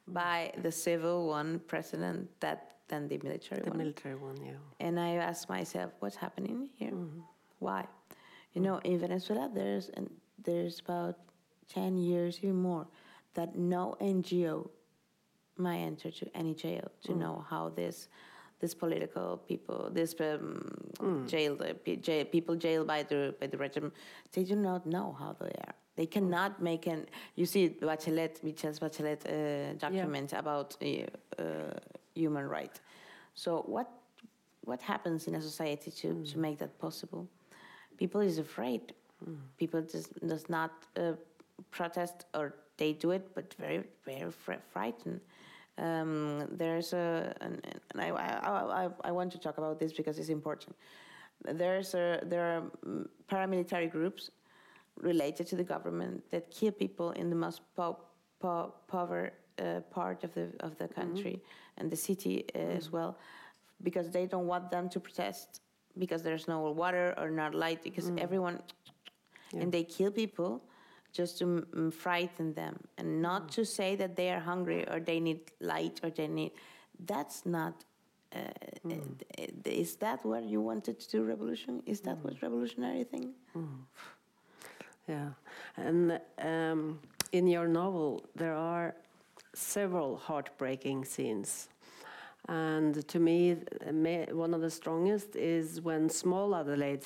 by 0.08 0.52
the 0.62 0.72
civil 0.72 1.28
one 1.28 1.60
president 1.68 2.30
that 2.40 2.72
than 2.88 3.08
the 3.08 3.18
military 3.24 3.62
the 3.62 3.70
one. 3.70 3.78
military 3.80 4.16
one, 4.16 4.38
yeah. 4.46 4.52
And 4.80 5.00
I 5.00 5.16
asked 5.16 5.50
myself, 5.50 5.92
what's 6.00 6.16
happening 6.16 6.70
here? 6.76 6.92
Mm-hmm. 6.92 7.22
Why? 7.60 7.88
You 8.54 8.62
know, 8.62 8.78
in 8.84 9.00
Venezuela, 9.00 9.50
there's 9.52 9.90
and 9.90 10.10
there's 10.44 10.80
about 10.82 11.18
ten 11.68 11.98
years, 11.98 12.38
even 12.44 12.58
more, 12.62 12.86
that 13.34 13.56
no 13.56 13.96
NGO 14.00 14.70
might 15.58 15.80
enter 15.80 16.12
to 16.12 16.30
any 16.38 16.54
jail 16.54 16.92
to 17.06 17.14
Mm. 17.14 17.18
know 17.18 17.46
how 17.50 17.70
this 17.70 18.08
this 18.60 18.74
political 18.74 19.38
people, 19.48 19.90
this 19.94 20.16
um, 20.20 20.72
Mm. 21.00 21.28
jailed 21.28 21.62
jail, 22.02 22.26
people 22.26 22.56
jailed 22.56 22.88
by 22.88 23.04
the 23.04 23.36
by 23.40 23.48
the 23.48 23.58
regime, 23.58 23.92
they 24.32 24.44
do 24.46 24.56
not 24.56 24.86
know 24.86 25.12
how 25.20 25.34
they 25.40 25.54
are. 25.68 25.76
They 25.98 26.06
cannot 26.08 26.62
make 26.62 26.88
an. 26.88 27.06
You 27.36 27.46
see, 27.46 27.70
Bachelet, 27.70 28.44
Michelle 28.44 28.74
Bachelet 28.74 29.22
uh, 29.26 29.74
document 29.78 30.34
about 30.34 30.78
uh, 30.82 30.88
uh, 31.42 31.74
human 32.14 32.46
right. 32.48 32.80
So 33.34 33.64
what 33.68 33.90
what 34.66 34.82
happens 34.82 35.28
in 35.28 35.36
a 35.36 35.42
society 35.42 35.92
to, 35.92 36.24
to 36.32 36.40
make 36.40 36.58
that 36.60 36.80
possible? 36.80 37.28
People 37.98 38.22
is 38.22 38.38
afraid. 38.40 38.94
People 39.58 39.82
just 39.82 40.10
does 40.28 40.50
not 40.50 40.72
uh, 40.98 41.14
protest 41.72 42.26
or 42.34 42.54
they 42.78 42.94
do 42.94 43.12
it, 43.12 43.24
but 43.36 43.54
very 43.60 43.84
very 44.06 44.32
fr- 44.32 44.64
frightened. 44.74 45.20
Um, 45.78 46.48
there's 46.52 46.94
a 46.94 47.34
and, 47.42 47.62
and 47.92 48.02
I, 48.02 48.10
I, 48.10 48.86
I, 48.86 48.90
I 49.04 49.12
want 49.12 49.32
to 49.34 49.38
talk 49.38 49.58
about 49.58 49.80
this 49.80 49.92
because 49.92 50.18
it's 50.20 50.30
important. 50.30 50.76
There's 51.44 51.94
a, 51.94 52.22
there 52.24 52.46
are 52.46 52.62
mm, 52.88 53.08
paramilitary 53.30 53.92
groups 53.92 54.32
related 55.02 55.48
to 55.48 55.56
the 55.58 55.64
government 55.64 56.24
that 56.32 56.50
kill 56.50 56.72
people 56.72 57.12
in 57.12 57.30
the 57.30 57.36
most 57.36 57.62
po- 57.76 58.00
po- 58.40 58.74
poor 58.88 59.32
uh, 59.60 59.82
part 59.92 60.24
of 60.24 60.34
the 60.34 60.48
of 60.62 60.78
the 60.78 60.88
country 60.88 61.42
and 61.78 61.92
the 61.92 61.96
city 61.96 62.46
uh, 62.56 62.60
as 62.60 62.92
well, 62.92 63.18
because 63.84 64.10
they 64.10 64.26
don't 64.26 64.48
want 64.48 64.72
them 64.72 64.88
to 64.90 65.00
protest 65.00 65.62
because 65.98 66.24
there's 66.24 66.48
no 66.48 66.60
water 66.72 67.14
or 67.18 67.30
not 67.30 67.54
light 67.54 67.84
because 67.84 68.12
everyone 68.18 68.62
and 69.54 69.72
they 69.72 69.84
kill 69.84 70.12
people 70.12 70.62
just 71.16 71.38
to 71.40 71.46
mm, 71.46 71.94
frighten 71.94 72.54
them 72.54 72.76
and 72.98 73.22
not 73.22 73.50
to 73.50 73.66
say 73.66 73.96
that 73.96 74.16
they 74.16 74.30
are 74.30 74.40
hungry 74.40 74.86
or 74.90 75.00
they 75.00 75.20
need 75.20 75.40
light 75.62 76.00
or 76.04 76.10
they 76.10 76.28
need 76.28 76.52
that's 77.06 77.46
not 77.46 77.86
uh, 78.36 78.40
uh, 78.90 78.96
is 79.66 79.96
that 79.98 80.26
what 80.26 80.44
you 80.44 80.60
wanted 80.60 81.00
to 81.00 81.10
do 81.10 81.24
revolution? 81.24 81.82
Is 81.86 82.02
that 82.02 82.18
what 82.24 82.42
revolutionary 82.42 83.04
thing? 83.06 83.34
Yeah, 85.08 85.30
and 85.78 86.20
um, 86.40 87.00
in 87.32 87.48
your 87.48 87.68
novel 87.68 88.26
there 88.36 88.56
are 88.56 88.96
several 89.54 90.18
heartbreaking 90.18 91.06
scenes, 91.06 91.70
and 92.50 93.08
to 93.08 93.20
me, 93.20 93.58
one 94.32 94.54
of 94.54 94.62
the 94.62 94.72
strongest 94.72 95.36
is 95.36 95.80
when 95.82 96.10
small 96.10 96.56
Adelaide. 96.56 97.06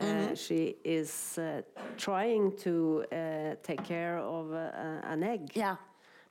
Uh, 0.00 0.34
She 0.34 0.76
is 0.84 1.38
uh, 1.38 1.62
trying 1.96 2.56
to 2.58 3.04
uh, 3.12 3.16
take 3.62 3.84
care 3.84 4.18
of 4.18 4.52
uh, 4.52 5.12
an 5.12 5.22
egg 5.22 5.50
yeah 5.54 5.76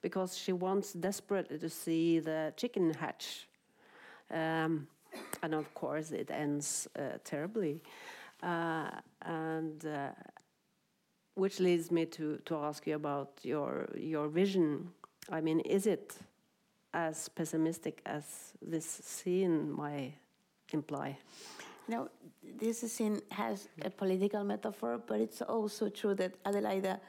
because 0.02 0.38
she 0.38 0.54
wants 0.54 0.94
desperately 0.94 1.58
to 1.58 1.70
see 1.70 2.20
the 2.20 2.54
chicken 2.56 2.94
hatch. 2.94 3.48
Um, 4.32 4.88
and 5.44 5.54
of 5.54 5.74
course, 5.74 6.12
it 6.12 6.32
ends 6.32 6.88
uh, 6.98 7.18
terribly. 7.24 7.82
Uh, 8.42 8.90
and 9.22 9.86
uh, 9.86 10.10
which 11.36 11.60
leads 11.60 11.92
me 11.92 12.06
to, 12.06 12.40
to 12.46 12.56
ask 12.56 12.88
you 12.88 12.96
about 12.96 13.32
your, 13.44 13.90
your 13.98 14.28
vision. 14.30 14.90
I 15.30 15.42
mean, 15.42 15.60
is 15.62 15.86
it 15.86 16.16
as 16.94 17.30
pessimistic 17.30 18.02
as 18.06 18.54
this 18.62 18.86
scene 18.86 19.72
might 19.72 20.14
imply? 20.72 21.18
No, 21.90 22.08
this 22.44 22.82
scene 22.94 23.20
has 23.32 23.68
a 23.82 23.90
political 23.90 24.44
metaphor, 24.44 25.02
but 25.08 25.20
it's 25.20 25.42
also 25.42 25.90
true 25.90 26.14
that 26.16 26.32
Adelaida 26.44 27.00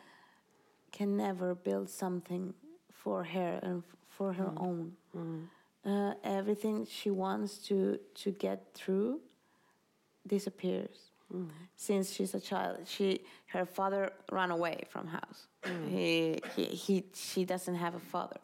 can 0.91 1.19
never 1.19 1.55
build 1.55 1.91
something 1.91 2.55
for 2.91 3.23
her 3.23 3.61
and 3.63 3.83
for 4.09 4.33
her 4.33 4.51
mm. 4.57 4.63
own. 4.69 4.93
Mm. 5.15 5.49
Uh, 5.85 6.15
everything 6.25 6.87
she 6.87 7.11
wants 7.11 7.59
to 7.69 7.99
to 8.15 8.31
get 8.31 8.59
through 8.75 9.21
disappears. 10.27 11.11
Mm. 11.33 11.51
Since 11.77 12.13
she's 12.15 12.35
a 12.35 12.41
child, 12.41 12.79
she 12.87 13.21
her 13.49 13.67
father 13.67 14.13
ran 14.33 14.51
away 14.51 14.79
from 14.89 15.07
house. 15.07 15.41
He, 15.91 16.41
he 16.57 16.65
he 16.65 17.05
she 17.15 17.45
doesn't 17.45 17.77
have 17.77 17.95
a 17.95 18.05
father, 18.15 18.41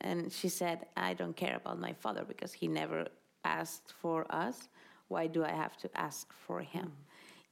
and 0.00 0.32
she 0.32 0.48
said, 0.48 0.86
"I 0.96 1.12
don't 1.12 1.36
care 1.36 1.56
about 1.56 1.78
my 1.78 1.92
father 1.92 2.24
because 2.26 2.52
he 2.54 2.68
never 2.68 3.08
asked 3.44 3.92
for 4.00 4.26
us. 4.30 4.68
Why 5.08 5.26
do 5.26 5.44
I 5.44 5.50
have 5.52 5.76
to 5.78 5.88
ask 5.94 6.32
for 6.32 6.60
him?" 6.60 6.92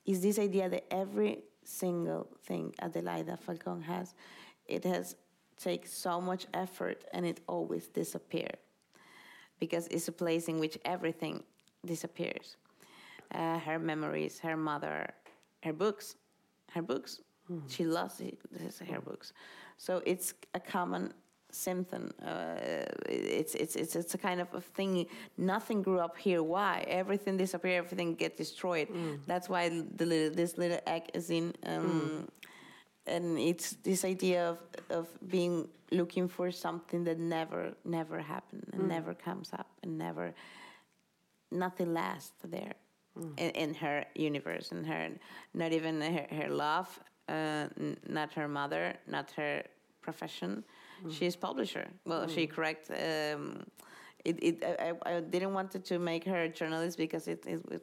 Is 0.05 0.21
this 0.23 0.39
idea 0.39 0.69
that 0.69 0.85
every 0.93 1.45
single 1.65 2.29
thing 2.45 2.75
Adelaida 2.83 3.39
Falcon 3.39 3.83
has, 3.83 4.15
it 4.67 4.85
has 4.85 5.17
take 5.59 5.87
so 5.87 6.21
much 6.21 6.47
effort 6.55 7.05
and 7.13 7.25
it 7.25 7.41
always 7.47 7.87
disappears 7.87 8.59
because 9.61 9.87
it's 9.89 10.09
a 10.09 10.13
place 10.13 10.49
in 10.49 10.59
which 10.59 10.77
everything 10.85 11.43
disappears. 11.87 12.57
Uh, 13.33 13.59
her 13.61 13.79
memories, 13.79 14.41
her 14.41 14.57
mother, 14.57 15.09
her 15.63 15.73
books, 15.73 16.17
her 16.73 16.83
books. 16.83 17.21
She 17.69 17.85
loves 17.85 18.21
it, 18.21 18.39
this- 18.51 18.79
her 18.81 19.01
books. 19.01 19.33
So 19.77 20.03
it's 20.07 20.35
a 20.55 20.61
common 20.61 21.13
symptom. 21.55 22.11
Uh, 22.25 22.57
it's, 23.09 23.55
it's, 23.55 23.77
it's, 23.77 23.95
it's 23.97 24.15
a 24.15 24.19
kind 24.19 24.41
of 24.41 24.53
a 24.55 24.61
thing. 24.61 25.07
Nothing 25.39 25.83
grew 25.83 26.01
up 26.01 26.17
here. 26.17 26.43
Why? 26.43 26.85
Everything 26.89 27.37
disappeared, 27.37 27.85
everything 27.85 28.15
get 28.15 28.37
destroyed. 28.37 28.89
That's 29.27 29.49
why 29.49 29.69
the 29.69 30.07
little, 30.07 30.35
this 30.35 30.59
little 30.59 30.81
egg 30.87 31.11
is 31.15 31.31
in. 31.31 31.55
Um, 31.65 32.29
and 33.07 33.39
it's 33.39 33.73
this 33.83 34.05
idea 34.05 34.49
of, 34.51 34.59
of 34.91 35.09
being 35.29 35.69
looking 35.91 36.29
for 36.29 36.51
something 36.51 37.05
that 37.05 37.19
never 37.19 37.73
never 37.85 38.21
happened 38.21 38.65
and 38.73 38.89
never 38.89 39.13
comes 39.13 39.51
up 39.53 39.67
and 39.83 39.99
never 39.99 40.33
nothing 41.51 41.93
lasts 41.93 42.33
there 42.45 42.75
in, 43.37 43.51
in 43.51 43.75
her 43.75 44.05
universe 44.15 44.71
and 44.73 44.87
her 44.87 45.09
not 45.53 45.73
even 45.73 46.01
her, 46.01 46.27
her 46.31 46.49
love 46.49 46.99
uh, 47.29 47.67
n- 47.79 47.97
not 48.09 48.33
her 48.33 48.49
mother 48.49 48.95
not 49.07 49.31
her 49.33 49.63
profession 50.01 50.65
Mm-hmm. 51.03 51.11
she's 51.11 51.37
publisher 51.37 51.87
well 52.05 52.29
she 52.29 52.47
mm-hmm. 52.47 52.55
correct 52.55 52.91
um, 52.91 53.65
it, 54.25 54.39
it 54.43 54.65
I, 54.65 54.93
I 55.05 55.21
didn't 55.21 55.53
want 55.53 55.85
to 55.85 55.99
make 55.99 56.25
her 56.25 56.43
a 56.43 56.49
journalist 56.49 56.97
because 56.97 57.27
it, 57.29 57.45
it, 57.47 57.83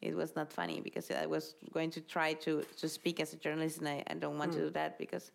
it 0.00 0.16
was 0.16 0.36
not 0.36 0.52
funny 0.52 0.80
because 0.80 1.10
I 1.10 1.26
was 1.26 1.54
going 1.72 1.90
to 1.90 2.00
try 2.00 2.32
to, 2.34 2.64
to 2.78 2.88
speak 2.88 3.20
as 3.20 3.32
a 3.32 3.36
journalist 3.36 3.78
and 3.78 3.88
I, 3.88 4.04
I 4.08 4.14
don't 4.14 4.38
want 4.38 4.52
to 4.52 4.58
mm. 4.58 4.62
do 4.62 4.70
that 4.70 4.98
because 4.98 5.32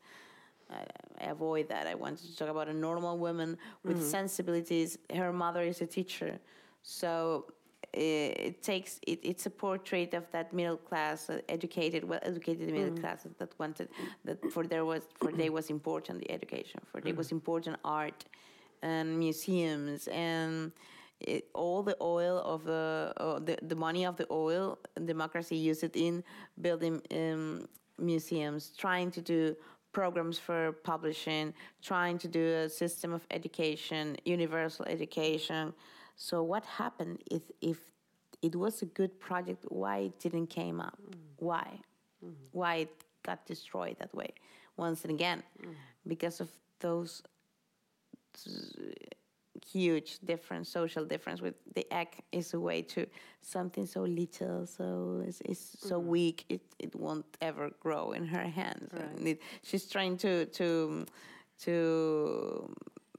I, 0.69 0.85
I 1.21 1.29
avoid 1.29 1.67
that. 1.69 1.87
I 1.87 1.95
wanted 1.95 2.29
to 2.29 2.37
talk 2.37 2.49
about 2.49 2.69
a 2.69 2.73
normal 2.73 3.17
woman 3.17 3.57
with 3.83 3.97
mm-hmm. 3.97 4.05
sensibilities. 4.05 4.97
Her 5.13 5.33
mother 5.33 5.63
is 5.63 5.81
a 5.81 5.85
teacher. 5.85 6.39
So 6.81 7.45
it, 7.93 8.39
it 8.39 8.63
takes, 8.63 8.99
it, 9.07 9.19
it's 9.23 9.45
a 9.45 9.49
portrait 9.49 10.13
of 10.13 10.29
that 10.31 10.53
middle 10.53 10.77
class, 10.77 11.29
uh, 11.29 11.39
educated, 11.49 12.03
well 12.03 12.19
educated 12.23 12.71
middle 12.71 12.97
class 12.97 13.27
that 13.39 13.51
wanted, 13.59 13.89
that 14.25 14.39
for 14.51 14.65
there 14.65 14.85
was, 14.85 15.03
for 15.19 15.31
they 15.31 15.49
was 15.49 15.69
important 15.69 16.19
the 16.19 16.31
education, 16.31 16.81
for 16.91 17.01
they 17.01 17.13
was 17.13 17.31
important 17.31 17.77
art 17.85 18.25
and 18.83 19.17
museums 19.17 20.07
and 20.09 20.71
it, 21.21 21.47
all 21.53 21.81
the 21.81 21.95
oil 22.01 22.39
of 22.39 22.63
the, 22.65 23.13
uh, 23.17 23.39
the 23.39 23.57
the 23.63 23.75
money 23.75 24.05
of 24.05 24.17
the 24.17 24.27
oil 24.29 24.77
democracy 25.05 25.55
used 25.55 25.83
it 25.83 25.95
in 25.95 26.23
building 26.61 27.01
um, 27.11 27.67
museums 27.97 28.71
trying 28.77 29.09
to 29.09 29.21
do 29.21 29.55
programs 29.93 30.37
for 30.37 30.73
publishing 30.83 31.53
trying 31.81 32.17
to 32.17 32.27
do 32.27 32.45
a 32.65 32.69
system 32.69 33.13
of 33.13 33.25
education 33.31 34.17
universal 34.25 34.85
education 34.85 35.73
so 36.15 36.43
what 36.43 36.65
happened 36.65 37.23
if 37.29 37.43
if 37.61 37.77
it 38.41 38.55
was 38.55 38.81
a 38.81 38.85
good 38.85 39.19
project 39.19 39.65
why 39.69 39.97
it 39.97 40.19
didn't 40.19 40.47
came 40.47 40.79
up? 40.79 40.97
Mm-hmm. 41.01 41.45
Why? 41.45 41.79
Mm-hmm. 42.23 42.33
Why 42.51 42.75
it 42.75 43.03
got 43.23 43.45
destroyed 43.45 43.97
that 43.99 44.13
way 44.13 44.29
once 44.77 45.03
and 45.03 45.11
again? 45.11 45.43
Mm-hmm. 45.61 45.71
Because 46.07 46.41
of 46.41 46.49
those 46.79 47.23
huge 49.71 50.19
difference, 50.19 50.69
social 50.69 51.05
difference 51.05 51.41
with 51.41 51.55
the 51.75 51.91
egg 51.93 52.07
is 52.31 52.53
a 52.53 52.59
way 52.59 52.81
to 52.81 53.07
something 53.41 53.85
so 53.85 54.01
little, 54.01 54.65
so 54.65 55.23
it's, 55.25 55.41
it's 55.45 55.77
so 55.79 55.99
weak, 55.99 56.45
it, 56.49 56.61
it 56.79 56.95
won't 56.95 57.25
ever 57.41 57.71
grow 57.79 58.11
in 58.11 58.25
her 58.25 58.43
hands. 58.43 58.91
And 58.93 59.27
it, 59.27 59.41
she's 59.61 59.87
trying 59.87 60.17
to 60.17 60.45
to 60.45 61.05
to 61.61 62.75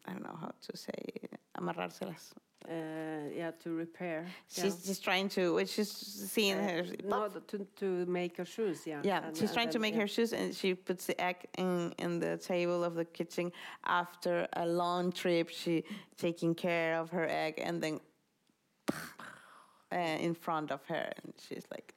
I 0.06 0.12
don't 0.12 0.22
know 0.22 0.38
how 0.40 0.52
to 0.66 0.76
say 0.76 1.28
amarrárselas. 1.58 2.32
Uh, 2.66 3.28
yeah, 3.36 3.50
to 3.62 3.74
repair. 3.74 4.26
She's 4.48 4.64
yeah. 4.64 4.86
just 4.86 5.04
trying 5.04 5.28
to, 5.30 5.66
she's 5.66 5.90
seeing 5.90 6.56
her. 6.56 6.82
No, 7.04 7.28
to, 7.28 7.58
to 7.76 8.06
make 8.06 8.38
her 8.38 8.46
shoes, 8.46 8.86
yeah. 8.86 9.02
Yeah, 9.04 9.26
And- 9.26 9.36
she's 9.36 9.52
trying 9.52 9.68
to 9.70 9.78
make 9.78 9.92
yeah. 9.94 10.00
her 10.00 10.06
shoes, 10.06 10.32
and 10.32 10.54
she 10.54 10.74
puts 10.74 11.04
the 11.04 11.20
egg 11.20 11.36
in 11.58 11.92
in 11.98 12.20
the 12.20 12.38
table 12.38 12.82
of 12.82 12.94
the 12.94 13.04
kitchen 13.04 13.52
after 13.84 14.48
a 14.54 14.66
long 14.66 15.12
trip. 15.12 15.50
She 15.50 15.84
taking 16.16 16.54
care 16.54 16.98
of 16.98 17.10
her 17.10 17.26
egg, 17.28 17.60
and 17.62 17.82
then 17.82 18.00
uh, 19.92 19.96
in 20.26 20.34
front 20.34 20.70
of 20.70 20.80
her, 20.86 21.12
and 21.22 21.34
she's 21.46 21.66
like, 21.70 21.92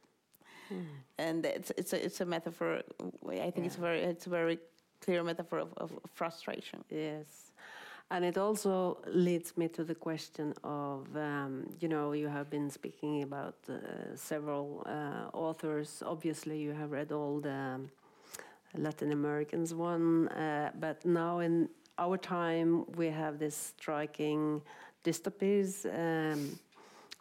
and 1.18 1.46
it's 1.46 1.72
it's 1.78 1.94
a 1.94 2.06
it's 2.06 2.20
a 2.20 2.26
metaphor. 2.26 2.82
I 3.30 3.52
think 3.52 3.68
it's 3.68 3.78
very 3.78 4.02
it's 4.02 4.28
a 4.28 4.30
very 4.30 4.60
clear 5.00 5.24
metaphor 5.24 5.60
of, 5.60 5.74
of 5.78 5.92
frustration. 6.14 6.84
Yes. 6.90 7.52
And 8.10 8.24
it 8.24 8.38
also 8.38 9.00
leads 9.08 9.58
me 9.58 9.68
to 9.70 9.84
the 9.84 9.96
question 9.96 10.54
of, 10.64 11.06
um, 11.16 11.68
you 11.82 11.90
know, 11.90 12.14
you 12.14 12.30
have 12.30 12.50
been 12.50 12.70
speaking 12.70 13.24
about 13.24 13.56
uh, 13.70 14.16
several 14.16 14.84
uh, 14.86 15.36
authors. 15.36 16.02
Obviously, 16.06 16.58
you 16.58 16.72
have 16.72 16.92
read 16.92 17.12
all 17.12 17.42
the 17.42 17.52
um, 17.52 17.92
Latin 18.76 19.12
Americans 19.12 19.74
one, 19.74 20.30
uh, 20.30 20.72
but 20.80 21.06
now 21.06 21.40
in 21.40 21.68
our 21.98 22.18
time, 22.18 22.86
we 22.96 23.08
have 23.08 23.40
this 23.40 23.74
striking 23.78 24.62
dystopies. 25.04 25.86
Um, 25.86 26.58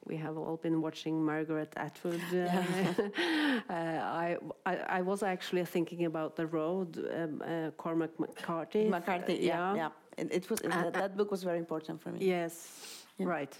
we 0.06 0.16
have 0.16 0.36
all 0.36 0.56
been 0.56 0.80
watching 0.80 1.24
Margaret 1.24 1.72
Atwood. 1.76 2.20
Uh, 2.32 2.36
uh, 3.68 3.72
I, 3.72 4.36
I 4.64 4.76
I 4.98 5.00
was 5.02 5.24
actually 5.24 5.64
thinking 5.64 6.04
about 6.04 6.36
the 6.36 6.46
road, 6.46 6.96
um, 7.12 7.42
uh, 7.42 7.70
Cormac 7.76 8.20
McCarthy. 8.20 8.84
McCarthy, 8.88 9.38
yeah, 9.40 9.74
yeah. 9.74 9.88
It, 10.16 10.32
it 10.32 10.50
was 10.50 10.60
that, 10.60 10.92
that 10.94 11.16
book 11.16 11.30
was 11.30 11.42
very 11.42 11.58
important 11.58 12.00
for 12.00 12.10
me. 12.10 12.20
Yes, 12.20 13.04
Yeah. 13.18 13.26
right. 13.28 13.54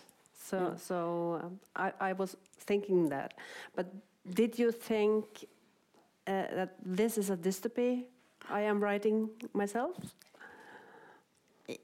So, 0.48 0.57
Yeah. 0.57 0.76
so 0.76 1.40
um, 1.42 1.61
I, 1.74 1.92
I 2.11 2.12
was 2.12 2.36
thinking 2.66 3.09
that. 3.11 3.34
But 3.74 3.86
did 4.34 4.59
you 4.59 4.70
think 4.72 5.24
uh, 6.26 6.30
that 6.54 6.74
this 6.84 7.18
is 7.18 7.30
a 7.30 7.36
dystopy 7.36 8.04
I 8.48 8.62
am 8.62 8.80
writing 8.80 9.28
myself? 9.52 9.96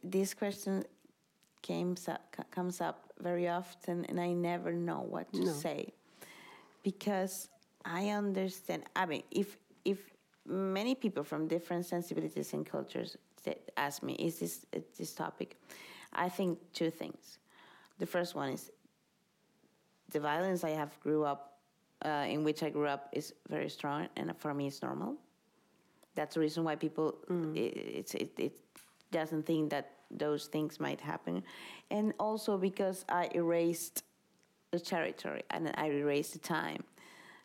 This 0.04 0.32
question 0.34 0.84
comes 1.66 2.08
up, 2.08 2.36
comes 2.50 2.80
up 2.80 3.12
very 3.20 3.48
often, 3.48 4.04
and 4.08 4.20
I 4.20 4.32
never 4.32 4.72
know 4.72 5.00
what 5.00 5.32
to 5.32 5.40
No. 5.44 5.52
say 5.52 5.92
because 6.82 7.48
I 7.84 8.10
understand. 8.10 8.84
I 8.94 9.06
mean, 9.06 9.22
if 9.30 9.58
if 9.84 9.98
many 10.46 10.94
people 10.94 11.24
from 11.24 11.48
different 11.48 11.84
sensibilities 11.86 12.52
and 12.52 12.64
cultures 12.64 13.16
that 13.44 13.70
ask 13.76 14.02
me, 14.02 14.14
"Is 14.14 14.38
this 14.38 14.66
uh, 14.76 14.80
this 14.98 15.12
topic?" 15.12 15.56
I 16.12 16.28
think 16.28 16.58
two 16.72 16.90
things. 16.90 17.38
The 17.98 18.06
first 18.06 18.34
one 18.34 18.50
is 18.50 18.70
the 20.10 20.20
violence 20.20 20.64
I 20.64 20.70
have 20.70 20.98
grew 21.00 21.24
up 21.24 21.58
uh, 22.04 22.26
in 22.28 22.44
which 22.44 22.62
I 22.62 22.70
grew 22.70 22.86
up 22.86 23.08
is 23.12 23.34
very 23.48 23.68
strong, 23.68 24.08
and 24.16 24.32
for 24.38 24.52
me, 24.54 24.66
it's 24.66 24.82
normal. 24.82 25.16
That's 26.14 26.34
the 26.34 26.40
reason 26.40 26.64
why 26.64 26.76
people 26.76 27.16
it, 27.54 27.76
it's 27.76 28.14
it, 28.14 28.32
it 28.38 28.58
doesn't 29.10 29.46
think 29.46 29.70
that 29.70 29.92
those 30.10 30.46
things 30.46 30.78
might 30.78 31.00
happen, 31.00 31.42
and 31.90 32.12
also 32.18 32.58
because 32.58 33.04
I 33.08 33.30
erased 33.34 34.04
the 34.72 34.80
territory 34.80 35.42
and 35.50 35.70
I 35.76 35.90
erased 35.90 36.32
the 36.32 36.38
time. 36.38 36.82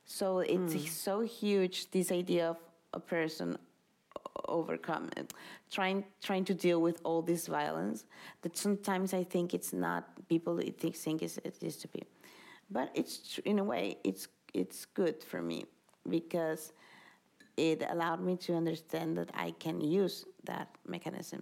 So 0.06 0.40
it's 0.40 0.90
so 0.90 1.22
huge 1.22 1.92
this 1.92 2.12
idea 2.12 2.50
of 2.50 2.58
a 2.94 3.00
person 3.00 3.58
overcome 4.48 5.10
trying 5.72 6.04
trying 6.22 6.46
to 6.46 6.54
deal 6.54 6.82
with 6.82 7.00
all 7.04 7.22
this 7.22 7.48
violence 7.48 8.06
that 8.42 8.58
sometimes 8.58 9.14
I 9.14 9.24
think 9.24 9.54
it's 9.54 9.74
not 9.74 10.04
people 10.28 10.60
it 10.60 10.80
think 10.80 10.96
think 10.96 11.22
it's, 11.22 11.38
it 11.38 11.58
is 11.62 11.78
to 11.78 11.88
be, 11.88 12.04
but 12.70 12.92
it's 12.94 13.40
in 13.46 13.60
a 13.60 13.64
way 13.64 13.98
it's 14.04 14.28
it's 14.54 14.86
good 14.86 15.24
for 15.24 15.42
me 15.42 15.66
because 16.10 16.74
it 17.58 17.84
allowed 17.90 18.22
me 18.22 18.38
to 18.38 18.54
understand 18.54 19.18
that 19.18 19.32
I 19.34 19.52
can 19.60 19.82
use 19.82 20.26
that 20.46 20.70
mechanism 20.88 21.42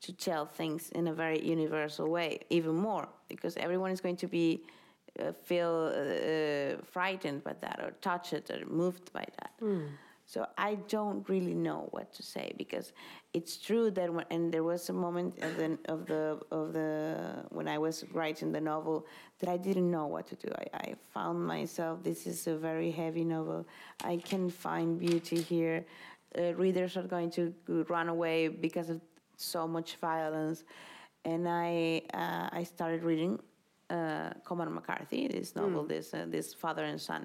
to 0.00 0.12
tell 0.12 0.46
things 0.46 0.90
in 0.90 1.08
a 1.08 1.14
very 1.14 1.40
universal 1.46 2.10
way, 2.10 2.40
even 2.50 2.74
more, 2.74 3.08
because 3.28 3.56
everyone 3.56 3.90
is 3.90 4.00
going 4.00 4.16
to 4.16 4.26
be 4.26 4.62
uh, 5.18 5.32
feel 5.32 5.92
uh, 5.94 6.82
frightened 6.84 7.44
by 7.44 7.54
that, 7.60 7.78
or 7.82 7.92
touched, 8.00 8.50
or 8.50 8.66
moved 8.66 9.12
by 9.12 9.24
that. 9.38 9.52
So 10.26 10.46
I 10.56 10.76
don't 10.88 11.28
really 11.28 11.54
know 11.54 11.88
what 11.90 12.12
to 12.14 12.22
say 12.22 12.54
because 12.56 12.92
it's 13.34 13.58
true 13.58 13.90
that 13.90 14.12
when, 14.12 14.24
and 14.30 14.52
there 14.52 14.64
was 14.64 14.88
a 14.88 14.92
moment 14.92 15.38
of 15.42 15.56
the 15.56 15.78
of 15.86 16.06
the 16.06 16.40
of 16.50 16.72
the 16.72 17.44
when 17.50 17.68
I 17.68 17.78
was 17.78 18.04
writing 18.12 18.50
the 18.50 18.60
novel 18.60 19.06
that 19.40 19.50
I 19.50 19.58
didn't 19.58 19.90
know 19.90 20.06
what 20.06 20.26
to 20.28 20.36
do. 20.36 20.48
I, 20.56 20.78
I 20.78 20.94
found 21.12 21.44
myself 21.46 22.02
this 22.02 22.26
is 22.26 22.46
a 22.46 22.56
very 22.56 22.90
heavy 22.90 23.24
novel. 23.24 23.66
I 24.02 24.16
can 24.16 24.48
find 24.48 24.98
beauty 24.98 25.40
here. 25.42 25.84
Uh, 26.38 26.54
readers 26.54 26.96
are 26.96 27.02
going 27.02 27.30
to 27.32 27.54
run 27.88 28.08
away 28.08 28.48
because 28.48 28.88
of 28.88 29.00
so 29.36 29.68
much 29.68 29.96
violence, 29.96 30.64
and 31.24 31.46
I 31.46 32.00
uh, 32.14 32.48
I 32.50 32.62
started 32.64 33.02
reading 33.02 33.38
uh, 33.94 34.30
Cormac 34.46 34.70
McCarthy, 34.78 35.22
this 35.36 35.50
novel, 35.60 35.82
this 35.94 36.06
uh, 36.14 36.26
this 36.36 36.48
father 36.62 36.84
and 36.92 37.00
son. 37.10 37.22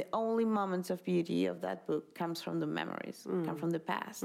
The 0.00 0.06
only 0.22 0.46
moments 0.60 0.88
of 0.94 0.98
beauty 1.12 1.40
of 1.52 1.56
that 1.66 1.78
book 1.88 2.04
comes 2.20 2.38
from 2.44 2.56
the 2.62 2.70
memories, 2.80 3.18
come 3.46 3.56
from 3.62 3.70
the 3.76 3.82
past. 3.94 4.24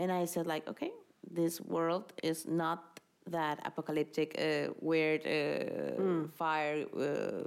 And 0.00 0.08
I 0.20 0.26
said, 0.32 0.44
like, 0.54 0.64
okay, 0.72 0.92
this 1.40 1.54
world 1.74 2.06
is 2.30 2.38
not 2.62 2.78
that 3.36 3.56
apocalyptic, 3.70 4.28
uh, 4.38 4.72
weird 4.90 5.22
uh, 5.26 5.30
fire 6.40 6.78
uh, 7.06 7.44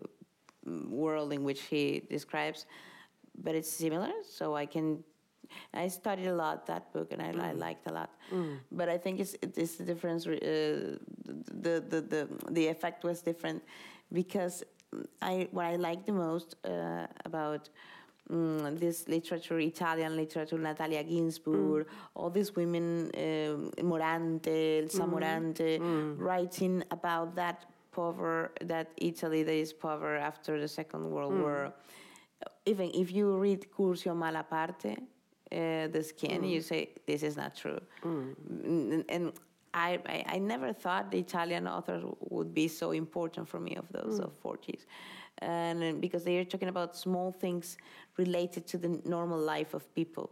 world 1.04 1.30
in 1.38 1.42
which 1.48 1.62
he 1.72 1.84
describes, 2.16 2.60
but 3.46 3.54
it's 3.60 3.72
similar. 3.86 4.12
So 4.38 4.46
I 4.64 4.66
can. 4.76 4.88
I 5.74 5.88
studied 5.90 6.28
a 6.28 6.36
lot 6.36 6.66
that 6.68 6.92
book, 6.94 7.12
and 7.14 7.22
I, 7.22 7.50
I 7.50 7.52
liked 7.54 7.88
a 7.88 7.94
lot. 7.94 8.10
But 8.72 8.90
I 8.90 8.98
think 8.98 9.20
it's 9.20 9.36
it's 9.42 9.76
the 9.76 9.84
difference. 9.84 10.28
Uh, 10.28 10.98
the, 11.62 11.84
the 11.92 12.02
the 12.02 12.28
the 12.52 12.68
effect 12.68 13.04
was 13.04 13.22
different 13.22 13.64
because 14.12 14.64
I 15.22 15.48
what 15.52 15.66
I 15.66 15.76
like 15.76 16.06
the 16.06 16.14
most 16.14 16.56
uh, 16.66 17.08
about. 17.26 17.70
Mm, 18.32 18.80
this 18.80 19.06
literature, 19.10 19.60
Italian 19.60 20.16
literature, 20.16 20.58
Natalia 20.58 21.04
Ginzburg, 21.04 21.86
all 22.16 22.30
these 22.30 22.56
women, 22.56 23.12
um, 23.18 23.70
Morante, 23.84 24.84
Elsa 24.84 25.04
Morante, 25.04 25.78
writing 26.18 26.82
about 26.90 27.36
that 27.36 27.66
power, 27.92 28.52
that 28.62 28.88
Italy 28.96 29.44
that 29.44 29.54
is 29.54 29.74
poor 29.74 30.16
after 30.16 30.58
the 30.60 30.70
Second 30.70 31.12
World 31.12 31.34
War. 31.38 31.74
Even 32.66 32.92
if 32.94 33.12
you 33.12 33.38
read 33.38 33.68
Curzio 33.76 34.14
Malaparte, 34.16 34.98
uh, 35.54 35.88
the 35.88 36.04
skin, 36.04 36.44
you 36.44 36.62
say 36.62 36.90
this 37.06 37.22
is 37.24 37.36
not 37.38 37.56
true. 37.56 37.80
Mm, 38.06 39.06
And 39.10 39.34
I, 39.74 40.00
I, 40.06 40.24
I 40.36 40.40
never 40.40 40.74
thought 40.74 41.10
the 41.12 41.20
Italian 41.20 41.68
authors 41.68 42.04
would 42.30 42.54
be 42.54 42.68
so 42.68 42.92
important 42.92 43.48
for 43.48 43.60
me 43.60 43.76
of 43.76 43.86
those 43.92 44.20
of 44.26 44.32
40s. 44.44 44.86
And 45.40 46.00
because 46.02 46.24
they 46.24 46.38
are 46.38 46.46
talking 46.46 46.70
about 46.70 46.96
small 46.96 47.32
things 47.32 47.78
related 48.18 48.68
to 48.68 48.78
the 48.78 48.90
normal 49.06 49.40
life 49.40 49.74
of 49.74 49.84
people. 49.96 50.30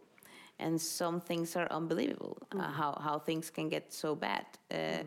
And 0.60 0.80
some 0.80 1.20
things 1.20 1.56
are 1.56 1.68
unbelievable, 1.72 2.38
uh, 2.52 2.70
how, 2.80 2.92
how 3.02 3.18
things 3.20 3.50
can 3.50 3.68
get 3.70 3.92
so 3.94 4.16
bad. 4.16 4.46
Uh, 4.72 5.04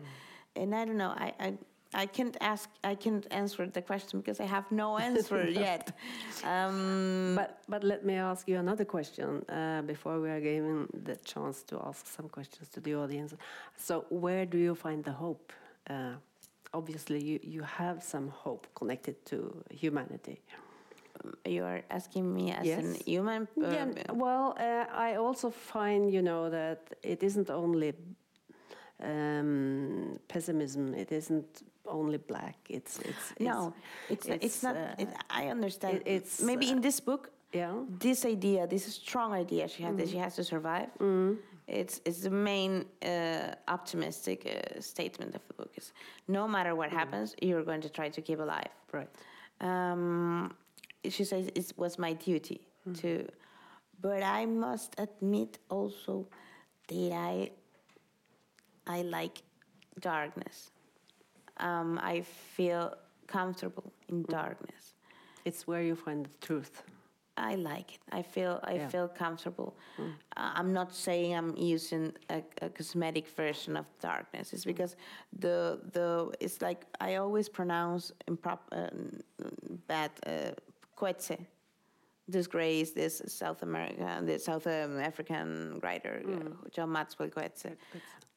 And 0.57 0.73
I 0.73 0.85
don't 0.85 0.97
know, 0.97 1.13
I, 1.25 1.33
I, 1.45 1.53
I 2.03 2.05
can't 2.07 2.37
ask, 2.41 2.69
I 2.83 2.95
can't 2.95 3.25
answer 3.31 3.65
the 3.67 3.81
question 3.81 4.19
because 4.21 4.39
I 4.43 4.47
have 4.47 4.65
no 4.71 4.97
answer 4.97 5.45
yet. 5.65 5.91
Um, 6.43 7.35
But 7.35 7.49
but 7.69 7.83
let 7.83 8.03
me 8.03 8.13
ask 8.15 8.47
you 8.47 8.59
another 8.59 8.85
question 8.85 9.27
uh, 9.49 9.81
before 9.87 10.19
we 10.21 10.29
are 10.29 10.41
given 10.41 10.87
the 11.05 11.15
chance 11.23 11.63
to 11.63 11.75
ask 11.87 12.05
some 12.07 12.29
questions 12.29 12.69
to 12.69 12.79
the 12.81 12.95
audience. 12.95 13.35
So 13.77 14.05
where 14.09 14.45
do 14.45 14.57
you 14.57 14.75
find 14.75 15.03
the 15.03 15.11
hope? 15.13 15.53
Uh, 15.89 16.13
obviously, 16.73 17.19
you, 17.23 17.39
you 17.43 17.63
have 17.63 18.03
some 18.03 18.27
hope 18.43 18.67
connected 18.75 19.15
to 19.25 19.37
humanity. 19.71 20.37
you 21.45 21.63
are 21.63 21.81
asking 21.89 22.25
me 22.33 22.51
as 22.51 22.65
Yes. 22.67 22.79
an 22.83 22.95
human. 23.05 23.47
uh, 23.63 23.67
yeah, 23.71 23.87
well, 24.13 24.53
uh, 24.59 24.85
I 25.07 25.15
also 25.15 25.49
find, 25.49 26.11
you 26.13 26.21
know, 26.21 26.49
that 26.49 26.79
it 27.03 27.23
isn't 27.23 27.49
only 27.49 27.93
um, 28.99 30.19
pessimism. 30.27 30.93
It 30.93 31.11
isn't 31.11 31.63
only 31.87 32.17
black. 32.17 32.57
It's 32.69 32.99
it's, 32.99 33.31
it's 33.31 33.39
no, 33.39 33.73
it's 34.09 34.25
it's, 34.27 34.45
it's, 34.45 34.63
not. 34.63 34.75
uh, 34.75 34.95
it, 34.97 35.09
I 35.29 35.47
understand. 35.47 35.97
it- 35.97 36.07
it's, 36.07 36.41
maybe 36.41 36.69
in 36.69 36.77
uh, 36.77 36.81
this 36.81 36.99
book, 36.99 37.31
yeah. 37.53 37.73
this 37.99 38.25
idea, 38.25 38.67
this 38.67 38.85
strong 38.85 39.33
idea 39.33 39.67
she 39.67 39.83
had 39.83 39.97
that 39.97 40.09
she 40.09 40.17
has 40.17 40.35
to 40.35 40.43
survive. 40.43 40.89
It's 41.67 41.99
it's 42.05 42.21
the 42.21 42.29
main 42.29 42.85
uh, 43.03 43.55
optimistic 43.67 44.45
uh, 44.45 44.79
statement 44.81 45.33
of 45.35 45.41
the 45.47 45.53
book. 45.55 45.71
Is 45.77 45.93
no 46.27 46.47
matter 46.47 46.75
what 46.75 46.91
happens, 46.91 47.35
you're 47.41 47.63
going 47.63 47.81
to 47.81 47.89
try 47.89 48.09
to 48.09 48.21
keep 48.21 48.39
alive. 48.39 48.69
Right. 48.91 49.09
Um, 49.61 50.53
she 51.09 51.23
says 51.23 51.49
it 51.55 51.73
was 51.77 51.97
my 51.97 52.13
duty 52.13 52.61
to, 53.01 53.27
but 53.99 54.21
I 54.21 54.45
must 54.45 54.93
admit 54.99 55.57
also 55.69 56.27
that 56.87 57.11
I 57.13 57.51
I 58.85 59.01
like 59.01 59.41
darkness. 59.99 60.71
Um, 61.57 61.99
I 62.01 62.21
feel 62.21 62.93
comfortable 63.27 63.91
in 64.09 64.23
darkness. 64.23 64.93
It's 65.45 65.67
where 65.67 65.81
you 65.81 65.95
find 65.95 66.25
the 66.25 66.45
truth. 66.47 66.83
I 67.37 67.55
like 67.55 67.95
it. 67.95 67.99
I 68.11 68.21
feel 68.21 68.59
I 68.63 68.75
Yeah. 68.75 68.87
feel 68.89 69.07
comfortable. 69.09 69.75
Uh, 69.99 70.03
I'm 70.37 70.71
not 70.73 70.93
saying 70.93 71.35
I'm 71.35 71.53
using 71.57 72.13
a, 72.29 72.41
a 72.61 72.69
cosmetic 72.69 73.27
version 73.27 73.75
of 73.77 73.85
darkness. 73.99 74.53
It's 74.53 74.63
because 74.65 74.95
the 75.39 75.79
the 75.91 76.31
it's 76.39 76.61
like 76.61 76.85
I 77.01 77.15
always 77.15 77.49
pronounce 77.49 78.13
improp- 78.27 78.71
uh, 78.71 78.89
bad 79.87 80.11
uh, 80.25 80.51
Coetzee. 80.97 81.45
This 82.27 82.47
this 82.93 83.21
South 83.27 83.61
America, 83.63 84.21
the 84.25 84.39
South 84.39 84.65
um, 84.67 84.99
African 84.99 85.79
writer 85.83 86.23
uh, 86.25 86.69
John 86.71 86.91
Maxwell 86.91 87.29
Coetzee. 87.29 87.75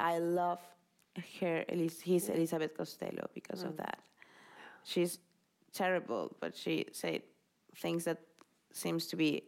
I 0.01 0.19
love 0.19 0.61
her. 1.41 1.65
His 1.69 2.29
Elizabeth 2.29 2.77
Costello 2.77 3.29
because 3.35 3.63
of 3.63 3.73
mm. 3.73 3.79
that. 3.79 4.01
She's 4.85 5.19
terrible, 5.73 6.35
but 6.41 6.57
she 6.57 6.87
said 6.93 7.23
things 7.77 8.05
that 8.05 8.19
seems 8.73 9.07
to 9.09 9.17
be 9.17 9.43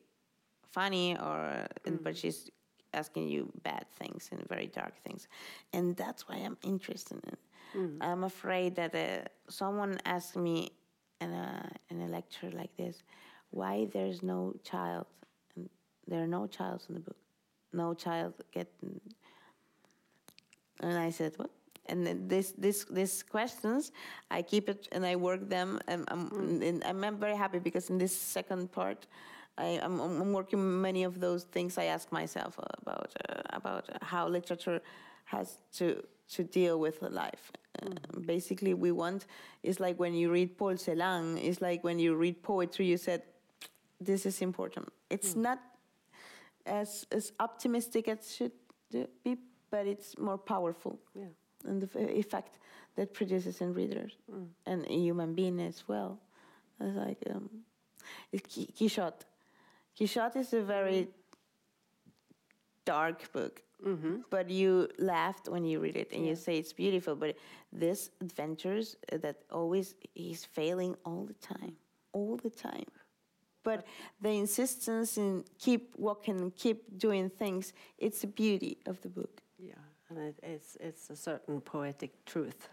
funny 0.73 1.17
or 1.17 1.67
and- 1.85 1.99
mm. 1.99 2.05
but 2.05 2.17
she's 2.17 2.51
asking 2.93 3.29
you 3.29 3.53
bad 3.63 3.87
things 3.99 4.29
and 4.33 4.47
very 4.49 4.67
dark 4.67 4.95
things 5.05 5.29
and 5.73 5.97
that's 5.97 6.29
why 6.29 6.37
i'm 6.37 6.57
interested 6.65 7.19
in 7.23 7.31
it 7.33 7.39
mm. 7.77 7.97
i'm 8.01 8.25
afraid 8.25 8.75
that 8.75 8.95
uh, 8.95 9.29
someone 9.49 9.99
asked 10.05 10.37
me 10.37 10.71
in 11.21 11.31
a, 11.31 11.71
in 11.91 12.01
a 12.01 12.07
lecture 12.07 12.51
like 12.51 12.75
this 12.77 13.05
why 13.51 13.87
there's 13.93 14.23
no 14.23 14.55
child 14.65 15.07
and 15.55 15.69
there 16.09 16.21
are 16.23 16.27
no 16.27 16.47
childs 16.47 16.87
in 16.89 16.95
the 16.95 17.01
book 17.01 17.17
no 17.73 17.95
child 17.95 18.35
getting 18.53 19.01
and 20.83 20.99
I 20.99 21.11
said, 21.11 21.35
"What?" 21.37 21.51
And 21.91 22.07
then 22.07 22.29
this, 22.29 22.53
this, 22.57 22.85
these 22.85 23.23
questions, 23.23 23.93
I 24.31 24.43
keep 24.43 24.69
it 24.69 24.89
and 24.93 25.05
I 25.05 25.17
work 25.17 25.49
them. 25.49 25.79
And 25.89 26.05
I'm, 26.09 26.63
and 26.63 26.83
I'm 26.85 27.19
very 27.19 27.37
happy 27.37 27.59
because 27.59 27.91
in 27.91 27.99
this 27.99 28.17
second 28.17 28.73
part, 28.73 29.07
I, 29.59 29.81
I'm, 29.83 30.01
I'm 30.01 30.33
working 30.33 30.81
many 30.81 31.05
of 31.05 31.21
those 31.21 31.45
things 31.45 31.77
I 31.77 31.85
ask 31.85 32.11
myself 32.13 32.59
about 32.83 33.13
uh, 33.29 33.43
about 33.51 33.85
how 34.03 34.29
literature 34.29 34.81
has 35.25 35.59
to 35.79 36.03
to 36.35 36.45
deal 36.45 36.79
with 36.79 37.03
life. 37.03 37.53
Uh, 37.83 38.21
basically, 38.27 38.75
we 38.75 38.93
want 38.93 39.27
it's 39.63 39.81
like 39.81 39.99
when 39.99 40.15
you 40.15 40.31
read 40.31 40.57
Paul 40.57 40.75
Celan. 40.75 41.37
It's 41.37 41.61
like 41.61 41.85
when 41.85 41.99
you 41.99 42.15
read 42.15 42.43
poetry. 42.43 42.87
You 42.87 42.97
said, 42.97 43.23
"This 44.01 44.27
is 44.27 44.41
important." 44.41 44.89
It's 45.11 45.37
not 45.37 45.59
as 46.67 47.07
as 47.13 47.33
optimistic 47.39 48.09
as 48.09 48.35
should 48.35 48.53
be, 49.25 49.37
but 49.71 49.87
it's 49.87 50.17
more 50.19 50.39
powerful 50.39 50.99
Yeah. 51.15 51.33
And 51.67 51.83
the 51.83 52.19
effect 52.19 52.59
that 52.97 53.13
produces 53.15 53.61
in 53.61 53.73
readers 53.75 54.13
and 54.67 54.85
in 54.87 55.01
human 55.01 55.35
being 55.35 55.61
as 55.61 55.85
well. 55.89 56.19
It's 56.81 56.97
like 56.97 57.19
um, 57.31 57.49
it's 58.33 58.53
Qui- 58.55 58.73
Quixote. 58.77 59.25
Quixote 59.97 60.39
is 60.41 60.53
a 60.55 60.63
very 60.63 61.09
dark 62.85 63.31
book, 63.33 63.63
but 64.31 64.51
you 64.51 64.89
laughed 64.99 65.49
when 65.49 65.65
you 65.65 65.81
read 65.81 65.97
it 65.97 66.13
and 66.13 66.27
you 66.27 66.35
say 66.37 66.59
it's 66.59 66.73
beautiful. 66.73 67.15
But 67.15 67.37
this 67.73 68.11
adventures 68.21 68.97
that 69.13 69.37
always 69.51 69.95
he's 70.15 70.45
failing 70.45 70.97
all 71.05 71.25
the 71.27 71.35
time, 71.35 71.77
all 72.13 72.37
the 72.37 72.51
time. 72.51 72.87
But 73.63 73.85
the 74.21 74.31
insistence 74.31 75.19
in 75.19 75.45
keep 75.59 75.95
walking, 75.99 76.51
keep 76.57 76.99
doing 76.99 77.29
things, 77.31 77.73
it's 77.99 78.23
the 78.23 78.27
beauty 78.27 78.79
of 78.87 79.01
the 79.03 79.09
book. 79.09 79.43
Yeah, 80.11 80.19
and 80.19 80.29
it, 80.29 80.35
it's 80.43 80.77
it's 80.81 81.11
a 81.11 81.17
certain 81.17 81.61
poetic 81.61 82.25
truth 82.25 82.69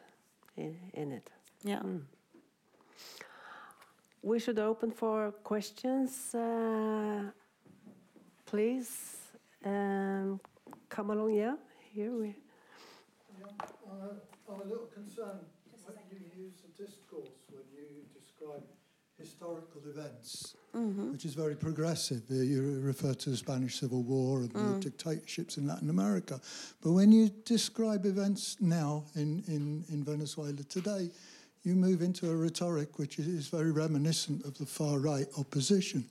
in, 0.55 0.75
in 0.93 1.11
it. 1.11 1.29
Yeah. 1.63 1.81
We 4.21 4.39
should 4.39 4.59
open 4.59 4.91
for 4.91 5.31
questions, 5.43 6.35
uh, 6.35 7.31
please. 8.45 9.17
Um, 9.63 10.39
come 10.89 11.11
along, 11.11 11.33
yeah. 11.33 11.55
Here 11.93 12.11
we. 12.11 12.35
Yeah, 13.39 13.45
uh, 13.89 14.53
I'm 14.53 14.61
a 14.61 14.63
little 14.63 14.87
concerned 14.93 15.39
when 15.85 15.95
you 16.11 16.45
use 16.45 16.63
a 16.65 16.81
discourse 16.81 17.37
when 17.51 17.63
you 17.73 18.03
describe 18.13 18.63
historical 19.19 19.81
events, 19.89 20.55
mm-hmm. 20.75 21.11
which 21.11 21.25
is 21.25 21.33
very 21.33 21.55
progressive. 21.55 22.21
You 22.29 22.79
refer 22.81 23.13
to 23.13 23.29
the 23.31 23.37
Spanish 23.37 23.79
Civil 23.79 24.03
War 24.03 24.41
and 24.41 24.51
the 24.51 24.59
mm. 24.59 24.79
dictatorships 24.79 25.57
in 25.57 25.67
Latin 25.67 25.89
America. 25.89 26.39
But 26.81 26.91
when 26.91 27.11
you 27.11 27.29
describe 27.45 28.05
events 28.05 28.57
now 28.59 29.05
in, 29.15 29.43
in, 29.47 29.83
in 29.89 30.03
Venezuela 30.03 30.63
today, 30.69 31.09
you 31.63 31.75
move 31.75 32.01
into 32.01 32.29
a 32.29 32.35
rhetoric 32.35 32.99
which 32.99 33.19
is 33.19 33.47
very 33.47 33.71
reminiscent 33.71 34.45
of 34.45 34.57
the 34.57 34.65
far 34.65 34.99
right 34.99 35.27
opposition. 35.37 36.05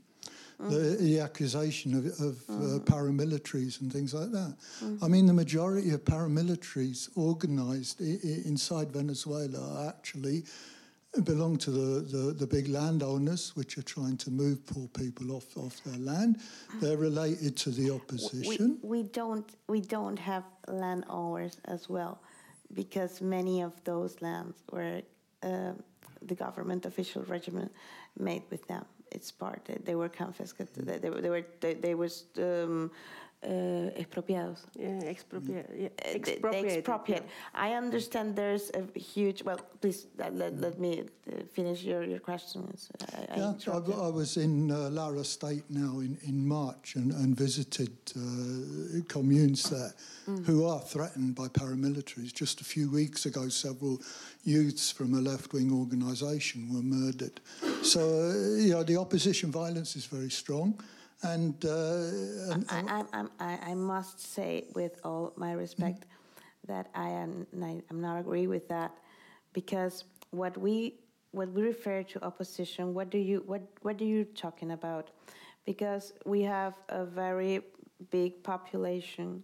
The, 0.58 0.64
mm. 0.64 0.98
the 1.00 1.20
accusation 1.20 1.94
of, 1.94 2.06
of 2.06 2.42
uh, 2.48 2.52
mm-hmm. 2.52 2.78
paramilitaries 2.78 3.82
and 3.82 3.92
things 3.92 4.14
like 4.14 4.30
that. 4.32 4.56
Mm-hmm. 4.82 5.04
I 5.04 5.08
mean, 5.08 5.26
the 5.26 5.34
majority 5.34 5.90
of 5.90 6.02
paramilitaries 6.02 7.10
organized 7.14 8.00
I- 8.00 8.18
I- 8.26 8.42
inside 8.46 8.90
Venezuela 8.90 9.60
are 9.60 9.88
actually 9.90 10.44
belong 11.24 11.56
to 11.58 11.70
the, 11.70 12.00
the, 12.00 12.32
the 12.32 12.46
big 12.46 12.68
landowners, 12.68 13.54
which 13.56 13.78
are 13.78 13.82
trying 13.82 14.16
to 14.18 14.30
move 14.30 14.66
poor 14.66 14.88
people 14.88 15.32
off, 15.32 15.56
off 15.56 15.82
their 15.84 15.98
land. 15.98 16.40
They're 16.80 16.96
related 16.96 17.56
to 17.58 17.70
the 17.70 17.90
opposition. 17.90 18.78
we 18.82 19.02
don't 19.02 19.48
we 19.68 19.80
don't 19.80 20.18
have 20.18 20.44
landowners 20.68 21.56
as 21.64 21.88
well 21.88 22.20
because 22.74 23.20
many 23.20 23.62
of 23.62 23.72
those 23.84 24.20
lands 24.20 24.56
were 24.72 25.02
uh, 25.42 25.72
the 26.22 26.34
government 26.34 26.86
official 26.86 27.22
regimen 27.28 27.70
made 28.18 28.42
with 28.50 28.66
them 28.66 28.84
it's 29.12 29.30
part 29.30 29.68
they, 29.84 29.94
were 29.94 30.08
confiscated 30.08 30.86
they, 30.86 30.98
they 30.98 31.10
were 31.10 31.20
they 31.20 31.30
were 31.30 31.46
they, 31.60 31.74
they 31.74 31.94
was 31.94 32.24
um, 32.38 32.90
uh, 33.42 33.90
expropiados 34.00 34.58
Yeah, 34.78 35.00
expropriate. 35.04 35.66
Yeah, 35.78 35.86
Uh, 35.86 36.12
they- 36.12 36.18
they 36.18 36.32
expropriated, 36.32 36.78
expropriate. 36.78 37.24
I 37.54 37.74
understand 37.74 38.34
there's 38.36 38.70
a 38.74 38.82
huge. 38.98 39.44
Well, 39.44 39.60
please 39.80 40.06
let, 40.18 40.34
let, 40.34 40.60
let 40.60 40.78
me 40.78 41.02
uh, 41.02 41.42
finish 41.52 41.82
your, 41.84 42.02
your 42.02 42.18
questions. 42.20 42.88
I, 43.00 43.34
I 43.34 43.36
Yeah, 43.38 43.52
I. 43.68 44.06
I 44.06 44.10
was 44.10 44.36
in 44.36 44.70
uh, 44.70 44.90
Lara 44.90 45.24
State 45.24 45.64
now 45.68 46.00
in, 46.00 46.18
in 46.26 46.46
March 46.46 46.96
and, 46.96 47.12
and 47.12 47.36
visited 47.36 47.92
uh, 48.16 49.02
communes 49.08 49.70
there 49.70 49.94
who 50.44 50.66
are 50.66 50.80
threatened 50.80 51.34
by 51.36 51.46
paramilitaries. 51.48 52.32
Just 52.32 52.60
a 52.60 52.64
few 52.64 52.90
weeks 52.90 53.26
ago, 53.26 53.48
several 53.48 54.00
youths 54.44 54.90
from 54.90 55.14
a 55.14 55.20
left 55.20 55.52
wing 55.52 55.70
organisation 55.72 56.68
were 56.72 56.82
murdered. 56.82 57.40
So, 57.82 58.00
uh, 58.00 58.56
you 58.58 58.72
know, 58.72 58.82
the 58.82 58.96
opposition 58.96 59.52
violence 59.52 59.94
is 59.94 60.06
very 60.06 60.30
strong. 60.30 60.80
And, 61.34 61.64
uh, 61.64 62.54
and 62.54 62.64
I, 62.70 62.80
I, 62.98 63.04
I'm- 63.18 63.30
I, 63.40 63.58
I 63.70 63.74
must 63.74 64.20
say, 64.34 64.64
with 64.74 65.00
all 65.04 65.32
my 65.36 65.52
respect, 65.52 66.06
that 66.66 66.86
I 66.94 67.08
am 67.10 67.46
I, 67.62 67.82
am 67.90 68.00
not 68.00 68.18
agree 68.18 68.46
with 68.46 68.68
that, 68.68 68.92
because 69.52 70.04
what 70.30 70.56
we 70.58 70.94
what 71.32 71.48
we 71.52 71.62
refer 71.62 72.02
to 72.02 72.24
opposition, 72.24 72.94
what 72.94 73.10
do 73.10 73.18
you 73.18 73.42
what 73.46 73.62
what 73.82 74.00
are 74.00 74.04
you 74.04 74.24
talking 74.24 74.70
about? 74.72 75.10
Because 75.64 76.12
we 76.24 76.42
have 76.42 76.74
a 76.88 77.04
very 77.04 77.60
big 78.10 78.42
population, 78.42 79.42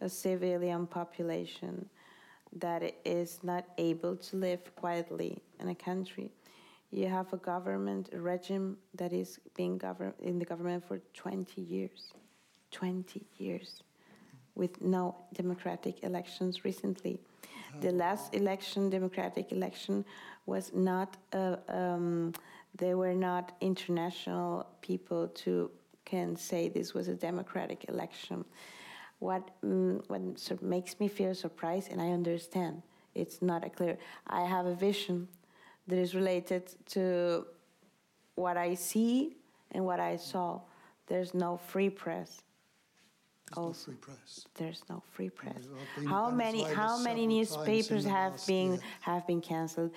a 0.00 0.08
civilian 0.08 0.86
population, 0.86 1.88
that 2.60 2.82
is 3.04 3.38
not 3.42 3.64
able 3.78 4.16
to 4.16 4.36
live 4.36 4.62
quietly 4.76 5.38
in 5.60 5.68
a 5.68 5.74
country. 5.74 6.30
You 6.94 7.08
have 7.08 7.32
a 7.32 7.38
government, 7.38 8.10
a 8.12 8.20
regime 8.20 8.76
that 8.94 9.12
is 9.12 9.40
being 9.56 9.78
governed 9.78 10.14
in 10.22 10.38
the 10.38 10.44
government 10.44 10.86
for 10.86 11.00
20 11.14 11.60
years, 11.60 12.12
20 12.70 13.20
years, 13.36 13.82
with 14.54 14.80
no 14.80 15.16
democratic 15.32 16.04
elections 16.04 16.64
recently. 16.64 17.18
The 17.80 17.90
last 17.90 18.32
election, 18.32 18.90
democratic 18.90 19.50
election, 19.50 20.04
was 20.46 20.70
not. 20.72 21.16
Uh, 21.32 21.56
um, 21.66 22.32
there 22.76 22.96
were 22.96 23.14
not 23.14 23.56
international 23.60 24.64
people 24.80 25.26
to 25.42 25.72
can 26.04 26.36
say 26.36 26.68
this 26.68 26.94
was 26.94 27.08
a 27.08 27.14
democratic 27.14 27.88
election. 27.88 28.44
What 29.18 29.50
mm, 29.64 30.00
what 30.06 30.38
sort 30.38 30.62
of 30.62 30.68
makes 30.68 31.00
me 31.00 31.08
feel 31.08 31.34
surprised, 31.34 31.90
and 31.90 32.00
I 32.00 32.10
understand 32.10 32.82
it's 33.16 33.42
not 33.42 33.64
a 33.64 33.68
clear. 33.68 33.98
I 34.28 34.42
have 34.42 34.66
a 34.66 34.76
vision 34.76 35.26
that 35.86 35.98
is 35.98 36.14
related 36.14 36.70
to 36.86 37.46
what 38.34 38.56
I 38.56 38.74
see 38.74 39.36
and 39.72 39.84
what 39.84 40.00
I 40.00 40.16
saw. 40.16 40.60
There's 41.06 41.34
no 41.34 41.56
free 41.56 41.90
press. 41.90 42.42
there's 43.54 43.56
no 43.56 43.72
free 43.72 43.94
press. 43.96 44.46
there's 44.54 44.82
no 44.88 45.02
free 45.12 45.30
press. 45.30 45.68
How 46.08 46.30
many 46.30 46.62
how 46.62 46.98
many 46.98 47.44
several 47.44 47.66
times 47.66 47.66
in 47.66 47.66
newspapers 47.68 48.04
have 48.04 48.46
been 48.46 48.70
year. 48.72 48.80
have 49.00 49.26
been 49.26 49.40
cancelled? 49.40 49.90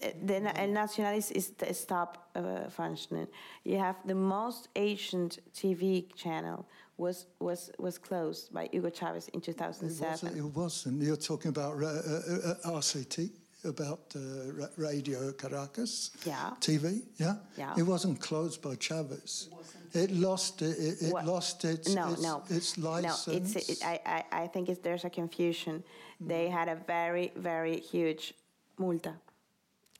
The 0.00 0.36
El 0.60 1.14
is, 1.14 1.30
is 1.30 1.46
st- 1.46 1.76
stopped 1.76 2.18
uh, 2.36 2.68
functioning. 2.68 3.28
You 3.64 3.78
have 3.78 3.96
the 4.04 4.14
most 4.16 4.68
ancient 4.74 5.38
TV 5.54 6.12
channel 6.16 6.66
was 6.96 7.26
was 7.38 7.70
was 7.78 7.98
closed 7.98 8.52
by 8.52 8.68
Hugo 8.72 8.90
Chavez 8.90 9.28
in 9.28 9.38
It 9.38 9.44
2007. 9.44 10.10
wasn't, 10.10 10.36
it 10.36 10.56
wasn't. 10.56 11.02
You're 11.02 11.16
talking 11.16 11.50
about 11.50 11.74
uh, 11.82 11.86
uh, 11.86 12.54
uh, 12.64 12.78
RCT, 12.80 13.30
about 13.64 14.00
uh, 14.16 14.66
Radio 14.76 15.32
Caracas 15.32 16.10
Yeah. 16.26 16.50
TV. 16.60 17.02
Yeah, 17.18 17.36
Yeah. 17.56 17.74
It 17.78 17.82
wasn't 17.84 18.20
closed 18.20 18.60
by 18.62 18.76
Chavez. 18.76 19.48
It 19.94 20.10
lost 20.10 20.62
it. 20.62 20.76
It, 20.78 21.02
it 21.02 21.24
lost 21.24 21.64
its 21.64 21.94
no, 21.94 22.12
its, 22.12 22.22
no, 22.22 22.42
its 22.48 22.78
license. 22.78 23.26
No, 23.26 23.34
it's, 23.34 23.54
it, 23.68 23.78
I, 23.84 24.00
I, 24.06 24.42
I 24.44 24.46
think 24.48 24.68
it's, 24.68 24.80
there's 24.80 25.04
a 25.04 25.10
confusion. 25.10 25.84
They 26.20 26.48
had 26.48 26.68
a 26.68 26.76
very, 26.86 27.30
very 27.36 27.78
huge 27.80 28.34
multa 28.78 29.14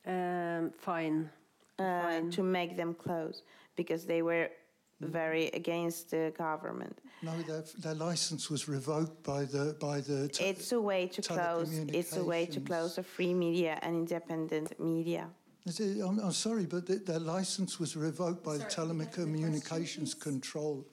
Um, 0.07 0.71
fine. 0.79 1.31
uh, 1.79 1.83
Fine. 2.03 2.31
to 2.31 2.43
make 2.43 2.77
them 2.77 2.95
close 2.95 3.43
because 3.77 4.05
they 4.07 4.23
were 4.23 4.49
very 5.07 5.49
against 5.49 6.11
the 6.11 6.33
government. 6.37 6.99
no, 7.23 7.33
their, 7.43 7.65
their 7.79 7.95
license 7.95 8.51
was 8.51 8.69
revoked 8.69 9.23
by 9.23 9.45
the 9.45 9.77
by 9.81 10.01
the. 10.01 10.29
te- 10.29 10.45
It's 10.45 10.73
a 10.73 10.81
way 10.81 11.07
to 11.09 11.23
close. 11.23 11.71
It's 11.89 12.17
a 12.17 12.25
way 12.25 12.47
to 12.47 12.61
close 12.61 12.97
the 12.97 13.03
free 13.03 13.35
media 13.35 13.79
and 13.83 13.97
independent 13.97 14.79
media. 14.81 15.29
Is 15.67 15.79
it- 15.81 16.01
I'm, 16.03 16.19
I'm 16.19 16.33
sorry, 16.33 16.67
but 16.67 16.87
the, 16.87 16.97
their 16.97 17.21
license 17.21 17.79
was 17.79 17.97
revoked 17.97 18.43
by 18.45 18.57
the 18.59 18.65
telecommunications 18.65 20.19
control 20.19 20.87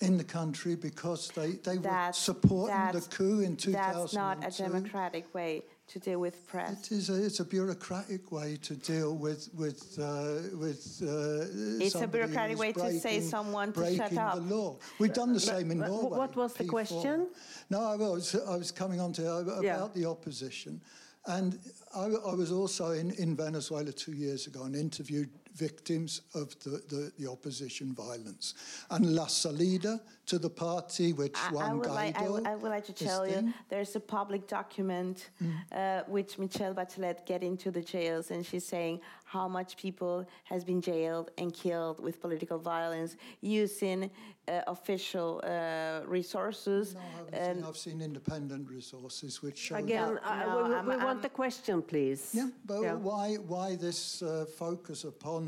in 0.00 0.16
the 0.18 0.24
country 0.24 0.74
because 0.74 1.28
they, 1.34 1.52
they 1.52 1.78
were 1.78 2.10
supporting 2.12 2.92
the 2.92 3.00
coup 3.16 3.40
in 3.40 3.56
2002. 3.56 3.72
That's 3.72 4.14
not 4.14 4.44
a 4.44 4.50
democratic 4.50 5.32
way 5.34 5.62
to 5.86 5.98
deal 5.98 6.18
with 6.18 6.46
press. 6.46 6.90
It 6.90 6.92
is 6.92 7.10
a, 7.10 7.24
it's 7.24 7.40
a 7.40 7.44
bureaucratic 7.44 8.32
way 8.32 8.56
to 8.62 8.74
deal 8.74 9.14
with 9.16 9.48
with 9.54 9.98
uh, 9.98 10.56
with. 10.58 11.02
Uh, 11.02 11.84
It's 11.84 11.94
a 11.94 12.06
bureaucratic 12.06 12.58
way 12.58 12.72
to 12.72 12.80
say 13.00 13.00
breaking- 13.20 13.28
someone 13.28 13.72
to 13.72 13.80
shut 13.84 13.98
breaking 13.98 14.18
up. 14.18 14.34
the 14.36 14.54
law. 14.54 14.78
We've 14.98 15.12
done 15.12 15.32
the 15.32 15.40
same 15.40 15.70
in 15.70 15.80
but 15.80 15.88
Norway. 15.88 16.18
what 16.18 16.36
was 16.36 16.54
the 16.54 16.64
P4. 16.64 16.68
question? 16.70 17.26
No, 17.70 17.80
I 17.82 17.96
was 17.96 18.34
I 18.34 18.56
was 18.56 18.72
coming 18.72 19.00
on 19.00 19.12
to 19.14 19.22
uh, 19.30 19.38
about 19.40 19.62
Yeah. 19.62 19.88
the 19.94 20.06
opposition, 20.08 20.80
and 21.26 21.58
I, 21.94 22.06
I 22.06 22.34
was 22.34 22.50
also 22.50 22.92
in, 22.92 23.10
in 23.12 23.36
Venezuela 23.36 23.92
two 23.92 24.12
years 24.12 24.46
ago 24.46 24.62
and 24.64 24.74
interviewed 24.74 25.28
victims 25.54 26.22
of 26.34 26.58
the, 26.64 26.82
the, 26.88 27.12
the 27.18 27.30
opposition 27.30 27.94
violence. 27.94 28.54
And 28.90 29.14
La 29.14 29.26
Salida 29.26 30.00
to 30.26 30.38
the 30.38 30.50
party 30.50 31.12
which 31.12 31.36
I, 31.36 31.48
I 31.48 31.52
Juan 31.52 31.78
would 31.78 31.86
like, 31.90 32.18
I, 32.18 32.28
would, 32.28 32.44
Guaido 32.44 32.46
I 32.48 32.54
would 32.56 32.70
like 32.70 32.84
to 32.86 32.92
tell 32.92 33.26
you 33.26 33.34
in. 33.36 33.54
there's 33.68 33.94
a 33.96 34.00
public 34.00 34.46
document 34.48 35.30
Mm. 35.42 35.52
uh, 35.72 36.04
which 36.06 36.38
Michelle 36.38 36.74
Bachelet 36.74 37.26
get 37.26 37.42
into 37.42 37.70
the 37.70 37.80
jails 37.82 38.30
and 38.30 38.44
she's 38.46 38.64
saying 38.66 39.00
how 39.34 39.48
much 39.58 39.70
people 39.76 40.16
has 40.52 40.62
been 40.70 40.80
jailed 40.90 41.28
and 41.40 41.48
killed 41.64 41.98
with 42.06 42.14
political 42.26 42.58
violence 42.74 43.16
using 43.40 44.00
uh, 44.06 44.60
official 44.76 45.30
uh, 45.42 46.06
resources. 46.18 46.84
No, 46.94 47.00
I 47.00 47.16
haven't 47.18 47.34
and 47.46 47.56
seen, 47.58 47.64
I've 47.68 47.80
seen 47.86 47.98
independent 48.10 48.64
resources 48.78 49.30
which 49.44 49.58
show 49.66 49.74
Again, 49.84 50.14
No, 50.14 50.20
I- 50.22 50.46
no, 50.46 50.56
we, 50.56 50.62
we- 50.68 50.74
I'm- 50.76 50.86
we 50.86 50.94
I'm- 50.94 51.04
want 51.08 51.20
the 51.28 51.32
question, 51.42 51.76
please. 51.92 52.22
Yeah, 52.40 52.50
but 52.70 52.80
Yeah. 52.82 52.94
why 53.08 53.26
why 53.54 53.68
this 53.86 54.00
uh, 54.22 54.28
focus 54.62 54.98
upon 55.14 55.40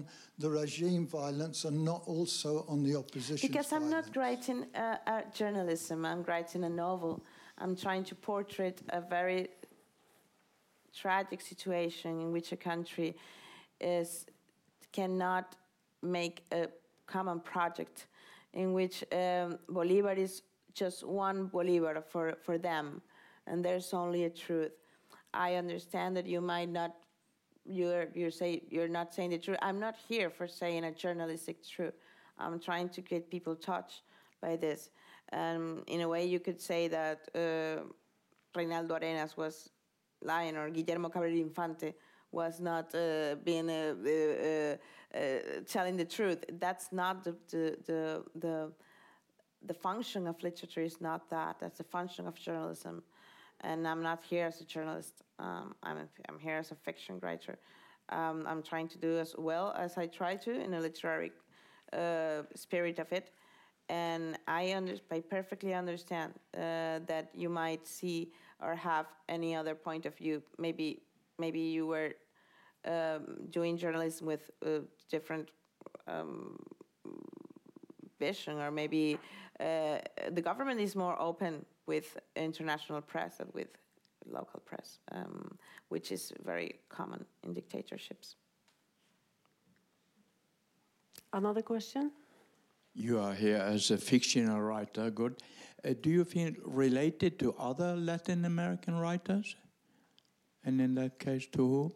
the 0.42 0.48
regime 0.62 1.04
violence 1.20 1.58
and 1.68 1.76
not 1.90 2.00
also 2.14 2.50
on 2.72 2.78
the 2.86 2.94
opposition? 3.02 3.48
Because 3.48 3.68
I'm 3.76 3.88
not 3.96 4.06
writing 4.20 4.60
uh, 4.74 4.80
uh, 5.12 5.22
journalism, 5.40 5.98
I'm 6.10 6.22
writing 6.32 6.62
a 6.64 6.72
novel. 6.86 7.14
I'm 7.62 7.74
trying 7.84 8.04
to 8.10 8.14
portray 8.30 8.72
a 8.88 9.00
very 9.16 9.42
tragic 11.02 11.40
situation 11.52 12.10
in 12.24 12.28
which 12.34 12.48
a 12.52 12.56
country 12.70 13.10
is 13.80 14.26
cannot 14.92 15.56
make 16.02 16.44
a 16.52 16.68
common 17.06 17.40
project, 17.40 18.06
in 18.52 18.72
which 18.72 19.04
um, 19.12 19.58
Bolivar 19.68 20.12
is 20.12 20.42
just 20.74 21.04
one 21.04 21.46
Bolivar 21.46 22.02
for, 22.08 22.34
for 22.42 22.58
them, 22.58 23.02
and 23.46 23.64
there's 23.64 23.92
only 23.94 24.24
a 24.24 24.30
truth. 24.30 24.72
I 25.32 25.54
understand 25.54 26.16
that 26.16 26.26
you 26.26 26.40
might 26.40 26.70
not 26.70 26.92
you're 27.68 28.06
you 28.14 28.30
say 28.30 28.62
you're 28.70 28.88
not 28.88 29.12
saying 29.12 29.30
the 29.30 29.38
truth. 29.38 29.58
I'm 29.60 29.80
not 29.80 29.96
here 30.08 30.30
for 30.30 30.46
saying 30.46 30.84
a 30.84 30.92
journalistic 30.92 31.66
truth. 31.66 31.94
I'm 32.38 32.60
trying 32.60 32.88
to 32.90 33.00
get 33.00 33.30
people 33.30 33.56
touched 33.56 34.02
by 34.40 34.56
this. 34.56 34.90
Um, 35.32 35.82
in 35.86 36.02
a 36.02 36.08
way, 36.08 36.24
you 36.24 36.38
could 36.38 36.60
say 36.60 36.88
that 36.88 37.28
uh, 37.34 37.82
Reinaldo 38.54 38.94
Arenas 38.94 39.36
was 39.36 39.70
lying, 40.22 40.56
or 40.56 40.70
Guillermo 40.70 41.08
Cabrera 41.08 41.34
Infante 41.34 41.94
was 42.40 42.54
not 42.70 42.86
uh, 42.94 43.00
being 43.48 43.68
uh, 43.70 43.94
uh, 43.94 45.18
telling 45.74 45.96
the 46.02 46.08
truth. 46.16 46.40
That's 46.64 46.86
not 47.02 47.14
the 47.26 47.34
the 47.52 47.64
the. 47.88 48.02
the 48.44 48.56
the 49.70 49.80
function 49.90 50.22
of 50.30 50.34
literature 50.48 50.84
is 50.90 50.98
not 51.00 51.20
that. 51.36 51.52
That's 51.60 51.78
the 51.82 51.88
function 51.98 52.24
of 52.30 52.34
journalism. 52.46 52.96
And 53.68 53.80
I'm 53.90 54.02
not 54.10 54.20
here 54.30 54.46
as 54.50 54.56
a 54.60 54.66
journalist. 54.74 55.14
Um, 55.46 55.66
I'm, 55.88 55.98
I'm 56.28 56.38
here 56.46 56.58
as 56.64 56.70
a 56.76 56.78
fiction 56.86 57.14
writer. 57.24 57.54
Um, 58.18 58.36
I'm 58.50 58.62
trying 58.62 58.88
to 58.94 58.98
do 59.06 59.12
as 59.24 59.34
well 59.48 59.66
as 59.84 59.90
I 60.02 60.06
try 60.20 60.32
to 60.46 60.50
in 60.64 60.70
a 60.78 60.80
literary 60.88 61.32
uh, 61.92 62.42
spirit 62.64 62.98
of 63.04 63.08
it. 63.18 63.26
And 63.88 64.22
I, 64.60 64.62
under, 64.78 64.96
I 65.16 65.18
perfectly 65.36 65.74
understand 65.82 66.30
uh, 66.54 67.00
that 67.12 67.26
you 67.42 67.48
might 67.62 67.84
see 67.98 68.18
or 68.64 68.72
have 68.76 69.06
any 69.36 69.50
other 69.60 69.74
point 69.74 70.04
of 70.06 70.14
view. 70.22 70.36
Maybe, 70.64 70.88
maybe 71.44 71.62
you 71.76 71.84
were 71.92 72.10
um, 72.86 73.36
doing 73.50 73.76
journalism 73.76 74.26
with 74.26 74.50
uh, 74.64 74.80
different 75.10 75.50
um, 76.06 76.56
vision, 78.18 78.58
or 78.58 78.70
maybe 78.70 79.18
uh, 79.60 79.98
the 80.32 80.42
government 80.42 80.80
is 80.80 80.94
more 80.96 81.20
open 81.20 81.64
with 81.86 82.16
international 82.34 83.00
press 83.00 83.38
than 83.38 83.48
with 83.54 83.68
local 84.28 84.60
press, 84.60 84.98
um, 85.12 85.56
which 85.88 86.12
is 86.12 86.32
very 86.44 86.74
common 86.88 87.24
in 87.44 87.54
dictatorships. 87.54 88.36
Another 91.32 91.62
question? 91.62 92.12
You 92.94 93.18
are 93.20 93.34
here 93.34 93.58
as 93.58 93.90
a 93.90 93.98
fictional 93.98 94.60
writer. 94.60 95.10
Good. 95.10 95.42
Uh, 95.84 95.94
do 96.00 96.10
you 96.10 96.24
feel 96.24 96.52
related 96.64 97.38
to 97.40 97.54
other 97.58 97.94
Latin 97.94 98.44
American 98.44 98.96
writers? 98.98 99.54
And 100.64 100.80
in 100.80 100.94
that 100.94 101.18
case, 101.18 101.46
to 101.52 101.58
who? 101.58 101.94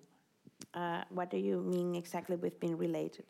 Uh, 0.74 1.02
what 1.10 1.30
do 1.30 1.36
you 1.36 1.60
mean 1.62 1.94
exactly 1.94 2.36
with 2.36 2.58
being 2.60 2.76
related? 2.76 3.24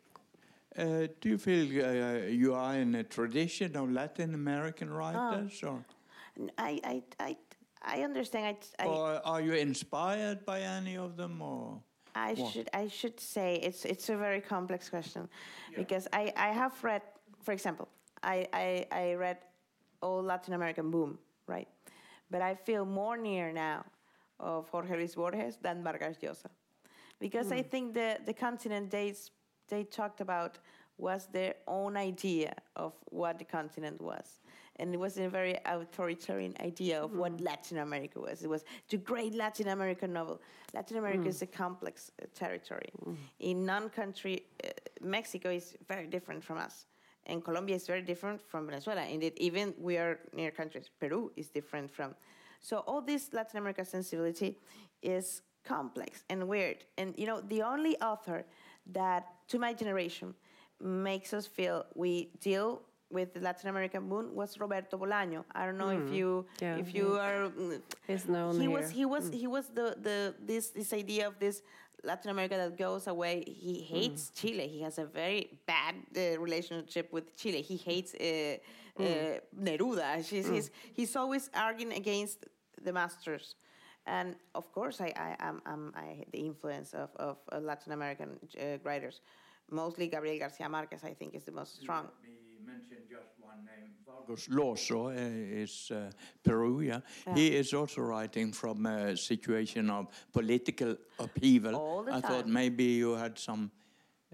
Uh, 0.77 1.07
do 1.19 1.29
you 1.29 1.37
feel 1.37 1.65
uh, 1.85 2.27
you 2.27 2.53
are 2.53 2.75
in 2.75 2.95
a 2.95 3.03
tradition 3.03 3.75
of 3.75 3.91
Latin 3.91 4.33
American 4.33 4.89
writers, 4.89 5.61
or, 5.63 5.83
I, 6.57 6.81
understand. 8.03 8.55
I, 8.79 8.83
I, 8.83 8.85
or 8.85 9.21
are 9.25 9.41
you 9.41 9.53
inspired 9.53 10.45
by 10.45 10.61
any 10.61 10.95
of 10.95 11.17
them, 11.17 11.41
or? 11.41 11.81
I 12.15 12.33
What? 12.33 12.51
should 12.51 12.69
I 12.73 12.87
should 12.87 13.19
say 13.19 13.55
it's 13.55 13.85
it's 13.85 14.09
a 14.09 14.17
very 14.17 14.41
complex 14.41 14.89
question 14.89 15.29
because 15.75 16.07
I, 16.11 16.33
I 16.35 16.49
have 16.49 16.83
read 16.83 17.01
for 17.41 17.53
example 17.53 17.87
I, 18.23 18.47
I, 18.53 18.85
I 18.91 19.13
read 19.13 19.37
all 20.01 20.21
Latin 20.21 20.53
American 20.53 20.91
boom 20.91 21.17
right 21.47 21.67
but 22.29 22.41
I 22.41 22.55
feel 22.55 22.85
more 22.85 23.17
near 23.17 23.51
now 23.51 23.85
of 24.39 24.69
Jorge 24.69 24.95
Luis 24.95 25.15
Borges 25.15 25.57
than 25.61 25.83
Vargas 25.83 26.17
Llosa 26.21 26.49
because 27.21 27.51
I 27.51 27.61
think 27.61 27.93
the 27.93 28.09
the 28.25 28.33
continent 28.33 28.91
they 28.91 29.13
they 29.69 29.83
talked 29.83 30.21
about 30.21 30.57
was 30.97 31.27
their 31.31 31.55
own 31.67 31.97
idea 31.97 32.53
of 32.75 32.93
what 33.05 33.39
the 33.39 33.45
continent 33.45 33.99
was. 34.01 34.39
And 34.77 34.93
it 34.93 34.99
was 34.99 35.17
a 35.17 35.27
very 35.29 35.57
authoritarian 35.65 36.55
idea 36.59 37.01
of 37.03 37.11
what 37.15 37.41
Latin 37.41 37.77
America 37.79 38.19
was. 38.19 38.43
It 38.43 38.49
was 38.49 38.63
the 38.89 38.97
great 38.97 39.33
Latin 39.33 39.67
American 39.67 40.13
novel. 40.13 40.41
Latin 40.73 40.97
America 40.97 41.27
is 41.27 41.41
a 41.41 41.47
complex 41.47 42.11
uh, 42.21 42.25
territory. 42.33 42.91
In 43.39 43.65
non-country, 43.65 44.35
uh, 44.63 44.69
Mexico 45.01 45.49
is 45.49 45.75
very 45.87 46.07
different 46.07 46.43
from 46.43 46.57
us. 46.57 46.85
And 47.25 47.43
Colombia 47.43 47.75
is 47.75 47.85
very 47.85 48.01
different 48.01 48.41
from 48.41 48.65
Venezuela. 48.65 49.03
Indeed, 49.05 49.33
even 49.37 49.73
we 49.77 49.97
are 49.97 50.19
near 50.33 50.51
countries. 50.51 50.89
Peru 50.99 51.31
is 51.35 51.49
different 51.49 51.91
from. 51.91 52.15
So 52.59 52.77
all 52.87 53.01
this 53.01 53.33
Latin 53.33 53.57
America 53.59 53.83
sensibility 53.85 54.57
is 55.01 55.41
complex 55.63 56.23
and 56.29 56.47
weird. 56.47 56.77
And 56.97 57.13
you 57.17 57.25
know, 57.25 57.41
the 57.41 57.61
only 57.61 57.97
author 58.01 58.45
that, 58.93 59.27
to 59.49 59.59
my 59.59 59.73
generation, 59.73 60.33
makes 60.79 61.33
us 61.33 61.45
feel 61.45 61.85
we 61.95 62.29
deal 62.41 62.81
with 63.11 63.33
the 63.33 63.39
Latin 63.41 63.69
American 63.69 64.03
moon 64.07 64.33
was 64.33 64.57
Roberto 64.59 64.97
Bolaño. 64.97 65.43
I 65.53 65.65
don't 65.65 65.77
know 65.77 65.89
if 65.89 66.11
you 66.13 66.45
Yeah, 66.61 66.77
if 66.77 66.95
you 66.95 67.17
are. 67.17 67.49
mm, 67.49 67.81
He's 68.07 68.27
known 68.27 68.53
he 68.55 68.61
here. 68.61 68.69
was 68.71 68.89
he 68.89 69.05
was 69.05 69.29
he 69.29 69.47
was 69.47 69.67
the 69.67 69.95
the 70.01 70.33
this 70.39 70.69
this 70.69 70.93
idea 70.93 71.27
of 71.27 71.37
this 71.37 71.61
Latin 72.03 72.31
America 72.31 72.55
that 72.57 72.77
goes 72.77 73.07
away. 73.07 73.43
He 73.45 73.81
hates 73.81 74.29
Chile. 74.29 74.67
He 74.67 74.81
has 74.81 74.97
a 74.97 75.05
very 75.05 75.59
bad 75.67 75.95
uh, 76.17 76.39
relationship 76.39 77.11
with 77.13 77.35
Chile. 77.37 77.61
He 77.61 77.75
hates 77.77 78.15
uh, 78.15 78.23
uh, 78.99 79.37
Neruda. 79.59 80.15
He's, 80.25 80.47
he's 80.47 80.71
he's 80.93 81.15
always 81.15 81.49
arguing 81.53 81.93
against 81.93 82.45
the 82.81 82.91
masters. 82.93 83.55
And 84.05 84.35
of 84.55 84.71
course, 84.71 84.99
I, 85.01 85.13
I 85.15 85.35
am 85.39 85.61
I'm, 85.65 85.93
I, 85.95 86.23
the 86.31 86.39
influence 86.39 86.93
of, 86.93 87.09
of 87.17 87.37
uh, 87.51 87.59
Latin 87.59 87.93
American 87.93 88.39
uh, 88.59 88.77
writers, 88.83 89.21
mostly 89.69 90.07
Gabriel 90.07 90.39
Garcia 90.39 90.67
Marquez, 90.69 91.03
I 91.03 91.13
think, 91.13 91.35
is 91.35 91.43
the 91.43 91.51
most 91.51 91.79
strong. 91.79 92.05
Me, 92.23 92.29
mentioned 92.65 93.05
just 93.09 93.29
one 93.39 93.65
name. 93.65 93.91
Vargas 94.05 94.47
Llosa 94.47 95.07
uh, 95.07 95.61
is 95.63 95.91
uh, 95.91 96.11
Peru, 96.43 96.81
yeah. 96.81 96.99
He 97.33 97.55
is 97.55 97.73
also 97.73 98.01
writing 98.01 98.51
from 98.51 98.85
a 98.85 99.15
situation 99.15 99.89
of 99.89 100.07
political 100.31 100.95
upheaval. 101.19 101.75
All 101.75 102.03
the 102.03 102.13
I 102.13 102.21
thought 102.21 102.47
maybe 102.47 102.83
you 102.83 103.13
had 103.13 103.37
some 103.37 103.71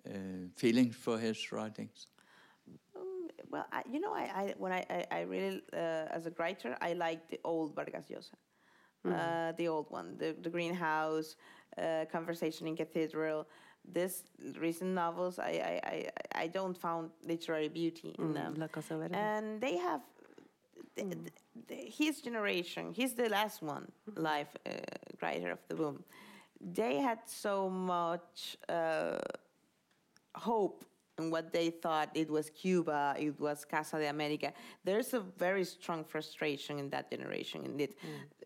uh, 0.06 0.12
feelings 0.56 0.96
for 0.96 1.18
his 1.18 1.52
writings. 1.52 2.08
Um, 2.96 3.30
well, 3.50 3.66
I, 3.72 3.84
you 3.92 4.00
know, 4.00 4.14
I, 4.14 4.24
I 4.36 4.54
when 4.58 4.72
I, 4.72 4.86
I, 4.90 5.06
I 5.12 5.22
really 5.22 5.62
uh, 5.74 6.18
as 6.18 6.26
a 6.26 6.32
writer, 6.38 6.78
I 6.82 6.94
like 6.94 7.30
the 7.30 7.40
old 7.44 7.76
Vargas 7.76 8.06
Llosa, 8.10 8.36
uh, 9.06 9.52
the 9.58 9.68
old 9.68 9.90
one, 9.90 10.18
the 10.18 10.36
the 10.42 10.50
Greenhouse, 10.50 11.36
uh, 11.78 12.06
Conversation 12.12 12.68
in 12.68 12.76
Cathedral. 12.76 13.48
This 13.94 14.24
recent 14.60 14.92
novels, 14.94 15.40
I, 15.40 15.52
I, 15.72 15.74
I, 15.94 16.44
I 16.44 16.48
don't 16.48 16.78
found 16.78 17.10
literary 17.24 17.70
beauty 17.70 18.14
in 18.20 18.34
them, 18.34 18.56
La 18.58 18.68
Casa 18.68 18.98
Verde. 18.98 19.16
and 19.16 19.62
they 19.62 19.78
have. 19.78 20.02
th- 20.96 21.10
th- 21.10 21.34
th- 21.68 21.96
his 21.98 22.22
generation, 22.22 22.92
he's 22.94 23.14
the 23.14 23.30
last 23.30 23.62
one 23.62 23.86
live 24.16 24.50
uh, 24.66 24.72
writer 25.22 25.52
of 25.52 25.60
the 25.70 25.76
boom. 25.76 26.04
They 26.60 26.96
had 26.98 27.20
so 27.26 27.70
much 27.70 28.58
uh, 28.68 29.20
hope 30.36 30.84
in 31.18 31.32
what 31.32 31.52
they 31.52 31.70
thought 31.70 32.10
it 32.14 32.30
was 32.30 32.50
Cuba, 32.50 33.16
it 33.18 33.40
was 33.40 33.66
Casa 33.66 33.98
de 33.98 34.08
America. 34.10 34.54
There's 34.84 35.14
a 35.14 35.20
very 35.20 35.64
strong 35.64 36.04
frustration 36.04 36.80
in 36.80 36.90
that 36.92 37.10
generation. 37.10 37.66
Indeed, 37.66 37.96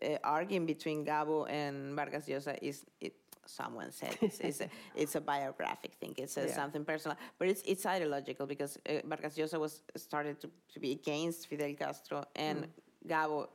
uh, 0.02 0.16
arguing 0.24 0.66
between 0.66 1.04
Gabo 1.04 1.46
and 1.50 1.94
Vargas 1.94 2.26
Llosa 2.26 2.58
is 2.62 2.84
it. 3.00 3.14
Someone 3.44 3.90
said 3.90 4.16
it's, 4.20 4.38
it's, 4.38 4.60
a, 4.60 4.68
it's 4.94 5.16
a 5.16 5.20
biographic 5.20 5.94
thing. 5.94 6.14
It's 6.16 6.36
a, 6.36 6.42
Yeah. 6.46 6.54
something 6.54 6.84
personal, 6.84 7.16
but 7.40 7.48
it's 7.48 7.60
it's 7.66 7.84
ideological 7.84 8.46
because 8.46 8.78
uh, 8.88 9.00
Vargas 9.04 9.34
Llosa 9.36 9.58
was 9.58 9.82
started 9.96 10.40
to, 10.42 10.48
to 10.72 10.78
be 10.78 10.92
against 10.92 11.48
Fidel 11.48 11.74
Castro, 11.74 12.24
and 12.36 12.68
Gabo 13.06 13.48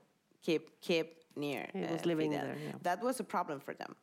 kept 0.46 0.82
kept 0.82 1.24
near. 1.38 1.70
He 1.74 1.80
was 1.80 2.02
uh, 2.02 2.06
living 2.06 2.32
Fidel. 2.32 2.48
there, 2.48 2.58
yeah. 2.66 2.72
That 2.84 3.02
was 3.02 3.22
a 3.22 3.24
problem 3.24 3.62
for 3.62 3.74
them. 3.74 3.96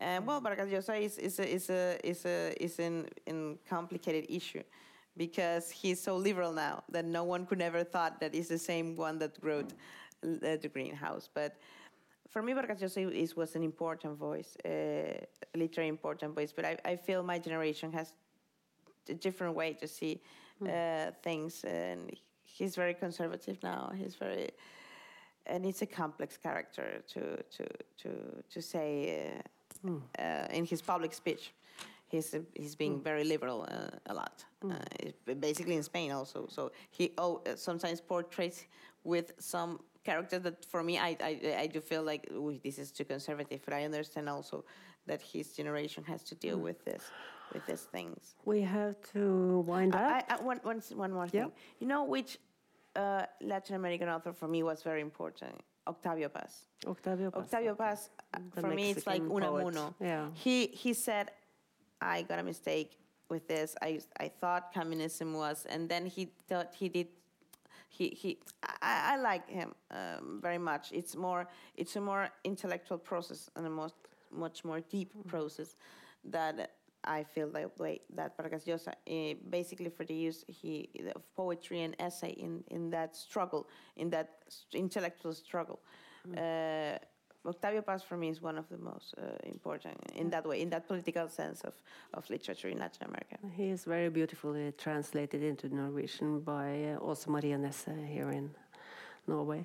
Uh, 0.00 0.20
well, 0.24 0.40
Vargas 0.40 0.68
Llosa 0.70 1.00
is 1.00 1.18
is 1.18 1.40
a, 1.40 1.54
is 1.54 1.70
a, 1.70 1.98
is 2.04 2.24
a, 2.24 2.54
is 2.62 2.78
an, 2.78 3.08
an 3.26 3.58
complicated 3.68 4.26
issue 4.28 4.62
because 5.16 5.70
he's 5.70 6.00
so 6.00 6.16
liberal 6.16 6.52
now 6.52 6.84
that 6.88 7.04
no 7.04 7.24
one 7.24 7.44
could 7.44 7.60
ever 7.60 7.82
thought 7.82 8.20
that 8.20 8.32
he's 8.32 8.48
the 8.48 8.58
same 8.58 8.94
one 8.94 9.18
that 9.18 9.36
wrote 9.42 9.72
uh, 10.22 10.56
the 10.62 10.70
Greenhouse. 10.72 11.28
But 11.34 11.56
for 12.28 12.42
me, 12.42 12.52
Vargas 12.52 12.80
Llosa 12.80 13.12
is, 13.12 13.36
was 13.36 13.56
an 13.56 13.64
important 13.64 14.16
voice, 14.16 14.56
uh, 14.64 14.68
a 14.68 15.56
literary 15.56 15.88
important 15.88 16.34
voice. 16.34 16.52
But 16.52 16.64
I, 16.64 16.76
I 16.84 16.96
feel 16.96 17.22
my 17.24 17.38
generation 17.38 17.92
has 17.92 18.12
a 19.08 19.14
different 19.14 19.56
way 19.56 19.72
to 19.74 19.88
see 19.88 20.20
uh, 20.64 21.10
things, 21.22 21.64
and 21.64 22.14
he's 22.42 22.76
very 22.76 22.94
conservative 22.94 23.58
now. 23.62 23.92
He's 23.96 24.14
very, 24.14 24.50
and 25.46 25.66
it's 25.66 25.82
a 25.82 25.86
complex 25.86 26.36
character 26.36 27.02
to 27.08 27.42
to 27.56 27.64
to 28.02 28.10
to 28.50 28.62
say 28.62 29.32
uh, 29.36 29.42
uh, 29.86 30.46
in 30.50 30.64
his 30.64 30.82
public 30.82 31.12
speech. 31.12 31.52
He's 32.10 32.34
uh, 32.34 32.40
he's 32.54 32.74
being 32.74 33.00
very 33.02 33.24
liberal 33.24 33.66
uh, 33.68 34.12
a 34.12 34.14
lot. 34.14 34.44
Uh, 34.64 35.34
basically 35.40 35.76
in 35.76 35.82
Spain 35.82 36.10
also. 36.12 36.46
So 36.48 36.70
he 36.90 37.12
oh, 37.18 37.42
uh, 37.46 37.56
sometimes 37.56 38.00
portrays 38.00 38.66
with 39.04 39.32
some 39.38 39.78
characters 40.04 40.42
that 40.42 40.64
for 40.64 40.82
me 40.82 40.98
I, 40.98 41.16
I 41.20 41.32
I 41.64 41.66
do 41.66 41.80
feel 41.80 42.02
like 42.02 42.22
this 42.64 42.78
is 42.78 42.90
too 42.92 43.04
conservative. 43.04 43.60
But 43.64 43.74
I 43.74 43.84
understand 43.84 44.28
also 44.28 44.64
that 45.06 45.20
his 45.22 45.52
generation 45.52 46.04
has 46.04 46.22
to 46.24 46.34
deal 46.34 46.58
with 46.58 46.84
this 46.84 47.02
with 47.54 47.64
these 47.66 47.86
things. 47.92 48.34
we 48.44 48.60
have 48.62 48.94
to 49.12 49.60
wind 49.66 49.94
up. 49.94 50.00
I, 50.00 50.34
I, 50.34 50.36
one, 50.42 50.60
one, 50.62 50.80
one 50.96 51.12
more 51.12 51.28
Yeah. 51.32 51.42
thing. 51.44 51.52
You 51.80 51.86
know 51.86 52.04
which 52.04 52.38
uh, 52.96 53.24
Latin 53.40 53.74
American 53.76 54.08
author 54.08 54.32
for 54.32 54.48
me 54.48 54.62
was 54.62 54.82
very 54.82 55.00
important? 55.00 55.54
Octavio 55.88 56.28
Paz. 56.28 56.68
Octavio 56.86 57.30
Paz. 57.30 57.42
Octavio 57.42 57.74
Paz, 57.74 58.10
uh, 58.34 58.38
The 58.54 58.60
for 58.60 58.68
me, 58.68 58.90
it's 58.90 59.06
like. 59.06 59.22
Unamuno. 59.22 59.94
Yeah. 60.00 60.26
He, 60.34 60.66
he 60.66 60.92
said, 60.92 61.30
I 62.00 62.22
got 62.22 62.38
a 62.38 62.42
mistake 62.42 62.98
with 63.28 63.48
this. 63.48 63.74
I, 63.82 64.00
I 64.20 64.28
thought 64.28 64.72
communism 64.72 65.34
was, 65.34 65.66
and 65.68 65.88
then 65.88 66.06
he 66.06 66.30
thought 66.48 66.74
he 66.74 66.88
did. 66.88 67.08
He, 67.90 68.08
he 68.10 68.38
I, 68.62 69.14
I 69.14 69.16
like 69.16 69.48
him 69.48 69.74
um, 69.90 70.40
very 70.42 70.58
much. 70.58 70.92
It's 70.92 71.16
more 71.16 71.48
it's 71.74 71.96
a 71.96 72.00
more 72.00 72.28
intellectual 72.44 72.98
process 72.98 73.50
and 73.56 73.66
a 73.66 73.70
most 73.70 73.94
much 74.30 74.64
more 74.64 74.80
deep 74.80 75.12
process 75.26 75.74
that 76.24 76.72
I 77.08 77.24
feel 77.24 77.48
that 77.50 77.78
way 77.78 78.00
that 78.14 78.36
Vargas 78.36 78.64
Llosa 78.64 78.92
uh, 78.92 79.34
basically 79.48 79.90
for 79.90 80.04
the 80.04 80.14
use 80.14 80.44
he 80.46 80.88
of 81.16 81.22
poetry 81.34 81.82
and 81.82 81.96
essay 81.98 82.30
in, 82.30 82.62
in 82.68 82.90
that 82.90 83.16
struggle 83.16 83.66
in 83.96 84.10
that 84.10 84.28
intellectual 84.72 85.32
struggle. 85.32 85.80
Uh, 86.36 86.98
Octavio 87.46 87.82
Paz 87.82 88.02
for 88.02 88.16
me 88.16 88.28
is 88.28 88.42
one 88.42 88.58
of 88.58 88.68
the 88.68 88.76
most 88.76 89.14
uh, 89.16 89.22
important 89.44 89.96
in 90.14 90.28
that 90.30 90.44
way, 90.46 90.60
in 90.60 90.68
that 90.70 90.86
political 90.86 91.28
sense 91.28 91.62
of, 91.62 91.74
of 92.12 92.28
literature 92.28 92.68
in 92.68 92.78
Latin 92.78 93.06
America. 93.06 93.36
He 93.56 93.70
is 93.70 93.84
very 93.84 94.10
beautifully 94.10 94.72
translated 94.76 95.42
into 95.42 95.74
Norwegian 95.74 96.40
by 96.40 96.94
uh, 96.94 97.00
Åse 97.00 97.28
Maria 97.28 97.56
Nesse 97.56 97.94
here 98.06 98.30
in 98.30 98.50
Norway. 99.26 99.64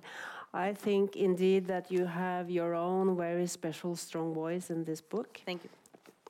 I 0.54 0.74
think 0.74 1.16
indeed 1.16 1.66
that 1.68 1.91
you 1.91 2.06
have 2.06 2.50
your 2.50 2.76
own 2.76 3.18
very 3.18 3.48
special, 3.48 3.96
strong 3.96 4.34
voice 4.34 4.70
in 4.70 4.86
this 4.86 5.02
book. 5.02 5.41
Thank 5.46 5.64
you. 5.64 5.70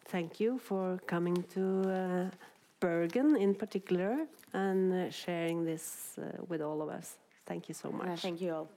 Thank 0.05 0.39
you 0.39 0.59
for 0.59 0.99
coming 1.07 1.43
to 1.53 1.63
uh, 1.89 2.29
Bergen 2.79 3.35
in 3.37 3.55
particular 3.55 4.27
and 4.53 4.93
uh, 4.93 5.09
sharing 5.09 5.65
this 5.65 6.17
uh, 6.17 6.43
with 6.47 6.61
all 6.61 6.81
of 6.81 6.89
us. 6.89 7.17
Thank 7.45 7.67
you 7.69 7.75
so 7.75 7.91
much. 7.91 8.19
Thank 8.21 8.41
you 8.41 8.53
all. 8.53 8.67